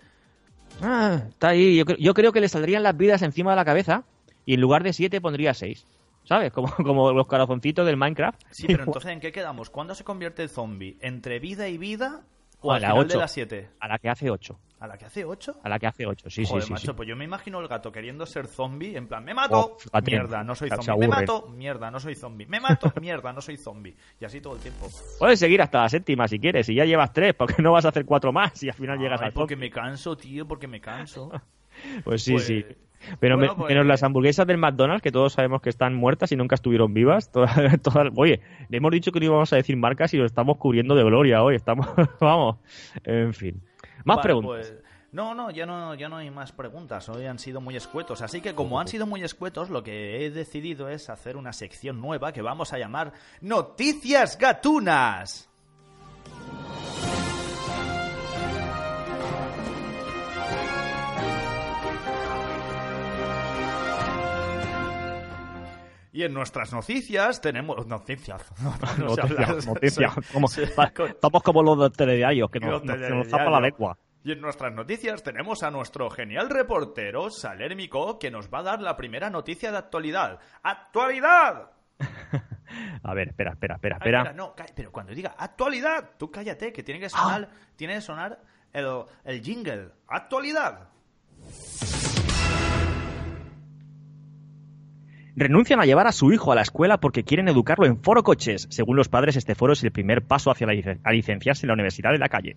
Ah, 0.82 1.22
está 1.28 1.48
ahí. 1.50 1.76
Yo, 1.76 1.84
cre- 1.84 1.98
yo 1.98 2.12
creo 2.14 2.32
que 2.32 2.40
le 2.40 2.48
saldrían 2.48 2.82
las 2.82 2.96
vidas 2.96 3.22
encima 3.22 3.50
de 3.50 3.56
la 3.56 3.64
cabeza 3.64 4.04
y 4.44 4.54
en 4.54 4.60
lugar 4.60 4.82
de 4.82 4.92
siete 4.92 5.20
pondría 5.20 5.54
seis. 5.54 5.86
¿Sabes? 6.24 6.52
Como, 6.52 6.68
como 6.84 7.12
los 7.12 7.26
corazoncitos 7.26 7.86
del 7.86 7.96
Minecraft. 7.96 8.40
Sí, 8.50 8.66
pero 8.66 8.82
entonces 8.86 9.12
¿en 9.12 9.20
qué 9.20 9.30
quedamos? 9.30 9.70
¿Cuándo 9.70 9.94
se 9.94 10.02
convierte 10.04 10.42
el 10.42 10.48
zombie? 10.48 10.96
¿Entre 11.00 11.38
vida 11.38 11.68
y 11.68 11.78
vida 11.78 12.22
o 12.66 12.72
A 12.72 12.80
la 12.80 12.88
final 12.90 13.06
de 13.08 13.14
ocho. 13.14 13.18
las 13.20 13.32
7? 13.32 13.70
A 13.80 13.88
la 13.88 13.98
que 13.98 14.08
hace 14.08 14.30
ocho. 14.30 14.58
¿A 14.78 14.86
la 14.86 14.98
que 14.98 15.06
hace 15.06 15.24
8? 15.24 15.60
A 15.64 15.68
la 15.70 15.78
que 15.78 15.86
hace 15.86 16.06
ocho, 16.06 16.28
sí, 16.28 16.44
Joder, 16.44 16.62
sí, 16.62 16.66
sí, 16.66 16.72
macho, 16.74 16.86
sí. 16.88 16.92
pues 16.94 17.08
yo 17.08 17.16
me 17.16 17.24
imagino 17.24 17.60
el 17.60 17.66
gato 17.66 17.90
queriendo 17.90 18.26
ser 18.26 18.46
zombie, 18.46 18.94
en 18.94 19.08
plan, 19.08 19.24
me 19.24 19.32
mato, 19.32 19.78
Oh, 19.90 20.00
mierda, 20.02 20.44
no 20.44 20.54
soy 20.54 20.68
zombie, 20.68 20.98
me 20.98 21.08
mato, 21.08 21.48
mierda, 21.48 21.90
no 21.90 21.98
soy 21.98 22.14
zombie, 22.14 22.44
me 22.46 22.60
mato, 22.60 22.92
mierda, 23.00 23.32
no 23.32 23.40
soy 23.40 23.56
zombie. 23.56 23.96
Y 24.20 24.24
así 24.26 24.42
todo 24.42 24.54
el 24.56 24.60
tiempo. 24.60 24.86
Puedes 25.18 25.38
seguir 25.38 25.62
hasta 25.62 25.80
la 25.80 25.88
séptima 25.88 26.28
si 26.28 26.38
quieres. 26.38 26.68
Y 26.68 26.74
ya 26.74 26.84
llevas 26.84 27.10
tres, 27.14 27.32
porque 27.34 27.62
no 27.62 27.72
vas 27.72 27.86
a 27.86 27.88
hacer 27.88 28.04
cuatro 28.04 28.32
más 28.32 28.62
y 28.62 28.68
al 28.68 28.74
final 28.74 28.98
llegas 28.98 29.20
Ay, 29.22 29.28
al 29.28 29.32
porque 29.32 29.54
top. 29.54 29.60
me 29.60 29.70
canso, 29.70 30.14
tío, 30.14 30.46
porque 30.46 30.66
me 30.68 30.80
canso. 30.80 31.30
Pues 32.04 32.22
sí, 32.22 32.32
Pues- 32.32 32.46
sí. 32.46 32.64
Pero 33.20 33.36
bueno, 33.36 33.52
me- 33.52 33.58
pues- 33.58 33.68
menos 33.68 33.86
las 33.86 34.02
hamburguesas 34.02 34.46
del 34.46 34.58
McDonald's, 34.58 35.02
que 35.02 35.12
todos 35.12 35.32
sabemos 35.34 35.60
que 35.62 35.70
están 35.70 35.94
muertas 35.94 36.32
y 36.32 36.36
nunca 36.36 36.54
estuvieron 36.54 36.92
vivas. 36.94 37.30
Todas, 37.32 37.54
todas- 37.82 38.12
oye, 38.16 38.40
le 38.68 38.76
hemos 38.78 38.90
dicho 38.90 39.12
que 39.12 39.20
no 39.20 39.26
íbamos 39.26 39.52
a 39.52 39.56
decir 39.56 39.76
marcas 39.76 40.12
y 40.14 40.16
lo 40.16 40.24
estamos 40.26 40.56
cubriendo 40.58 40.94
de 40.94 41.04
gloria 41.04 41.42
hoy. 41.42 41.54
Estamos, 41.56 41.86
vamos, 42.20 42.56
en 43.04 43.32
fin. 43.34 43.62
Más 44.04 44.16
Vale, 44.16 44.22
preguntas. 44.22 44.68
pues- 44.70 44.82
no, 45.12 45.34
no, 45.34 45.50
ya 45.50 45.64
no, 45.64 45.94
ya 45.94 46.10
no 46.10 46.18
hay 46.18 46.30
más 46.30 46.52
preguntas. 46.52 47.08
Hoy 47.08 47.24
han 47.24 47.38
sido 47.38 47.60
muy 47.62 47.74
escuetos. 47.74 48.20
Así 48.20 48.42
que 48.42 48.54
como 48.54 48.78
han 48.80 48.86
sido 48.88 49.06
muy 49.06 49.22
escuetos, 49.22 49.70
lo 49.70 49.82
que 49.82 50.26
he 50.26 50.30
decidido 50.30 50.90
es 50.90 51.08
hacer 51.08 51.38
una 51.38 51.54
sección 51.54 52.02
nueva 52.02 52.32
que 52.32 52.42
vamos 52.42 52.74
a 52.74 52.78
llamar 52.78 53.12
Noticias 53.40 54.36
Gatunas. 54.38 55.48
Y 66.16 66.24
en 66.24 66.32
nuestras 66.32 66.72
noticias 66.72 67.42
tenemos 67.42 67.86
noticias. 67.86 68.42
No. 68.98 69.14
Noticias, 69.14 69.66
noticias. 69.66 70.14
Como- 70.32 70.46
Estamos 70.48 71.42
como 71.42 71.62
los 71.62 71.78
de 71.78 71.90
telediarios, 71.90 72.50
que 72.50 72.58
nos, 72.58 72.82
nos- 72.82 72.96
que 72.96 73.10
nos 73.10 73.30
la 73.30 73.60
lengua. 73.60 73.98
Y 74.24 74.32
en 74.32 74.40
nuestras 74.40 74.72
noticias 74.72 75.22
tenemos 75.22 75.62
a 75.62 75.70
nuestro 75.70 76.08
genial 76.08 76.48
reportero 76.48 77.28
Salérmico 77.30 78.18
que 78.18 78.30
nos 78.30 78.48
va 78.48 78.60
a 78.60 78.62
dar 78.62 78.80
la 78.80 78.96
primera 78.96 79.28
noticia 79.28 79.70
de 79.70 79.76
actualidad. 79.76 80.38
¡Actualidad! 80.62 81.70
A 83.02 83.12
ver, 83.14 83.28
espera, 83.28 83.50
espera, 83.52 83.74
espera, 83.74 83.96
Ay, 83.96 83.98
espera. 84.00 84.18
espera, 84.22 84.32
no, 84.34 84.54
ca- 84.54 84.66
pero 84.74 84.90
cuando 84.90 85.12
diga 85.12 85.34
actualidad, 85.36 86.12
tú 86.18 86.30
cállate, 86.30 86.72
que 86.72 86.82
tiene 86.82 86.98
que 86.98 87.10
sonar, 87.10 87.50
Ah. 87.52 87.56
tiene 87.76 87.94
que 87.96 88.00
sonar 88.00 88.40
el, 88.72 89.02
el 89.24 89.42
jingle. 89.42 89.90
¡Actualidad! 90.08 90.88
Renuncian 95.38 95.80
a 95.80 95.84
llevar 95.84 96.06
a 96.06 96.12
su 96.12 96.32
hijo 96.32 96.50
a 96.50 96.54
la 96.54 96.62
escuela 96.62 96.98
porque 96.98 97.22
quieren 97.22 97.48
educarlo 97.48 97.84
en 97.84 98.02
foro 98.02 98.22
coches. 98.22 98.66
Según 98.70 98.96
los 98.96 99.10
padres, 99.10 99.36
este 99.36 99.54
foro 99.54 99.74
es 99.74 99.84
el 99.84 99.92
primer 99.92 100.26
paso 100.26 100.50
hacia 100.50 100.66
la 100.66 101.12
licenciarse 101.12 101.66
en 101.66 101.68
la 101.68 101.74
universidad 101.74 102.12
de 102.12 102.18
la 102.18 102.30
calle. 102.30 102.56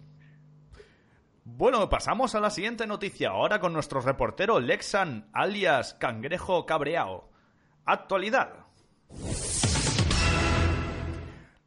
Bueno, 1.43 1.89
pasamos 1.89 2.35
a 2.35 2.39
la 2.39 2.49
siguiente 2.49 2.87
noticia, 2.87 3.31
ahora 3.31 3.59
con 3.59 3.73
nuestro 3.73 3.99
reportero 3.99 4.61
Lexan, 4.61 5.27
alias 5.33 5.93
Cangrejo 5.95 6.65
Cabreao. 6.65 7.29
Actualidad. 7.83 8.67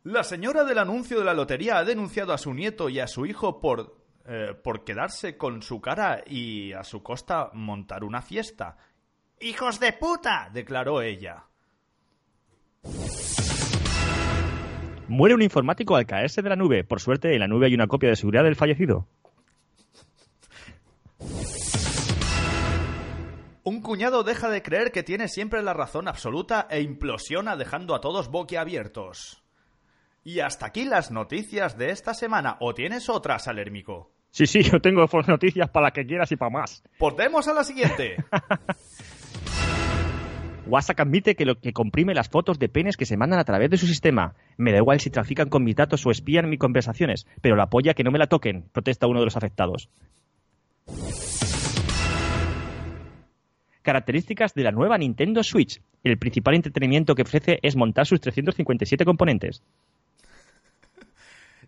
La 0.05 0.25
señora 0.25 0.64
del 0.64 0.79
anuncio 0.79 1.18
de 1.18 1.27
la 1.27 1.35
lotería 1.35 1.77
ha 1.77 1.85
denunciado 1.85 2.33
a 2.33 2.38
su 2.38 2.55
nieto 2.55 2.88
y 2.88 3.01
a 3.01 3.07
su 3.07 3.27
hijo 3.27 3.61
por, 3.61 3.98
eh, 4.27 4.55
por 4.64 4.83
quedarse 4.83 5.37
con 5.37 5.61
su 5.61 5.79
cara 5.83 6.25
y 6.27 6.72
a 6.72 6.85
su 6.85 7.03
costa 7.03 7.51
montar 7.53 8.03
una 8.03 8.22
fiesta. 8.22 8.79
¡Hijos 9.42 9.81
de 9.81 9.92
puta! 9.92 10.48
declaró 10.52 11.02
ella. 11.02 11.42
Muere 15.09 15.35
un 15.35 15.42
informático 15.42 15.96
al 15.96 16.07
caerse 16.07 16.42
de 16.42 16.48
la 16.48 16.55
nube. 16.55 16.85
Por 16.85 17.00
suerte, 17.00 17.35
en 17.35 17.40
la 17.40 17.48
nube 17.48 17.66
hay 17.66 17.74
una 17.74 17.88
copia 17.88 18.09
de 18.11 18.14
seguridad 18.14 18.44
del 18.44 18.55
fallecido. 18.55 19.09
Un 23.64 23.83
cuñado 23.83 24.22
deja 24.22 24.48
de 24.48 24.62
creer 24.62 24.92
que 24.92 25.02
tiene 25.02 25.26
siempre 25.26 25.61
la 25.62 25.74
razón 25.74 26.07
absoluta 26.07 26.68
e 26.70 26.81
implosiona 26.81 27.57
dejando 27.57 27.96
a 27.96 28.00
todos 28.00 28.28
boquiabiertos. 28.28 29.42
Y 30.22 30.38
hasta 30.38 30.66
aquí 30.66 30.85
las 30.85 31.11
noticias 31.11 31.76
de 31.76 31.90
esta 31.90 32.14
semana. 32.14 32.59
¿O 32.61 32.74
tienes 32.74 33.09
otras, 33.09 33.48
Alérmico? 33.48 34.12
Sí, 34.33 34.46
sí, 34.46 34.62
yo 34.62 34.81
tengo 34.81 35.05
noticias 35.26 35.68
para 35.68 35.87
las 35.87 35.92
que 35.92 36.07
quieras 36.07 36.33
y 36.33 36.37
para 36.37 36.50
más. 36.50 36.83
Portemos 36.98 37.46
a 37.48 37.55
la 37.55 37.64
siguiente. 37.64 38.16
WhatsApp 40.66 41.01
admite 41.01 41.35
que 41.35 41.44
lo 41.44 41.59
que 41.59 41.72
comprime 41.72 42.14
las 42.14 42.29
fotos 42.29 42.59
de 42.59 42.68
penes 42.68 42.96
que 42.96 43.05
se 43.05 43.16
mandan 43.16 43.40
a 43.40 43.44
través 43.44 43.68
de 43.70 43.79
su 43.79 43.87
sistema. 43.87 44.35
Me 44.57 44.70
da 44.70 44.79
igual 44.79 45.01
si 45.01 45.11
trafican 45.11 45.48
con 45.48 45.64
mis 45.64 45.75
datos 45.75 46.07
o 46.07 46.11
espían 46.11 46.48
mis 46.48 46.59
conversaciones, 46.59 47.27
pero 47.40 47.57
la 47.57 47.68
polla 47.68 47.94
que 47.94 48.05
no 48.05 48.12
me 48.12 48.18
la 48.18 48.29
toquen, 48.29 48.68
protesta 48.72 49.09
uno 49.09 49.18
de 49.18 49.25
los 49.25 49.37
afectados. 49.37 49.88
Características 53.83 54.55
de 54.55 54.62
la 54.62 54.70
nueva 54.70 54.96
Nintendo 54.98 55.42
Switch. 55.42 55.83
El 56.05 56.18
principal 56.18 56.55
entretenimiento 56.55 57.16
que 57.16 57.22
ofrece 57.22 57.59
es 57.62 57.75
montar 57.75 58.07
sus 58.07 58.20
357 58.20 59.05
componentes. 59.05 59.62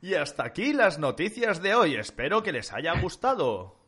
y 0.00 0.14
hasta 0.14 0.44
aquí 0.44 0.72
las 0.72 0.98
noticias 0.98 1.62
de 1.62 1.74
hoy. 1.74 1.96
Espero 1.96 2.42
que 2.42 2.52
les 2.52 2.72
haya 2.72 3.00
gustado. 3.00 3.83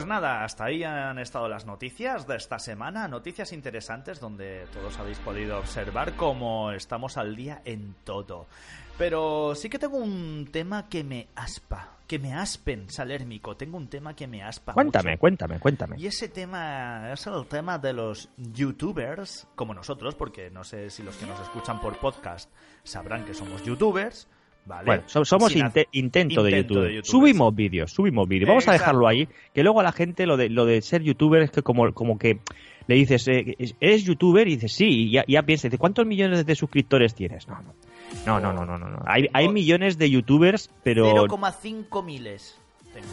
Pues 0.00 0.08
nada, 0.08 0.44
hasta 0.44 0.64
ahí 0.64 0.82
han 0.82 1.18
estado 1.18 1.46
las 1.46 1.66
noticias 1.66 2.26
de 2.26 2.36
esta 2.36 2.58
semana, 2.58 3.06
noticias 3.06 3.52
interesantes 3.52 4.18
donde 4.18 4.64
todos 4.72 4.98
habéis 4.98 5.18
podido 5.18 5.58
observar 5.58 6.14
cómo 6.14 6.72
estamos 6.72 7.18
al 7.18 7.36
día 7.36 7.60
en 7.66 7.94
todo. 8.02 8.46
Pero 8.96 9.54
sí 9.54 9.68
que 9.68 9.78
tengo 9.78 9.98
un 9.98 10.48
tema 10.50 10.88
que 10.88 11.04
me 11.04 11.28
aspa, 11.34 11.98
que 12.06 12.18
me 12.18 12.32
aspen, 12.32 12.88
Salérmico, 12.88 13.58
tengo 13.58 13.76
un 13.76 13.88
tema 13.88 14.16
que 14.16 14.26
me 14.26 14.42
aspa. 14.42 14.72
Cuéntame, 14.72 15.10
mucho. 15.10 15.20
cuéntame, 15.20 15.60
cuéntame. 15.60 15.96
Y 15.98 16.06
ese 16.06 16.30
tema 16.30 17.12
es 17.12 17.26
el 17.26 17.46
tema 17.46 17.76
de 17.76 17.92
los 17.92 18.30
youtubers, 18.38 19.48
como 19.54 19.74
nosotros, 19.74 20.14
porque 20.14 20.48
no 20.48 20.64
sé 20.64 20.88
si 20.88 21.02
los 21.02 21.14
que 21.18 21.26
nos 21.26 21.38
escuchan 21.40 21.78
por 21.78 21.98
podcast 21.98 22.50
sabrán 22.84 23.26
que 23.26 23.34
somos 23.34 23.62
youtubers, 23.64 24.28
¿vale? 24.66 24.86
Bueno, 24.86 25.02
so- 25.06 25.24
somos 25.24 25.54
intento, 25.54 26.42
de, 26.42 26.50
YouTube. 26.62 26.82
de. 26.82 27.00
Subimos 27.04 27.54
vídeos, 27.54 27.92
subimos 27.92 28.28
vídeos. 28.28 28.48
Vamos 28.48 28.68
a 28.68 28.72
dejarlo 28.72 29.06
ahí. 29.06 29.28
Que 29.54 29.62
luego 29.62 29.80
a 29.80 29.82
la 29.82 29.92
gente 29.92 30.26
lo 30.26 30.36
de, 30.36 30.48
lo 30.48 30.64
de 30.66 30.82
ser 30.82 31.02
youtuber 31.02 31.42
es 31.42 31.50
que 31.50 31.62
como, 31.62 31.92
como 31.92 32.18
que 32.18 32.40
le 32.86 32.94
dices, 32.94 33.28
eh, 33.28 33.56
¿eres 33.80 34.04
youtuber? 34.04 34.48
Y 34.48 34.56
dices, 34.56 34.72
sí, 34.72 34.86
y 34.88 35.10
ya, 35.12 35.24
ya 35.28 35.42
piensas, 35.42 35.70
¿cuántos 35.78 36.06
millones 36.06 36.44
de 36.44 36.54
suscriptores 36.54 37.14
tienes? 37.14 37.46
No, 37.46 37.60
no. 37.62 37.74
No, 38.26 38.40
no, 38.40 38.52
no, 38.52 38.64
no, 38.64 38.78
no. 38.78 39.02
Hay, 39.06 39.28
hay 39.32 39.48
millones 39.48 39.96
de 39.96 40.10
youtubers, 40.10 40.70
pero... 40.82 41.26
0,5 41.28 42.04
miles. 42.04 42.58
Tengo. 42.92 43.06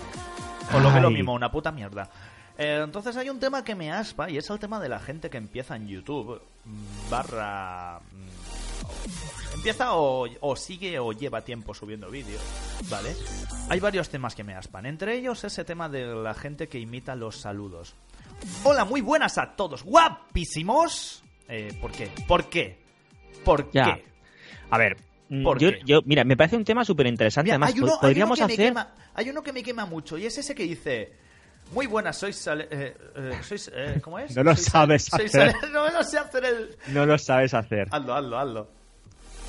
O 0.76 0.80
lo 0.80 0.94
que 0.94 1.00
lo 1.00 1.12
mismo, 1.12 1.34
una 1.34 1.52
puta 1.52 1.72
mierda. 1.72 2.10
Eh, 2.58 2.82
entonces 2.84 3.16
hay 3.18 3.30
un 3.30 3.40
tema 3.40 3.64
que 3.64 3.76
me 3.76 3.92
aspa 3.92 4.30
y 4.30 4.38
es 4.38 4.50
el 4.50 4.58
tema 4.60 4.80
de 4.80 4.90
la 4.90 5.00
gente 5.00 5.30
que 5.30 5.38
empieza 5.38 5.76
en 5.76 5.88
YouTube 5.88 6.42
mm, 6.66 7.10
barra... 7.12 8.00
Empieza 9.58 9.93
o, 9.96 10.28
o 10.41 10.56
sigue 10.56 10.98
o 11.00 11.12
lleva 11.12 11.41
tiempo 11.41 11.74
subiendo 11.74 12.10
vídeos, 12.10 12.41
¿vale? 12.89 13.15
Hay 13.70 13.80
varios 13.80 14.08
temas 14.10 14.34
que 14.36 14.43
me 14.43 14.54
aspan. 14.54 14.86
Entre 14.86 15.15
ellos 15.15 15.43
ese 15.43 15.65
tema 15.65 15.89
de 15.89 16.06
la 16.06 16.34
gente 16.34 16.67
que 16.67 16.80
imita 16.80 17.15
los 17.15 17.38
saludos. 17.38 17.96
Hola, 18.63 18.86
muy 18.86 19.02
buenas 19.02 19.38
a 19.38 19.56
todos. 19.56 19.84
¡Guapísimos! 19.84 21.22
Eh, 21.50 21.78
¿Por 21.82 21.91
qué? 21.91 22.10
¿Por 22.28 22.46
qué? 22.50 22.78
¿Por 23.43 23.70
Ya. 23.72 23.96
qué? 23.96 24.06
A 24.70 24.78
ver, 24.78 24.96
mm, 25.30 25.43
¿Por 25.43 25.60
yo, 25.60 25.72
qué? 25.72 25.80
yo- 25.86 26.02
mira, 26.06 26.24
me 26.24 26.38
parece 26.38 26.56
un 26.56 26.63
tema 26.63 26.86
súper 26.86 27.08
interesante. 27.08 27.52
Además, 27.52 27.74
hay, 27.74 27.80
uno, 27.82 27.93
po- 27.93 28.02
podríamos 28.02 28.39
hay 28.39 28.43
uno 28.43 28.48
que 28.48 28.54
hacer... 28.54 28.65
me 28.65 28.70
quema, 28.70 28.96
hay 29.15 29.30
uno 29.30 29.43
que 29.43 29.54
me 29.54 29.63
quema 29.63 29.86
mucho 29.86 30.17
y 30.17 30.26
es 30.28 30.38
ese 30.38 30.54
que 30.56 30.63
dice 30.63 31.13
muy 31.74 31.88
buenas 31.88 32.17
sois 32.17 32.36
Sale- 32.38 32.67
eh, 32.72 32.96
eh, 33.15 33.39
sois 33.41 33.70
eh, 33.74 34.00
¿cómo 34.02 34.20
es? 34.20 34.34
No 34.36 34.43
lo 34.43 34.56
sabes 34.56 35.12
hacer. 35.13 35.30
Sale- 35.30 35.56
no 35.74 35.89
lo 35.89 36.04
sé 36.04 36.17
hacer 36.20 36.46
el 36.46 36.78
No 36.93 37.06
lo 37.06 37.17
sabes 37.17 37.54
hacer. 37.54 37.88
hazlo 37.91 38.13
hazlo 38.13 38.38
hazlo 38.39 38.77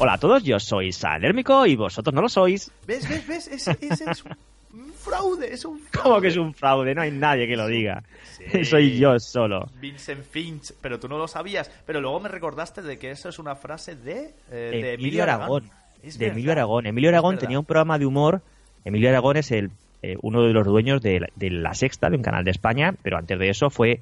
Hola 0.00 0.12
a 0.12 0.18
todos, 0.18 0.44
yo 0.44 0.60
soy 0.60 0.92
Salérmico 0.92 1.66
y 1.66 1.74
vosotros 1.74 2.14
no 2.14 2.22
lo 2.22 2.28
sois. 2.28 2.70
ves 2.86 3.08
ves 3.08 3.26
ves 3.26 3.48
ese, 3.48 3.76
ese 3.80 4.08
es 4.08 4.24
un 4.24 4.92
fraude 4.92 5.52
es 5.52 5.64
un 5.64 5.80
fraude. 5.80 6.02
¿Cómo 6.02 6.20
que 6.20 6.28
es 6.28 6.36
un 6.36 6.54
fraude? 6.54 6.94
No 6.94 7.02
hay 7.02 7.10
nadie 7.10 7.48
que 7.48 7.56
lo 7.56 7.66
diga. 7.66 8.04
Sí. 8.22 8.64
Soy 8.64 8.96
yo 8.96 9.18
solo. 9.18 9.68
Vincent 9.80 10.24
Finch 10.24 10.72
pero 10.80 11.00
tú 11.00 11.08
no 11.08 11.18
lo 11.18 11.26
sabías 11.26 11.68
pero 11.84 12.00
luego 12.00 12.20
me 12.20 12.28
recordaste 12.28 12.80
de 12.80 12.96
que 12.96 13.10
eso 13.10 13.28
es 13.28 13.40
una 13.40 13.56
frase 13.56 13.96
de, 13.96 14.34
eh, 14.52 14.70
de 14.70 14.94
Emilio 14.94 15.24
Aragón. 15.24 15.64
De 15.64 16.10
verdad. 16.10 16.32
Emilio 16.32 16.52
Aragón. 16.52 16.86
Emilio 16.86 17.10
Aragón 17.10 17.38
tenía 17.38 17.58
un 17.58 17.64
programa 17.64 17.98
de 17.98 18.06
humor. 18.06 18.40
Emilio 18.84 19.08
Aragón 19.08 19.36
es 19.36 19.50
el 19.50 19.72
eh, 20.02 20.16
uno 20.22 20.42
de 20.44 20.52
los 20.52 20.64
dueños 20.64 21.02
de 21.02 21.18
la, 21.18 21.26
de 21.34 21.50
La 21.50 21.74
Sexta, 21.74 22.08
de 22.08 22.16
un 22.16 22.22
canal 22.22 22.44
de 22.44 22.52
España, 22.52 22.94
pero 23.02 23.18
antes 23.18 23.36
de 23.36 23.50
eso 23.50 23.68
fue, 23.68 24.00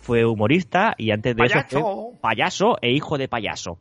fue 0.00 0.24
humorista 0.24 0.94
y 0.96 1.10
antes 1.10 1.34
de 1.34 1.44
eso 1.44 1.64
fue 1.68 1.82
payaso 2.20 2.78
e 2.80 2.92
hijo 2.92 3.18
de 3.18 3.26
payaso. 3.26 3.78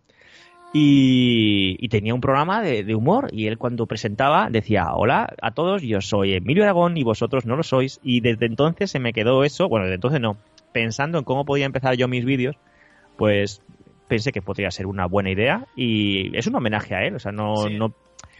Y, 0.73 1.75
y 1.79 1.89
tenía 1.89 2.13
un 2.13 2.21
programa 2.21 2.61
de, 2.61 2.83
de 2.83 2.95
humor 2.95 3.27
y 3.33 3.47
él 3.47 3.57
cuando 3.57 3.87
presentaba 3.87 4.49
decía, 4.49 4.93
hola 4.93 5.33
a 5.41 5.51
todos, 5.51 5.81
yo 5.81 5.99
soy 5.99 6.33
Emilio 6.33 6.63
Aragón 6.63 6.95
y 6.97 7.03
vosotros 7.03 7.45
no 7.45 7.55
lo 7.57 7.63
sois. 7.63 7.99
Y 8.03 8.21
desde 8.21 8.45
entonces 8.45 8.89
se 8.89 8.99
me 8.99 9.11
quedó 9.13 9.43
eso, 9.43 9.67
bueno, 9.67 9.85
desde 9.85 9.95
entonces 9.95 10.21
no, 10.21 10.37
pensando 10.71 11.17
en 11.17 11.25
cómo 11.25 11.43
podía 11.43 11.65
empezar 11.65 11.95
yo 11.95 12.07
mis 12.07 12.23
vídeos, 12.23 12.55
pues 13.17 13.61
pensé 14.07 14.31
que 14.31 14.41
podría 14.41 14.71
ser 14.71 14.87
una 14.87 15.05
buena 15.07 15.29
idea 15.31 15.67
y 15.75 16.35
es 16.37 16.47
un 16.47 16.55
homenaje 16.55 16.95
a 16.95 17.03
él, 17.05 17.15
o 17.15 17.19
sea, 17.19 17.31
no, 17.33 17.67
Sí. 17.67 17.75
no 17.77 17.93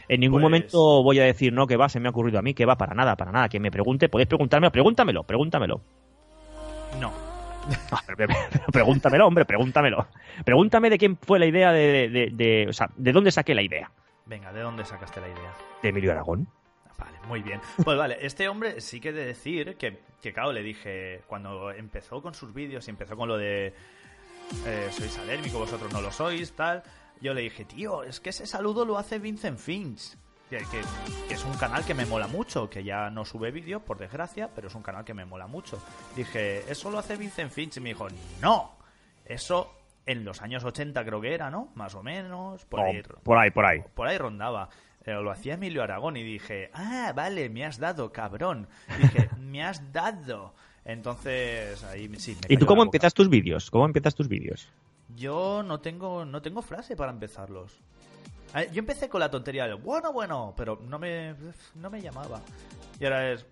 en 0.08 0.20
ningún 0.22 0.42
Pues- 0.42 0.44
momento 0.52 1.04
voy 1.04 1.20
a 1.20 1.24
decir 1.24 1.52
no 1.54 1.68
que 1.68 1.78
va, 1.78 1.90
se 1.90 2.00
me 2.00 2.08
ha 2.08 2.12
ocurrido 2.12 2.40
a 2.40 2.42
mí, 2.42 2.54
que 2.54 2.66
va 2.66 2.78
para 2.78 2.94
nada, 2.94 3.16
para 3.18 3.32
nada, 3.32 3.50
que 3.50 3.60
me 3.60 3.72
pregunte, 3.72 4.08
podéis 4.10 4.28
preguntármelo, 4.28 4.72
pregúntamelo, 4.72 5.24
pregúntamelo. 5.24 5.82
no 7.00 7.31
Pregúntamelo, 8.72 9.28
hombre, 9.28 9.46
pregúntamelo. 9.46 10.08
Pregúntame 10.46 10.90
de 10.90 10.98
quién 10.98 11.18
fue 11.18 11.40
la 11.40 11.46
idea 11.46 11.72
de, 11.72 12.10
de- 12.10 12.30
de- 12.32 12.68
o 12.70 12.74
sea, 12.74 12.90
de 12.96 13.12
dónde 13.12 13.32
saqué 13.32 13.54
la 13.56 13.62
idea. 13.62 13.92
venga 14.26 14.52
¿de 14.54 14.62
dónde 14.62 14.86
sacaste 14.86 15.20
la 15.22 15.28
idea? 15.28 15.54
De 15.82 15.90
Emilio 15.90 16.12
Aragón. 16.12 16.48
Vale, 16.98 17.18
muy 17.28 17.42
bien. 17.42 17.60
Pues 17.84 17.98
vale, 17.98 18.18
este 18.22 18.48
hombre 18.48 18.80
sí 18.82 19.00
que 19.00 19.12
de 19.12 19.26
decir 19.26 19.76
que, 19.78 20.00
que 20.22 20.34
claro, 20.34 20.52
le 20.54 20.62
dije, 20.62 21.22
cuando 21.28 21.72
empezó 21.72 22.22
con 22.22 22.34
sus 22.34 22.54
vídeos 22.54 22.88
y 22.88 22.92
empezó 22.92 23.16
con 23.18 23.28
lo 23.28 23.38
de 23.38 23.74
eh, 24.66 24.88
sois 24.92 25.18
alérmico, 25.18 25.58
vosotros 25.60 25.92
no 25.92 26.02
lo 26.02 26.12
sois, 26.12 26.52
tal, 26.54 26.84
yo 27.20 27.34
le 27.34 27.42
dije, 27.42 27.66
tío, 27.66 28.04
es 28.04 28.20
que 28.20 28.30
ese 28.30 28.46
saludo 28.46 28.86
lo 28.86 28.98
hace 28.98 29.18
Vincent 29.20 29.58
Finch. 29.58 30.16
Que, 30.52 30.58
que- 30.58 30.82
que 31.30 31.34
es 31.34 31.46
un 31.46 31.54
canal 31.54 31.86
que 31.86 31.94
me 31.94 32.06
mola 32.06 32.28
mucho, 32.28 32.70
que 32.70 32.84
ya 32.84 33.10
no 33.10 33.24
sube 33.26 33.52
vídeos, 33.52 33.82
por 33.82 33.98
desgracia, 33.98 34.50
pero 34.54 34.68
es 34.68 34.76
un 34.76 34.84
canal 34.84 35.06
que 35.06 35.14
me 35.14 35.24
mola 35.26 35.48
mucho. 35.48 35.82
Dije, 36.16 36.70
¿eso 36.70 36.92
lo 36.92 37.00
hace 37.00 37.16
Vincent 37.16 37.52
Finch? 37.52 37.78
Y 37.78 37.80
me 37.80 37.90
dijo, 37.90 38.08
no, 38.42 38.74
eso 39.26 39.74
en 40.06 40.26
los 40.26 40.42
años 40.42 40.64
80 40.66 41.06
creo 41.06 41.22
que 41.22 41.34
era, 41.34 41.50
¿no? 41.50 41.72
Más 41.76 41.96
o 41.96 42.04
menos, 42.04 42.66
por 42.66 42.82
Oh, 42.82 42.84
ahí 42.84 43.02
por 43.24 43.38
ahí, 43.38 43.50
por 43.52 43.66
ahí. 43.66 43.80
por 43.96 44.08
ahí 44.10 44.18
rondaba. 44.18 44.68
Eh, 45.06 45.14
lo 45.14 45.32
hacía 45.32 45.54
Emilio 45.54 45.82
Aragón 45.84 46.18
y 46.18 46.24
dije, 46.24 46.70
ah, 46.74 47.14
vale, 47.16 47.50
me 47.50 47.66
has 47.66 47.80
dado, 47.80 48.12
cabrón. 48.12 48.68
Dije, 49.02 49.30
me 49.40 49.64
has 49.64 49.92
dado. 49.94 50.54
Entonces, 50.84 51.82
ahí 51.86 52.10
sí. 52.20 52.36
me 52.48 52.54
¿Y 52.54 52.58
tú 52.58 52.66
cómo 52.66 52.84
empiezas 52.84 53.14
tus 53.14 53.30
vídeos? 53.30 53.72
¿Cómo 53.72 53.86
empiezas 53.86 54.14
tus 54.16 54.28
vídeos? 54.28 54.68
Yo 55.16 55.64
no 55.64 55.80
tengo, 55.80 56.26
no 56.26 56.42
tengo 56.42 56.62
frase 56.62 56.96
para 56.98 57.12
empezarlos. 57.12 57.80
Eh, 58.56 58.70
Yo 58.74 58.80
empecé 58.80 59.10
con 59.10 59.20
la 59.20 59.30
tontería 59.32 59.68
de, 59.68 59.74
bueno, 59.76 60.12
bueno, 60.14 60.54
pero 60.58 60.80
no 60.88 61.00
me, 61.00 61.34
no 61.76 61.90
me 61.90 62.02
llamaba. 62.02 62.42
Y 63.00 63.06
ahora 63.06 63.32
es, 63.32 63.46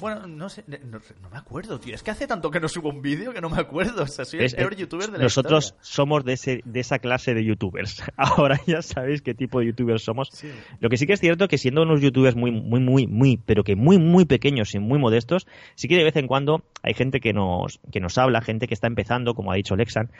bueno, 0.00 0.26
no 0.26 0.48
sé, 0.50 0.62
no, 0.68 0.98
no 1.22 1.30
me 1.30 1.38
acuerdo, 1.38 1.78
tío. 1.80 1.94
Es 1.94 2.02
que 2.02 2.10
hace 2.10 2.26
tanto 2.26 2.50
que 2.50 2.60
no 2.60 2.68
subo 2.68 2.90
un 2.90 3.00
vídeo 3.00 3.32
que 3.32 3.40
no 3.40 3.48
me 3.48 3.58
acuerdo. 3.60 4.02
O 4.02 4.06
sea, 4.06 4.24
soy 4.26 4.40
el 4.40 4.44
Es- 4.46 4.54
peor 4.54 4.74
youtuber 4.76 5.10
de 5.10 5.16
la 5.18 5.24
Nosotros 5.24 5.64
historia. 5.66 5.84
somos 5.84 6.24
de, 6.24 6.32
ese, 6.34 6.60
de 6.66 6.80
esa 6.80 6.98
clase 6.98 7.32
de 7.32 7.44
youtubers. 7.44 8.02
Ahora 8.16 8.60
ya 8.66 8.82
sabéis 8.82 9.22
qué 9.22 9.34
tipo 9.34 9.60
de 9.60 9.66
youtubers 9.66 10.02
somos. 10.02 10.28
Sí. 10.32 10.50
Lo 10.80 10.90
que 10.90 10.96
sí 10.98 11.06
que 11.06 11.14
es 11.14 11.20
cierto 11.20 11.48
que 11.48 11.56
siendo 11.56 11.82
unos 11.82 12.00
youtubers 12.02 12.36
muy, 12.36 12.50
muy, 12.50 12.80
muy, 12.80 13.06
muy, 13.06 13.38
pero 13.38 13.64
que 13.64 13.74
muy, 13.76 13.98
muy 13.98 14.26
pequeños 14.26 14.74
y 14.74 14.78
muy 14.80 14.98
modestos, 14.98 15.46
sí 15.76 15.88
que 15.88 15.96
de 15.96 16.04
vez 16.04 16.16
en 16.16 16.26
cuando 16.26 16.62
hay 16.82 16.92
gente 16.92 17.20
que 17.20 17.32
nos, 17.32 17.80
que 17.90 18.00
nos 18.00 18.18
habla, 18.18 18.42
gente 18.42 18.66
que 18.68 18.74
está 18.74 18.86
empezando, 18.88 19.34
como 19.34 19.50
ha 19.52 19.56
dicho 19.56 19.76
Lexan, 19.76 20.10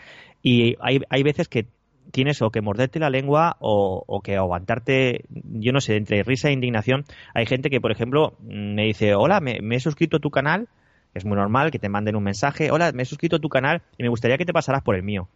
y 0.43 0.77
hay, 0.81 1.01
hay 1.11 1.23
veces 1.23 1.49
que 1.49 1.67
tienes 2.11 2.43
o 2.43 2.51
que 2.51 2.61
morderte 2.61 2.99
la 2.99 3.11
lengua 3.11 3.57
o, 3.61 4.21
que 4.23 4.37
aguantarte, 4.37 5.25
yo 5.29 5.73
no 5.73 5.81
sé, 5.81 5.97
entre 5.97 6.23
risa 6.23 6.49
e 6.49 6.53
indignación. 6.53 7.05
Hay 7.35 7.47
gente 7.47 7.71
que, 7.71 7.81
por 7.81 7.93
ejemplo, 7.93 8.35
me 8.41 8.85
dice, 8.85 9.15
hola, 9.15 9.41
me, 9.41 9.61
me 9.61 9.77
he 9.77 9.81
suscrito 9.81 10.19
a 10.19 10.21
tu 10.21 10.31
canal, 10.31 10.69
es 11.15 11.25
muy 11.25 11.37
normal 11.37 11.71
que 11.71 11.79
te 11.79 11.89
manden 11.89 12.17
un 12.17 12.25
mensaje, 12.25 12.71
hola, 12.71 12.93
me 12.93 13.03
he 13.03 13.07
suscrito 13.07 13.37
a 13.37 13.41
tu 13.41 13.49
canal 13.49 13.83
y 13.99 14.03
me 14.03 14.09
gustaría 14.09 14.39
que 14.39 14.45
te 14.45 14.53
pasaras 14.53 14.83
por 14.83 14.97
el 14.97 15.03
mío. 15.03 15.29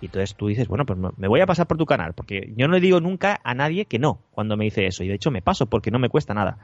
Y 0.00 0.06
entonces 0.06 0.34
tú 0.34 0.46
dices, 0.48 0.66
bueno, 0.66 0.86
pues 0.86 0.98
me 1.16 1.28
voy 1.28 1.40
a 1.40 1.46
pasar 1.46 1.66
por 1.66 1.76
tu 1.76 1.84
canal, 1.84 2.14
porque 2.14 2.52
yo 2.56 2.66
no 2.66 2.74
le 2.74 2.80
digo 2.80 3.00
nunca 3.00 3.38
a 3.44 3.54
nadie 3.54 3.84
que 3.84 3.98
no 3.98 4.20
cuando 4.30 4.56
me 4.56 4.64
dice 4.64 4.86
eso. 4.86 5.04
Y 5.04 5.08
de 5.08 5.14
hecho 5.14 5.30
me 5.30 5.42
paso 5.42 5.66
porque 5.66 5.90
no 5.90 5.98
me 5.98 6.08
cuesta 6.08 6.32
nada. 6.32 6.58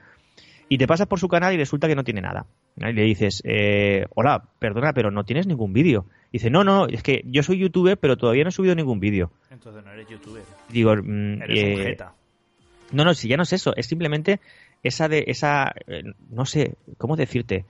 Y 0.69 0.79
te 0.79 0.87
pasas 0.87 1.07
por 1.07 1.21
su 1.21 1.29
canal 1.29 1.55
y 1.55 1.59
resulta 1.59 1.87
que 1.87 1.95
no 1.95 2.03
tiene 2.03 2.23
nada. 2.23 2.47
Y 2.77 2.93
le 2.93 3.03
dices, 3.03 3.43
eh, 3.45 4.07
hola, 4.15 4.49
perdona, 4.59 4.93
pero 4.95 5.11
no 5.11 5.25
tienes 5.25 5.47
ningún 5.47 5.73
vídeo. 5.73 6.07
Y 6.33 6.39
dice, 6.39 6.51
no, 6.51 6.65
no, 6.65 6.87
es 6.87 7.03
que 7.03 7.23
yo 7.27 7.43
soy 7.43 7.59
youtuber, 7.59 7.97
pero 7.99 8.17
todavía 8.17 8.43
no 8.45 8.49
he 8.49 8.53
subido 8.53 8.75
ningún 8.75 9.01
vídeo. 9.01 9.31
Entonces 9.51 9.85
no 9.85 9.93
eres 9.93 10.09
youtuber. 10.09 10.43
Digo, 10.69 10.95
mm, 10.97 11.43
Eres 11.43 11.65
un 11.65 11.71
eh, 11.81 11.85
jeta. 11.85 12.13
no, 12.93 13.05
no, 13.05 13.15
si 13.15 13.29
ya 13.29 13.37
no 13.37 13.45
es 13.45 13.53
eso, 13.53 13.75
es 13.77 13.87
simplemente 13.87 14.41
esa 14.83 15.09
de 15.09 15.25
esa 15.29 15.73
eh, 15.87 16.03
no 16.31 16.45
sé, 16.45 16.75
¿cómo 16.99 17.17
decirte? 17.17 17.65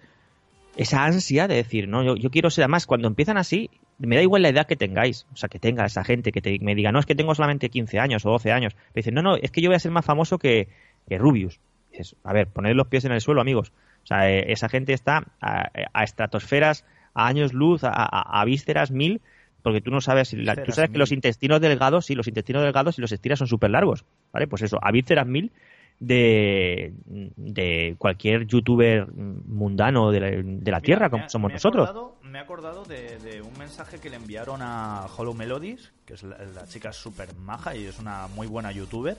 Esa 0.76 1.04
ansia 1.04 1.48
de 1.48 1.54
decir, 1.54 1.88
no, 1.88 2.02
yo, 2.02 2.16
yo 2.16 2.30
quiero 2.30 2.50
ser 2.50 2.64
además 2.64 2.86
cuando 2.86 3.08
empiezan 3.08 3.38
así, 3.38 3.70
me 3.98 4.16
da 4.16 4.22
igual 4.22 4.42
la 4.42 4.50
edad 4.50 4.66
que 4.66 4.76
tengáis, 4.76 5.26
o 5.32 5.36
sea, 5.36 5.48
que 5.48 5.58
tenga 5.58 5.86
esa 5.86 6.04
gente 6.04 6.32
que 6.32 6.42
te, 6.42 6.58
me 6.60 6.74
diga, 6.74 6.92
"No, 6.92 6.98
es 6.98 7.06
que 7.06 7.14
tengo 7.14 7.34
solamente 7.34 7.70
15 7.70 7.98
años 7.98 8.26
o 8.26 8.30
12 8.30 8.52
años." 8.52 8.74
Me 8.88 9.00
dicen, 9.00 9.14
"No, 9.14 9.22
no, 9.22 9.36
es 9.36 9.50
que 9.50 9.62
yo 9.62 9.70
voy 9.70 9.76
a 9.76 9.80
ser 9.80 9.90
más 9.92 10.04
famoso 10.04 10.38
que, 10.38 10.68
que 11.08 11.16
Rubius." 11.16 11.60
Dices, 11.90 12.14
a 12.24 12.34
ver, 12.34 12.46
poned 12.48 12.74
los 12.74 12.88
pies 12.88 13.06
en 13.06 13.12
el 13.12 13.22
suelo, 13.22 13.40
amigos. 13.40 13.72
O 14.04 14.06
sea, 14.06 14.30
eh, 14.30 14.52
esa 14.52 14.68
gente 14.68 14.92
está 14.92 15.24
a, 15.40 15.70
a 15.94 16.04
estratosferas, 16.04 16.84
a 17.16 17.26
años 17.26 17.52
luz, 17.52 17.82
a, 17.84 17.90
a, 17.92 18.40
a 18.40 18.44
vísceras 18.44 18.90
mil, 18.90 19.20
porque 19.62 19.80
tú 19.80 19.90
no 19.90 20.00
sabes, 20.00 20.28
si 20.28 20.36
la- 20.36 20.54
tú 20.54 20.70
sabes 20.72 20.90
que 20.90 20.98
los 20.98 21.10
intestinos 21.12 21.60
delgados, 21.60 22.06
sí, 22.06 22.14
los 22.14 22.28
intestinos 22.28 22.62
delgados, 22.62 22.94
si 22.96 23.00
los 23.00 23.10
estiras 23.10 23.38
son 23.38 23.48
súper 23.48 23.70
largos, 23.70 24.04
¿vale? 24.32 24.46
Pues 24.46 24.62
eso, 24.62 24.78
a 24.82 24.92
vísceras 24.92 25.26
mil 25.26 25.50
de, 25.98 26.92
de 27.04 27.94
cualquier 27.98 28.46
youtuber 28.46 29.06
mundano 29.12 30.10
de 30.12 30.20
la, 30.20 30.26
de 30.30 30.70
la 30.70 30.80
Tierra, 30.80 31.06
Mira, 31.06 31.10
como 31.10 31.24
ha- 31.24 31.28
somos 31.28 31.50
me 31.50 31.54
nosotros. 31.54 31.88
acordado- 31.88 32.16
me 32.22 32.38
he 32.38 32.42
acordado 32.42 32.84
de, 32.84 33.18
de 33.18 33.40
un 33.42 33.56
mensaje 33.58 33.98
que 33.98 34.10
le 34.10 34.16
enviaron 34.16 34.60
a 34.62 35.06
Hollow 35.16 35.34
Melodies, 35.34 35.92
que 36.04 36.14
es 36.14 36.22
la, 36.22 36.36
la 36.38 36.66
chica 36.66 36.92
súper 36.92 37.34
maja 37.34 37.74
y 37.74 37.86
es 37.86 37.98
una 37.98 38.26
muy 38.28 38.46
buena 38.46 38.72
youtuber. 38.72 39.16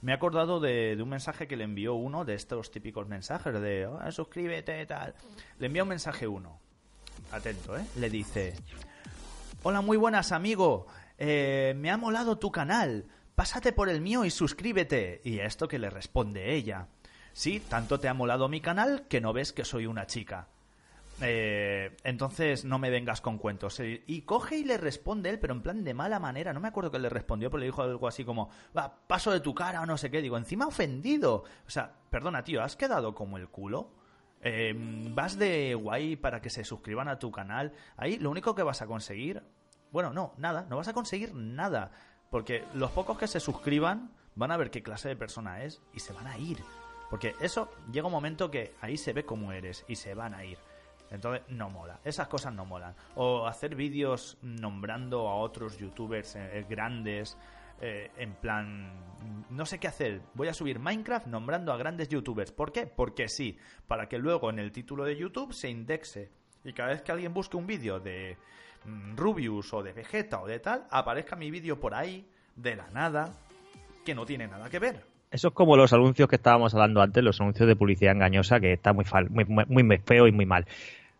Me 0.00 0.12
he 0.12 0.14
acordado 0.14 0.58
de, 0.60 0.96
de 0.96 1.02
un 1.02 1.08
mensaje 1.10 1.46
que 1.46 1.56
le 1.56 1.64
envió 1.64 1.94
uno 1.94 2.24
de 2.24 2.34
estos 2.34 2.70
típicos 2.70 3.08
mensajes 3.08 3.52
de 3.60 3.88
"Ah, 4.00 4.10
suscríbete, 4.10 4.84
tal. 4.86 5.14
Le 5.58 5.66
envía 5.66 5.82
un 5.82 5.88
mensaje 5.90 6.26
uno. 6.26 6.58
Atento, 7.30 7.76
¿eh? 7.76 7.84
Le 7.96 8.10
dice: 8.10 8.54
Hola, 9.62 9.80
muy 9.80 9.96
buenas, 9.96 10.32
amigo. 10.32 10.86
Eh, 11.18 11.74
me 11.76 11.90
ha 11.90 11.96
molado 11.96 12.38
tu 12.38 12.50
canal. 12.50 13.06
Pásate 13.34 13.72
por 13.72 13.88
el 13.88 14.00
mío 14.00 14.24
y 14.24 14.30
suscríbete. 14.30 15.20
Y 15.24 15.38
a 15.40 15.46
esto 15.46 15.68
que 15.68 15.78
le 15.78 15.88
responde 15.90 16.54
ella. 16.54 16.88
Sí, 17.32 17.60
tanto 17.60 17.98
te 17.98 18.08
ha 18.08 18.14
molado 18.14 18.48
mi 18.48 18.60
canal 18.60 19.06
que 19.08 19.20
no 19.20 19.32
ves 19.32 19.52
que 19.52 19.64
soy 19.64 19.86
una 19.86 20.06
chica. 20.06 20.48
Eh, 21.20 21.96
entonces 22.04 22.64
no 22.64 22.78
me 22.78 22.90
vengas 22.90 23.20
con 23.20 23.38
cuentos. 23.38 23.78
Eh, 23.80 24.02
Y 24.06 24.22
coge 24.22 24.56
y 24.56 24.64
le 24.64 24.76
responde 24.76 25.30
él, 25.30 25.38
pero 25.38 25.54
en 25.54 25.62
plan 25.62 25.84
de 25.84 25.94
mala 25.94 26.18
manera. 26.18 26.52
No 26.52 26.60
me 26.60 26.68
acuerdo 26.68 26.90
que 26.90 26.98
le 26.98 27.08
respondió, 27.08 27.48
pero 27.50 27.60
le 27.60 27.66
dijo 27.66 27.82
algo 27.82 28.08
así 28.08 28.24
como, 28.24 28.50
va, 28.76 28.94
paso 29.06 29.30
de 29.30 29.40
tu 29.40 29.54
cara 29.54 29.80
o 29.80 29.86
no 29.86 29.96
sé 29.96 30.10
qué. 30.10 30.20
Digo, 30.20 30.36
encima 30.36 30.66
ofendido. 30.66 31.44
O 31.66 31.70
sea, 31.70 31.92
perdona, 32.10 32.44
tío, 32.44 32.62
¿has 32.62 32.76
quedado 32.76 33.14
como 33.14 33.38
el 33.38 33.48
culo? 33.48 33.90
Eh, 34.42 34.74
vas 34.76 35.38
de 35.38 35.74
guay 35.74 36.16
para 36.16 36.40
que 36.40 36.50
se 36.50 36.64
suscriban 36.64 37.08
a 37.08 37.18
tu 37.18 37.30
canal. 37.30 37.72
Ahí 37.96 38.18
lo 38.18 38.30
único 38.30 38.54
que 38.54 38.62
vas 38.62 38.82
a 38.82 38.86
conseguir, 38.86 39.42
bueno, 39.90 40.12
no, 40.12 40.34
nada, 40.36 40.66
no 40.68 40.76
vas 40.76 40.88
a 40.88 40.92
conseguir 40.92 41.34
nada. 41.34 41.92
Porque 42.30 42.64
los 42.74 42.90
pocos 42.90 43.18
que 43.18 43.26
se 43.26 43.40
suscriban 43.40 44.10
van 44.34 44.50
a 44.50 44.56
ver 44.56 44.70
qué 44.70 44.82
clase 44.82 45.08
de 45.08 45.16
persona 45.16 45.62
es 45.62 45.80
y 45.92 46.00
se 46.00 46.12
van 46.12 46.26
a 46.26 46.38
ir. 46.38 46.58
Porque 47.10 47.34
eso 47.40 47.70
llega 47.92 48.06
un 48.06 48.12
momento 48.12 48.50
que 48.50 48.74
ahí 48.80 48.96
se 48.96 49.12
ve 49.12 49.24
cómo 49.24 49.52
eres 49.52 49.84
y 49.86 49.96
se 49.96 50.14
van 50.14 50.34
a 50.34 50.44
ir. 50.44 50.58
Entonces 51.10 51.42
no 51.48 51.68
mola, 51.68 52.00
esas 52.04 52.26
cosas 52.26 52.54
no 52.54 52.64
molan. 52.64 52.94
O 53.16 53.46
hacer 53.46 53.76
vídeos 53.76 54.38
nombrando 54.40 55.28
a 55.28 55.36
otros 55.36 55.76
youtubers 55.76 56.36
eh, 56.36 56.64
grandes, 56.68 57.36
eh, 57.80 58.10
en 58.16 58.34
plan, 58.34 58.92
no 59.50 59.66
sé 59.66 59.78
qué 59.78 59.88
hacer, 59.88 60.22
voy 60.34 60.48
a 60.48 60.54
subir 60.54 60.78
Minecraft 60.78 61.26
nombrando 61.26 61.72
a 61.72 61.76
grandes 61.76 62.08
youtubers. 62.08 62.52
¿Por 62.52 62.72
qué? 62.72 62.86
Porque 62.86 63.28
sí, 63.28 63.58
para 63.86 64.08
que 64.08 64.18
luego 64.18 64.50
en 64.50 64.58
el 64.58 64.72
título 64.72 65.04
de 65.04 65.16
YouTube 65.16 65.52
se 65.52 65.68
indexe. 65.68 66.30
Y 66.64 66.72
cada 66.72 66.90
vez 66.90 67.02
que 67.02 67.12
alguien 67.12 67.34
busque 67.34 67.56
un 67.56 67.66
vídeo 67.66 67.98
de 67.98 68.36
mm, 68.84 69.16
Rubius 69.16 69.72
o 69.74 69.82
de 69.82 69.92
Vegeta 69.92 70.40
o 70.40 70.46
de 70.46 70.60
tal, 70.60 70.86
aparezca 70.90 71.36
mi 71.36 71.50
vídeo 71.50 71.80
por 71.80 71.94
ahí, 71.94 72.26
de 72.56 72.76
la 72.76 72.90
nada, 72.90 73.32
que 74.04 74.14
no 74.14 74.24
tiene 74.24 74.46
nada 74.46 74.68
que 74.68 74.78
ver. 74.78 75.12
Eso 75.32 75.48
es 75.48 75.54
como 75.54 75.76
los 75.76 75.92
anuncios 75.94 76.28
que 76.28 76.36
estábamos 76.36 76.74
hablando 76.74 77.00
antes, 77.00 77.24
los 77.24 77.40
anuncios 77.40 77.66
de 77.66 77.74
publicidad 77.74 78.12
engañosa, 78.12 78.60
que 78.60 78.74
está 78.74 78.92
muy, 78.92 79.06
muy, 79.30 79.98
feo 80.04 80.26
y 80.26 80.32
muy 80.32 80.44
mal. 80.44 80.66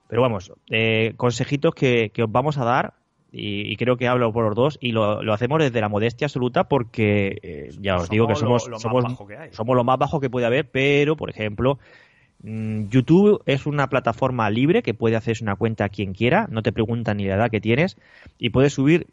Pero 0.06 0.20
vamos, 0.20 0.52
eh, 0.68 1.14
consejitos 1.16 1.74
que, 1.74 2.12
os 2.22 2.30
vamos 2.30 2.58
a 2.58 2.64
dar 2.64 2.92
y, 3.32 3.76
creo 3.76 3.96
que 3.96 4.08
hablo 4.08 4.32
por 4.32 4.44
los 4.44 4.54
dos 4.54 4.78
y 4.80 4.92
lo, 4.92 5.32
hacemos 5.32 5.58
desde 5.58 5.80
la 5.80 5.88
modestia 5.88 6.26
absoluta 6.26 6.64
porque 6.64 7.38
eh, 7.42 7.70
ya 7.80 7.96
os 7.96 8.10
digo 8.10 8.26
que 8.26 8.34
somos 8.34 8.68
lo, 8.68 8.78
somos, 8.78 9.04
somos 9.52 9.76
lo 9.76 9.84
más 9.84 9.98
bajo 9.98 10.20
que 10.20 10.28
puede 10.28 10.46
haber, 10.46 10.70
pero 10.70 11.16
por 11.16 11.30
ejemplo 11.30 11.78
mm, 12.42 12.88
YouTube 12.88 13.42
es 13.46 13.66
una 13.66 13.88
plataforma 13.88 14.50
libre 14.50 14.82
que 14.82 14.92
puede 14.92 15.16
hacerse 15.16 15.44
una 15.44 15.56
cuenta 15.56 15.84
a 15.84 15.88
quien 15.88 16.12
quiera, 16.12 16.46
no 16.50 16.62
te 16.62 16.72
preguntan 16.72 17.16
ni 17.16 17.24
la 17.24 17.36
edad 17.36 17.50
que 17.50 17.60
tienes 17.60 17.96
y 18.38 18.50
puedes 18.50 18.74
subir 18.74 19.06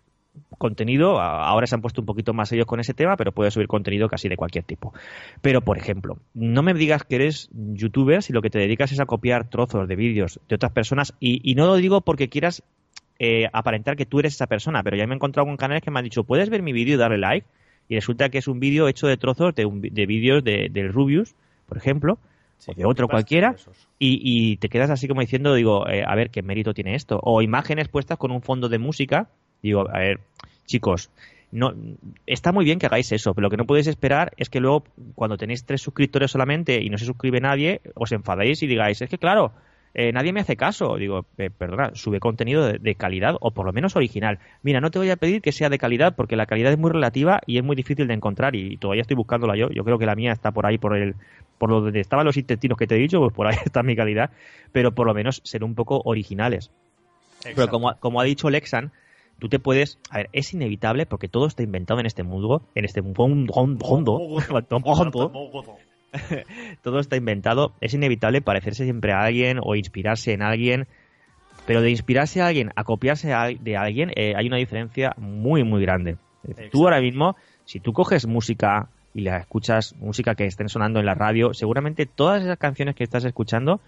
contenido, 0.58 1.20
ahora 1.20 1.68
se 1.68 1.76
han 1.76 1.82
puesto 1.82 2.02
un 2.02 2.06
poquito 2.06 2.34
más 2.34 2.52
ellos 2.52 2.66
con 2.66 2.80
ese 2.80 2.94
tema, 2.94 3.18
pero 3.18 3.32
puedes 3.32 3.54
subir 3.54 3.68
contenido 3.68 4.08
casi 4.10 4.30
de 4.30 4.38
cualquier 4.38 4.64
tipo. 4.64 4.94
Pero, 5.42 5.62
por 5.62 5.78
ejemplo, 5.78 6.18
no 6.34 6.64
me 6.64 6.74
digas 6.74 7.04
que 7.04 7.16
eres 7.16 7.50
youtuber 7.52 8.22
si 8.24 8.34
lo 8.34 8.42
que 8.42 8.50
te 8.50 8.60
dedicas 8.60 8.92
es 8.92 9.00
a 9.00 9.06
copiar 9.06 9.50
trozos 9.50 9.88
de 9.88 9.96
vídeos 9.96 10.40
de 10.48 10.56
otras 10.56 10.72
personas, 10.72 11.14
y, 11.20 11.56
no 11.56 11.66
lo 11.66 11.76
digo 11.76 12.02
porque 12.02 12.30
quieras 12.30 12.64
eh, 13.20 13.48
aparentar 13.54 13.96
que 13.96 14.06
tú 14.06 14.20
eres 14.20 14.34
esa 14.34 14.48
persona, 14.48 14.82
pero 14.84 14.98
ya 14.98 15.06
me 15.06 15.14
he 15.14 15.16
encontrado 15.16 15.46
con 15.46 15.58
canales 15.58 15.84
que 15.84 15.92
me 15.92 16.00
han 16.00 16.06
dicho, 16.06 16.24
¿puedes 16.24 16.50
ver 16.50 16.62
mi 16.62 16.74
vídeo 16.74 16.96
y 16.96 16.98
darle 16.98 17.18
like? 17.18 17.48
Y 17.88 17.96
resulta 17.96 18.30
que 18.30 18.38
es 18.38 18.48
un 18.48 18.60
vídeo 18.60 18.88
hecho 18.88 19.08
de 19.08 19.18
trozos 19.18 19.54
de, 19.56 19.68
de 19.92 20.06
vídeos 20.06 20.44
de, 20.44 20.70
del 20.72 20.92
Rubius, 20.94 21.36
por 21.68 21.78
ejemplo, 21.78 22.18
o 22.68 22.74
de 22.74 22.86
otro 22.86 23.08
cualquiera, 23.08 23.56
y, 24.00 24.58
te 24.58 24.70
quedas 24.70 24.90
así 24.90 25.08
como 25.08 25.22
diciendo, 25.22 25.54
digo, 25.54 25.88
eh, 25.88 26.04
a 26.06 26.14
ver, 26.16 26.30
¿qué 26.30 26.42
mérito 26.42 26.74
tiene 26.74 26.96
esto? 26.96 27.20
O 27.24 27.42
imágenes 27.42 27.88
puestas 27.88 28.18
con 28.18 28.32
un 28.32 28.42
fondo 28.42 28.68
de 28.68 28.80
música 28.80 29.30
Digo, 29.62 29.90
a 29.90 30.00
ver, 30.00 30.20
chicos, 30.66 31.10
no 31.52 31.74
está 32.26 32.52
muy 32.52 32.64
bien 32.64 32.80
que 32.80 32.86
hagáis 32.86 33.12
eso, 33.12 33.34
pero 33.34 33.46
lo 33.46 33.50
que 33.50 33.58
no 33.58 33.66
podéis 33.66 33.88
esperar 33.88 34.34
es 34.38 34.50
que 34.50 34.60
luego, 34.60 34.84
cuando 35.16 35.38
tenéis 35.38 35.66
tres 35.66 35.82
suscriptores 35.82 36.32
solamente 36.32 36.82
y 36.82 36.90
no 36.90 36.98
se 36.98 37.06
suscribe 37.06 37.42
nadie, 37.42 37.82
os 37.96 38.12
enfadéis 38.12 38.64
y 38.64 38.68
digáis, 38.68 39.02
es 39.02 39.10
que 39.10 39.18
claro, 39.18 39.52
eh, 39.94 40.12
nadie 40.12 40.34
me 40.34 40.42
hace 40.42 40.56
caso. 40.56 40.98
Digo, 40.98 41.26
eh, 41.38 41.50
perdona, 41.50 41.92
sube 41.94 42.20
contenido 42.20 42.68
de, 42.68 42.96
calidad 42.96 43.36
o 43.40 43.52
por 43.52 43.66
lo 43.66 43.74
menos 43.74 43.96
original. 43.96 44.40
Mira, 44.62 44.82
no 44.82 44.92
te 44.92 45.00
voy 45.00 45.10
a 45.10 45.16
pedir 45.16 45.42
que 45.42 45.52
sea 45.52 45.70
de 45.70 45.78
calidad 45.78 46.16
porque 46.16 46.36
la 46.36 46.46
calidad 46.46 46.72
es 46.72 46.78
muy 46.78 46.92
relativa 46.92 47.42
y 47.46 47.58
es 47.58 47.64
muy 47.64 47.76
difícil 47.76 48.08
de 48.08 48.14
encontrar 48.14 48.56
y 48.56 48.78
todavía 48.78 49.02
estoy 49.02 49.16
buscándola 49.16 49.56
yo. 49.56 49.70
Yo 49.70 49.84
creo 49.84 49.98
que 49.98 50.06
la 50.06 50.16
mía 50.16 50.32
está 50.32 50.52
por 50.52 50.66
ahí, 50.66 50.78
por 50.78 50.96
el 50.96 51.16
por 51.58 51.70
donde 51.70 52.00
estaban 52.00 52.26
los 52.26 52.38
intestinos 52.38 52.78
que 52.78 52.88
te 52.88 52.96
he 52.96 53.00
dicho, 53.00 53.20
pues 53.20 53.34
por 53.34 53.48
ahí 53.48 53.56
está 53.66 53.84
mi 53.84 53.96
calidad, 53.96 54.32
pero 54.72 54.96
por 54.96 55.08
lo 55.08 55.14
menos 55.14 55.42
ser 55.44 55.64
un 55.64 55.76
poco 55.76 56.02
originales. 56.06 56.72
Pero 57.44 57.68
como, 57.68 57.98
como 58.00 58.22
ha 58.22 58.24
dicho 58.24 58.50
Lexan, 58.50 58.92
tú 59.40 59.50
te 59.50 59.60
puedes. 59.60 60.00
A 60.10 60.18
ver, 60.18 60.30
es 60.34 60.54
inevitable 60.54 61.06
porque 61.06 61.28
todo 61.28 61.48
está 61.48 61.64
inventado 61.64 62.00
en 62.00 62.06
este 62.06 62.24
mundo, 62.24 62.64
en 62.76 62.86
este 62.86 63.02
mundo. 63.02 63.16
todo 66.82 67.00
está 67.00 67.16
inventado. 67.16 67.74
Es 67.82 67.94
inevitable 67.94 68.42
parecerse 68.42 68.84
siempre 68.84 69.14
a 69.14 69.22
alguien 69.22 69.60
o 69.62 69.76
inspirarse 69.76 70.34
en 70.34 70.42
alguien. 70.42 70.88
Pero 71.66 71.82
de 71.82 71.92
inspirarse 71.92 72.42
a 72.42 72.48
alguien 72.48 72.72
a 72.76 72.84
copiarse 72.84 73.28
de 73.60 73.78
alguien 73.78 74.12
eh, 74.16 74.34
hay 74.36 74.48
una 74.48 74.58
diferencia 74.58 75.14
muy, 75.18 75.64
muy 75.64 75.82
grande. 75.82 76.18
Tú 76.72 76.86
ahora 76.86 77.02
mismo, 77.02 77.36
si 77.66 77.80
tú 77.80 77.94
coges 77.94 78.26
música 78.26 78.90
y 79.14 79.22
la 79.22 79.38
escuchas, 79.38 79.96
música 79.98 80.36
que 80.36 80.46
estén 80.46 80.70
sonando 80.70 81.00
en 81.00 81.06
la 81.06 81.16
radio, 81.16 81.54
seguramente 81.54 82.06
todas 82.06 82.44
esas 82.44 82.58
canciones 82.58 82.96
que 82.96 83.04
estás 83.04 83.26
escuchando 83.26 83.82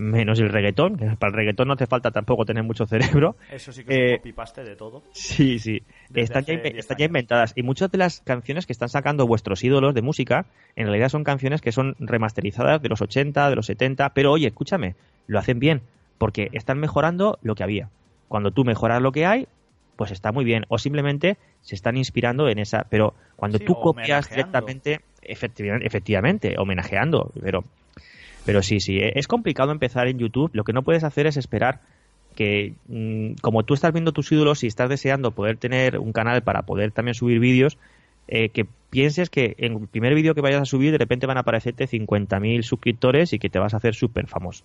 menos 0.00 0.40
el 0.40 0.48
reggaetón, 0.48 0.96
para 1.18 1.30
el 1.30 1.36
reggaetón 1.36 1.68
no 1.68 1.74
hace 1.74 1.86
falta 1.86 2.10
tampoco 2.10 2.46
tener 2.46 2.64
mucho 2.64 2.86
cerebro. 2.86 3.36
Eso 3.52 3.70
sí 3.70 3.84
que 3.84 4.14
es 4.14 4.20
eh, 4.24 4.64
de 4.64 4.76
todo. 4.76 5.02
Sí, 5.12 5.58
sí. 5.58 5.82
Están 6.14 6.44
ya, 6.44 7.04
inventadas. 7.04 7.52
Y 7.54 7.62
muchas 7.62 7.90
de 7.90 7.98
las 7.98 8.20
canciones 8.20 8.66
que 8.66 8.72
están 8.72 8.88
sacando 8.88 9.26
vuestros 9.26 9.62
ídolos 9.62 9.94
de 9.94 10.02
música, 10.02 10.46
en 10.74 10.86
realidad 10.86 11.10
son 11.10 11.22
canciones 11.22 11.60
que 11.60 11.70
son 11.70 11.96
remasterizadas 11.98 12.80
de 12.80 12.88
los 12.88 13.02
80, 13.02 13.50
de 13.50 13.56
los 13.56 13.66
70, 13.66 14.14
pero 14.14 14.32
oye, 14.32 14.48
escúchame, 14.48 14.94
lo 15.26 15.38
hacen 15.38 15.58
bien, 15.58 15.82
porque 16.16 16.48
están 16.52 16.78
mejorando 16.78 17.38
lo 17.42 17.54
que 17.54 17.62
había. 17.62 17.90
Cuando 18.28 18.52
tú 18.52 18.64
mejoras 18.64 19.02
lo 19.02 19.12
que 19.12 19.26
hay, 19.26 19.48
pues 19.96 20.12
está 20.12 20.32
muy 20.32 20.46
bien. 20.46 20.64
O 20.68 20.78
simplemente 20.78 21.36
se 21.60 21.74
están 21.74 21.98
inspirando 21.98 22.48
en 22.48 22.58
esa. 22.58 22.86
Pero 22.88 23.14
cuando 23.36 23.58
tú 23.58 23.74
copias 23.74 24.30
directamente, 24.30 25.00
efectivamente, 25.20 25.86
efectivamente, 25.86 26.54
homenajeando, 26.58 27.30
pero 27.40 27.64
pero 28.44 28.62
sí, 28.62 28.80
sí, 28.80 28.98
e-, 28.98 29.12
es 29.16 29.26
complicado 29.26 29.72
empezar 29.72 30.08
en 30.08 30.18
YouTube. 30.18 30.50
Lo 30.52 30.64
que 30.64 30.72
no 30.72 30.82
puedes 30.82 31.04
hacer 31.04 31.26
es 31.26 31.36
esperar 31.36 31.80
que, 32.34 32.74
mm, 32.88 33.34
como 33.40 33.64
tú 33.64 33.74
estás 33.74 33.92
viendo 33.92 34.12
tus 34.12 34.30
ídolos 34.32 34.62
y 34.64 34.66
estás 34.66 34.88
deseando 34.88 35.32
poder 35.32 35.56
tener 35.56 35.98
un 35.98 36.12
canal 36.12 36.42
para 36.42 36.62
poder 36.62 36.92
también 36.92 37.14
subir 37.14 37.40
vídeos, 37.40 37.78
eh, 38.28 38.50
que 38.50 38.66
pienses 38.90 39.30
que 39.30 39.56
en 39.58 39.72
el 39.74 39.88
primer 39.88 40.14
vídeo 40.14 40.34
que 40.34 40.40
vayas 40.40 40.62
a 40.62 40.64
subir 40.64 40.92
de 40.92 40.98
repente 40.98 41.26
van 41.26 41.36
a 41.36 41.40
aparecerte 41.40 41.86
50.000 41.86 42.62
suscriptores 42.62 43.32
y 43.32 43.38
que 43.38 43.50
te 43.50 43.58
vas 43.58 43.74
a 43.74 43.78
hacer 43.78 43.94
súper 43.94 44.26
famoso. 44.26 44.64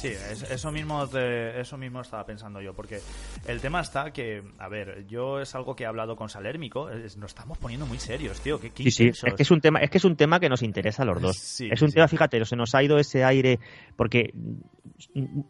Sí, 0.00 0.08
eso 0.50 0.72
mismo 0.72 1.04
eso 1.04 1.76
mismo 1.76 2.00
estaba 2.00 2.24
pensando 2.24 2.62
yo, 2.62 2.72
porque 2.72 3.00
el 3.46 3.60
tema 3.60 3.80
está 3.80 4.12
que, 4.12 4.42
a 4.58 4.68
ver, 4.68 5.06
yo 5.06 5.40
es 5.40 5.54
algo 5.54 5.76
que 5.76 5.84
he 5.84 5.86
hablado 5.86 6.16
con 6.16 6.30
Salérmico, 6.30 6.88
nos 6.90 7.30
estamos 7.30 7.58
poniendo 7.58 7.84
muy 7.84 7.98
serios, 7.98 8.40
tío. 8.40 8.58
¿qué, 8.58 8.70
sí, 8.76 8.90
sí, 8.90 9.08
es 9.08 9.34
que 9.34 9.42
es 9.42 9.50
un 9.50 9.60
tema, 9.60 9.80
es 9.80 9.90
que 9.90 9.98
es 9.98 10.04
un 10.04 10.16
tema 10.16 10.40
que 10.40 10.48
nos 10.48 10.62
interesa 10.62 11.02
a 11.02 11.06
los 11.06 11.20
dos. 11.20 11.60
es 11.60 11.82
un 11.82 11.92
tema, 11.92 12.08
fíjate, 12.08 12.42
se 12.46 12.56
nos 12.56 12.74
ha 12.74 12.82
ido 12.82 12.98
ese 12.98 13.24
aire, 13.24 13.58
porque 13.96 14.32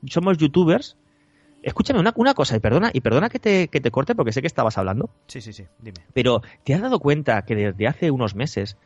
somos 0.08 0.36
youtubers. 0.38 0.96
Escúchame 1.62 2.00
una, 2.00 2.12
una 2.16 2.32
cosa, 2.32 2.56
y 2.56 2.58
perdona, 2.58 2.90
y 2.92 3.02
perdona 3.02 3.28
que 3.28 3.38
te, 3.38 3.68
que 3.68 3.80
te 3.80 3.90
corte 3.90 4.14
porque 4.14 4.32
sé 4.32 4.40
que 4.40 4.46
estabas 4.46 4.78
hablando. 4.78 5.10
Sí, 5.26 5.42
sí, 5.42 5.52
sí, 5.52 5.66
dime. 5.78 5.98
Pero, 6.14 6.40
¿te 6.64 6.74
has 6.74 6.80
dado 6.80 6.98
cuenta 7.00 7.42
que 7.42 7.54
desde 7.54 7.86
hace 7.86 8.10
unos 8.10 8.34
meses 8.34 8.78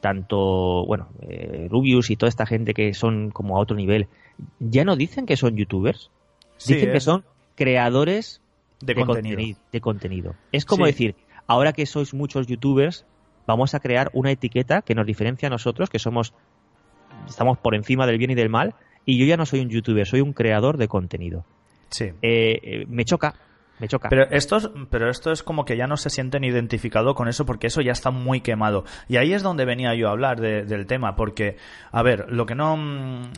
tanto, 0.00 0.84
bueno, 0.86 1.08
eh, 1.28 1.68
Rubius 1.70 2.10
y 2.10 2.16
toda 2.16 2.28
esta 2.28 2.46
gente 2.46 2.74
que 2.74 2.94
son 2.94 3.30
como 3.30 3.56
a 3.56 3.60
otro 3.60 3.76
nivel, 3.76 4.08
ya 4.58 4.84
no 4.84 4.96
dicen 4.96 5.26
que 5.26 5.36
son 5.36 5.56
youtubers, 5.56 6.10
dicen 6.66 6.92
que 6.92 7.00
son 7.00 7.24
creadores 7.54 8.40
de, 8.80 8.94
contenido. 8.94 9.58
de 9.70 9.80
contenido. 9.80 10.34
Es 10.52 10.64
como 10.64 10.86
decir, 10.86 11.14
ahora 11.46 11.72
que 11.72 11.86
sois 11.86 12.14
muchos 12.14 12.46
youtubers, 12.46 13.04
vamos 13.46 13.74
a 13.74 13.80
crear 13.80 14.10
una 14.14 14.30
etiqueta 14.30 14.82
que 14.82 14.94
nos 14.94 15.06
diferencia 15.06 15.48
a 15.48 15.50
nosotros, 15.50 15.90
que 15.90 15.98
somos, 15.98 16.32
estamos 17.28 17.58
por 17.58 17.74
encima 17.74 18.06
del 18.06 18.18
bien 18.18 18.30
y 18.30 18.34
del 18.34 18.48
mal, 18.48 18.74
y 19.04 19.18
yo 19.18 19.26
ya 19.26 19.36
no 19.36 19.46
soy 19.46 19.60
un 19.60 19.68
youtuber, 19.68 20.06
soy 20.06 20.20
un 20.20 20.32
creador 20.32 20.78
de 20.78 20.88
contenido. 20.88 21.44
Sí. 21.90 22.04
Eh, 22.22 22.60
eh, 22.62 22.84
me 22.88 23.04
choca, 23.04 23.34
Pero 24.10 24.30
esto, 24.30 24.56
es, 24.56 24.70
pero 24.90 25.10
esto 25.10 25.32
es 25.32 25.42
como 25.42 25.64
que 25.64 25.76
ya 25.76 25.86
no 25.86 25.96
se 25.96 26.10
sienten 26.10 26.44
identificados 26.44 27.14
con 27.14 27.28
eso 27.28 27.46
porque 27.46 27.68
eso 27.68 27.80
ya 27.80 27.92
está 27.92 28.10
muy 28.10 28.40
quemado. 28.40 28.84
Y 29.08 29.16
ahí 29.16 29.32
es 29.32 29.42
donde 29.42 29.64
venía 29.64 29.94
yo 29.94 30.08
a 30.08 30.12
hablar 30.12 30.40
del 30.40 30.86
tema, 30.86 31.16
porque, 31.16 31.56
a 31.90 32.02
ver, 32.02 32.26
lo 32.30 32.46
que 32.46 32.54
no... 32.54 32.76
Mm, 32.76 33.32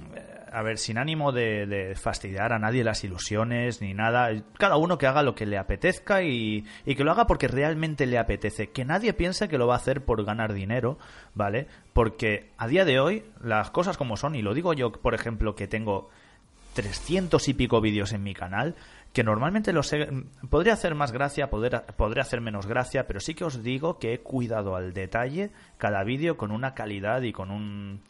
a 0.53 0.61
ver, 0.61 0.77
sin 0.77 0.99
ánimo 0.99 1.33
de, 1.33 1.95
fastidiar 1.99 2.53
a 2.53 2.59
nadie 2.59 2.85
las 2.85 3.05
ilusiones 3.05 3.81
ni 3.81 3.95
nada, 3.95 4.31
cada 4.59 4.77
uno 4.77 4.99
que 4.99 5.07
haga 5.07 5.23
lo 5.23 5.35
que 5.35 5.47
le 5.47 5.57
apetezca 5.57 6.23
y, 6.23 6.67
y, 6.85 6.95
que 6.95 7.05
lo 7.05 7.11
haga 7.11 7.27
porque 7.27 7.49
realmente 7.49 8.05
le 8.05 8.19
apetece. 8.19 8.69
Que 8.69 8.85
nadie 8.85 9.15
piense 9.15 9.49
que 9.49 9.57
lo 9.57 9.67
va 9.67 9.75
a 9.75 9.79
hacer 9.79 10.05
por 10.05 10.23
ganar 10.25 10.53
dinero, 10.53 10.99
¿vale? 11.35 11.69
Porque 11.95 12.51
a 12.59 12.69
día 12.69 12.85
de 12.85 13.01
hoy 13.01 13.25
las 13.43 13.71
cosas 13.71 13.97
como 13.97 14.19
son, 14.19 14.35
y 14.35 14.43
lo 14.43 14.53
digo 14.53 14.75
yo, 14.75 14.93
por 14.93 15.15
ejemplo, 15.15 15.55
que 15.55 15.67
tengo 15.67 16.11
300 16.75 17.49
y 17.49 17.55
pico 17.55 17.81
vídeos 17.81 18.13
en 18.13 18.23
mi 18.23 18.35
canal, 18.35 18.75
que 19.13 19.23
normalmente 19.25 19.73
los 19.73 19.95
podría 20.49 20.73
hacer 20.73 20.95
más 20.95 21.13
gracia, 21.13 21.51
poder, 21.51 21.83
podría 21.97 22.23
hacer 22.23 22.41
menos 22.41 22.67
gracia, 22.67 23.07
pero 23.07 23.21
sí 23.21 23.35
que 23.35 23.45
os 23.45 23.63
digo 23.63 23.99
que 23.99 24.15
he 24.15 24.21
cuidado 24.21 24.75
al 24.75 24.93
detalle 24.95 25.51
cada 25.79 26.03
vídeo 26.05 26.37
con 26.37 26.51
una 26.51 26.75
calidad 26.75 27.21
y 27.23 27.33
con 27.33 27.51
un 27.51 28.01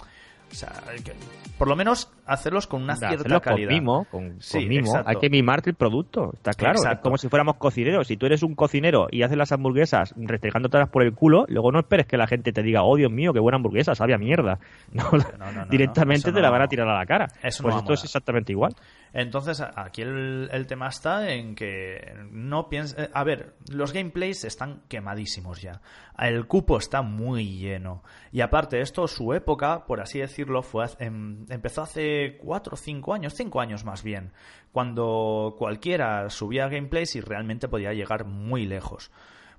O 0.50 0.54
sea, 0.54 0.70
que- 1.02 1.14
por 1.56 1.66
lo 1.66 1.74
menos 1.76 2.12
hacerlos 2.26 2.66
con 2.66 2.82
una 2.82 2.94
cierta 2.94 3.16
hacerlo 3.16 3.40
calidad. 3.40 3.68
Con 3.70 3.74
mimo, 3.74 4.06
con, 4.10 4.36
Sí, 4.42 4.58
con 4.58 4.68
mimo. 4.68 5.02
Hay 5.06 5.16
que 5.16 5.30
mimarte 5.30 5.70
el 5.70 5.76
producto, 5.76 6.30
está 6.34 6.52
claro. 6.52 6.78
Es 6.92 6.98
como 6.98 7.16
si 7.16 7.28
fuéramos 7.30 7.56
cocineros. 7.56 8.06
Si 8.06 8.18
tú 8.18 8.26
eres 8.26 8.42
un 8.42 8.54
cocinero 8.54 9.06
y 9.10 9.22
haces 9.22 9.38
las 9.38 9.50
hamburguesas 9.50 10.12
restregándotelas 10.14 10.90
por 10.90 11.04
el 11.04 11.14
culo, 11.14 11.46
luego 11.48 11.72
no 11.72 11.78
esperes 11.78 12.04
que 12.06 12.18
la 12.18 12.26
gente 12.26 12.52
te 12.52 12.62
diga, 12.62 12.82
oh 12.82 12.96
Dios 12.96 13.10
mío, 13.10 13.32
qué 13.32 13.40
buena 13.40 13.56
hamburguesa, 13.56 13.94
sabe 13.94 14.12
a 14.14 14.18
mierda. 14.18 14.58
No, 14.92 15.04
no, 15.12 15.50
no, 15.52 15.66
directamente 15.70 16.30
te 16.32 16.40
la 16.42 16.50
van 16.50 16.60
a 16.62 16.68
tirar 16.68 16.86
a 16.86 16.98
la 16.98 17.06
cara. 17.06 17.28
eso 17.42 17.62
pues 17.62 17.74
esto 17.76 17.94
es 17.94 18.04
exactamente 18.04 18.52
igual. 18.52 18.74
Entonces, 19.12 19.60
aquí 19.60 20.02
el, 20.02 20.66
tema 20.66 20.88
está 20.88 21.30
en 21.32 21.54
que 21.54 22.14
no 22.30 22.68
piensa. 22.68 23.10
A 23.12 23.24
ver, 23.24 23.54
los 23.70 23.92
gameplays 23.92 24.44
están 24.44 24.82
quemadísimos 24.88 25.60
ya. 25.60 25.82
El 26.18 26.46
cupo 26.46 26.78
está 26.78 27.02
muy 27.02 27.58
lleno. 27.58 28.02
Y 28.30 28.40
aparte, 28.40 28.80
esto, 28.80 29.06
su 29.08 29.34
época, 29.34 29.84
por 29.86 30.00
así 30.00 30.18
decirlo, 30.18 30.62
fue 30.62 30.86
em- 30.98 31.44
empezó 31.50 31.82
hace 31.82 32.38
4 32.38 32.74
o 32.74 32.76
5 32.76 33.12
años, 33.14 33.34
5 33.34 33.60
años 33.60 33.84
más 33.84 34.02
bien, 34.02 34.32
cuando 34.72 35.56
cualquiera 35.58 36.30
subía 36.30 36.68
gameplays 36.68 37.14
y 37.16 37.20
realmente 37.20 37.68
podía 37.68 37.92
llegar 37.92 38.24
muy 38.24 38.66
lejos. 38.66 39.10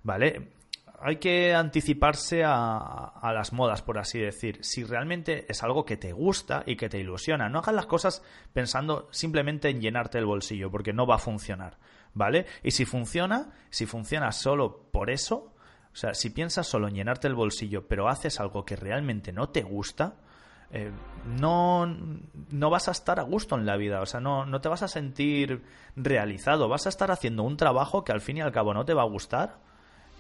¿Vale? 0.02 0.50
Hay 1.06 1.18
que 1.18 1.54
anticiparse 1.54 2.44
a, 2.46 3.32
las 3.34 3.52
modas, 3.52 3.82
por 3.82 3.98
así 3.98 4.20
decir. 4.20 4.60
Si 4.62 4.86
realmente 4.86 5.46
es 5.50 5.62
algo 5.62 5.84
que 5.84 5.98
te 5.98 6.14
gusta 6.14 6.64
y 6.66 6.78
que 6.78 6.88
te 6.88 6.98
ilusiona, 6.98 7.50
no 7.50 7.60
hagas 7.60 7.76
las 7.76 7.88
cosas 7.88 8.24
pensando 8.54 9.10
simplemente 9.12 9.70
en 9.70 9.82
llenarte 9.82 10.18
el 10.18 10.26
bolsillo, 10.26 10.72
porque 10.72 10.94
no 10.94 11.06
va 11.06 11.16
a 11.16 11.20
funcionar, 11.20 11.78
¿vale? 12.14 12.46
Y 12.64 12.72
si 12.72 12.86
funciona, 12.86 13.52
si 13.70 13.86
funciona 13.86 14.32
solo 14.32 14.90
por 14.92 15.10
eso, 15.10 15.54
o 15.92 15.96
sea, 15.96 16.14
si 16.14 16.30
piensas 16.30 16.68
solo 16.68 16.88
en 16.88 16.96
llenarte 16.96 17.28
el 17.28 17.36
bolsillo, 17.36 17.86
pero 17.86 18.08
haces 18.08 18.40
algo 18.40 18.64
que 18.64 18.78
realmente 18.78 19.34
no 19.34 19.50
te 19.50 19.62
gusta, 19.62 20.16
eh, 20.72 20.90
no, 21.38 21.86
no 21.86 22.70
vas 22.70 22.88
a 22.88 22.92
estar 22.92 23.20
a 23.20 23.24
gusto 23.24 23.56
en 23.56 23.66
la 23.66 23.76
vida, 23.76 24.00
o 24.00 24.06
sea, 24.06 24.22
no, 24.22 24.46
no 24.46 24.62
te 24.62 24.70
vas 24.70 24.84
a 24.84 24.88
sentir 24.88 25.64
realizado, 25.98 26.70
vas 26.70 26.86
a 26.86 26.90
estar 26.90 27.12
haciendo 27.12 27.44
un 27.44 27.58
trabajo 27.58 28.06
que 28.06 28.14
al 28.14 28.22
fin 28.22 28.38
y 28.38 28.42
al 28.42 28.54
cabo 28.54 28.74
no 28.74 28.86
te 28.86 28.94
va 28.94 29.02
a 29.02 29.06
gustar 29.06 29.73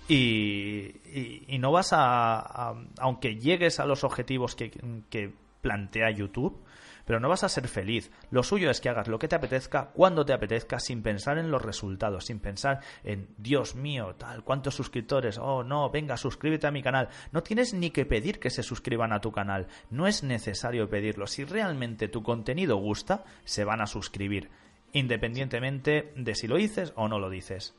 y, 0.08 1.58
no 1.60 1.72
vas 1.72 1.93
a, 1.93 2.39
a- 2.39 2.76
aunque 2.99 3.36
llegues 3.38 3.80
a 3.80 3.86
los 3.86 4.04
objetivos 4.04 4.56
que, 4.56 4.72
que 5.10 5.34
plantea 5.62 6.12
YouTube, 6.12 6.62
pero 7.06 7.20
no 7.20 7.28
vas 7.30 7.43
a 7.43 7.49
ser 7.49 7.68
feliz. 7.68 8.12
Lo 8.32 8.43
suyo 8.43 8.70
es 8.70 8.80
que 8.80 8.89
hagas 8.89 9.08
lo 9.08 9.20
que 9.20 9.28
te 9.28 9.36
apetezca, 9.36 9.91
cuando 9.93 10.26
te 10.26 10.34
apetezca, 10.34 10.80
sin 10.80 11.01
pensar 11.04 11.38
en 11.38 11.51
los 11.51 11.62
resultados, 11.62 12.26
sin 12.26 12.39
pensar 12.39 12.80
en, 13.04 13.28
Dios 13.38 13.76
mío, 13.76 14.16
tal, 14.18 14.43
cuántos 14.43 14.76
suscriptores, 14.76 15.38
oh 15.38 15.64
no, 15.64 15.89
venga, 15.89 16.16
suscríbete 16.18 16.68
a 16.68 16.72
mi 16.72 16.82
canal. 16.82 17.10
No 17.32 17.43
tienes 17.43 17.74
ni 17.74 17.89
que 17.89 18.06
pedir 18.06 18.39
que 18.39 18.49
se 18.49 18.64
suscriban 18.64 19.12
a 19.14 19.20
tu 19.22 19.32
canal, 19.32 19.68
no 19.89 20.08
es 20.08 20.24
necesario 20.24 20.89
pedirlo. 20.89 21.28
Si 21.28 21.43
realmente 21.43 22.08
tu 22.08 22.24
contenido 22.24 22.78
gusta, 22.78 23.24
se 23.43 23.66
van 23.66 23.82
a 23.82 23.86
suscribir, 23.88 24.49
independientemente 24.93 26.14
de 26.16 26.36
si 26.36 26.47
lo 26.47 26.56
dices 26.56 26.93
o 26.95 27.08
no 27.08 27.20
lo 27.20 27.30
dices. 27.30 27.76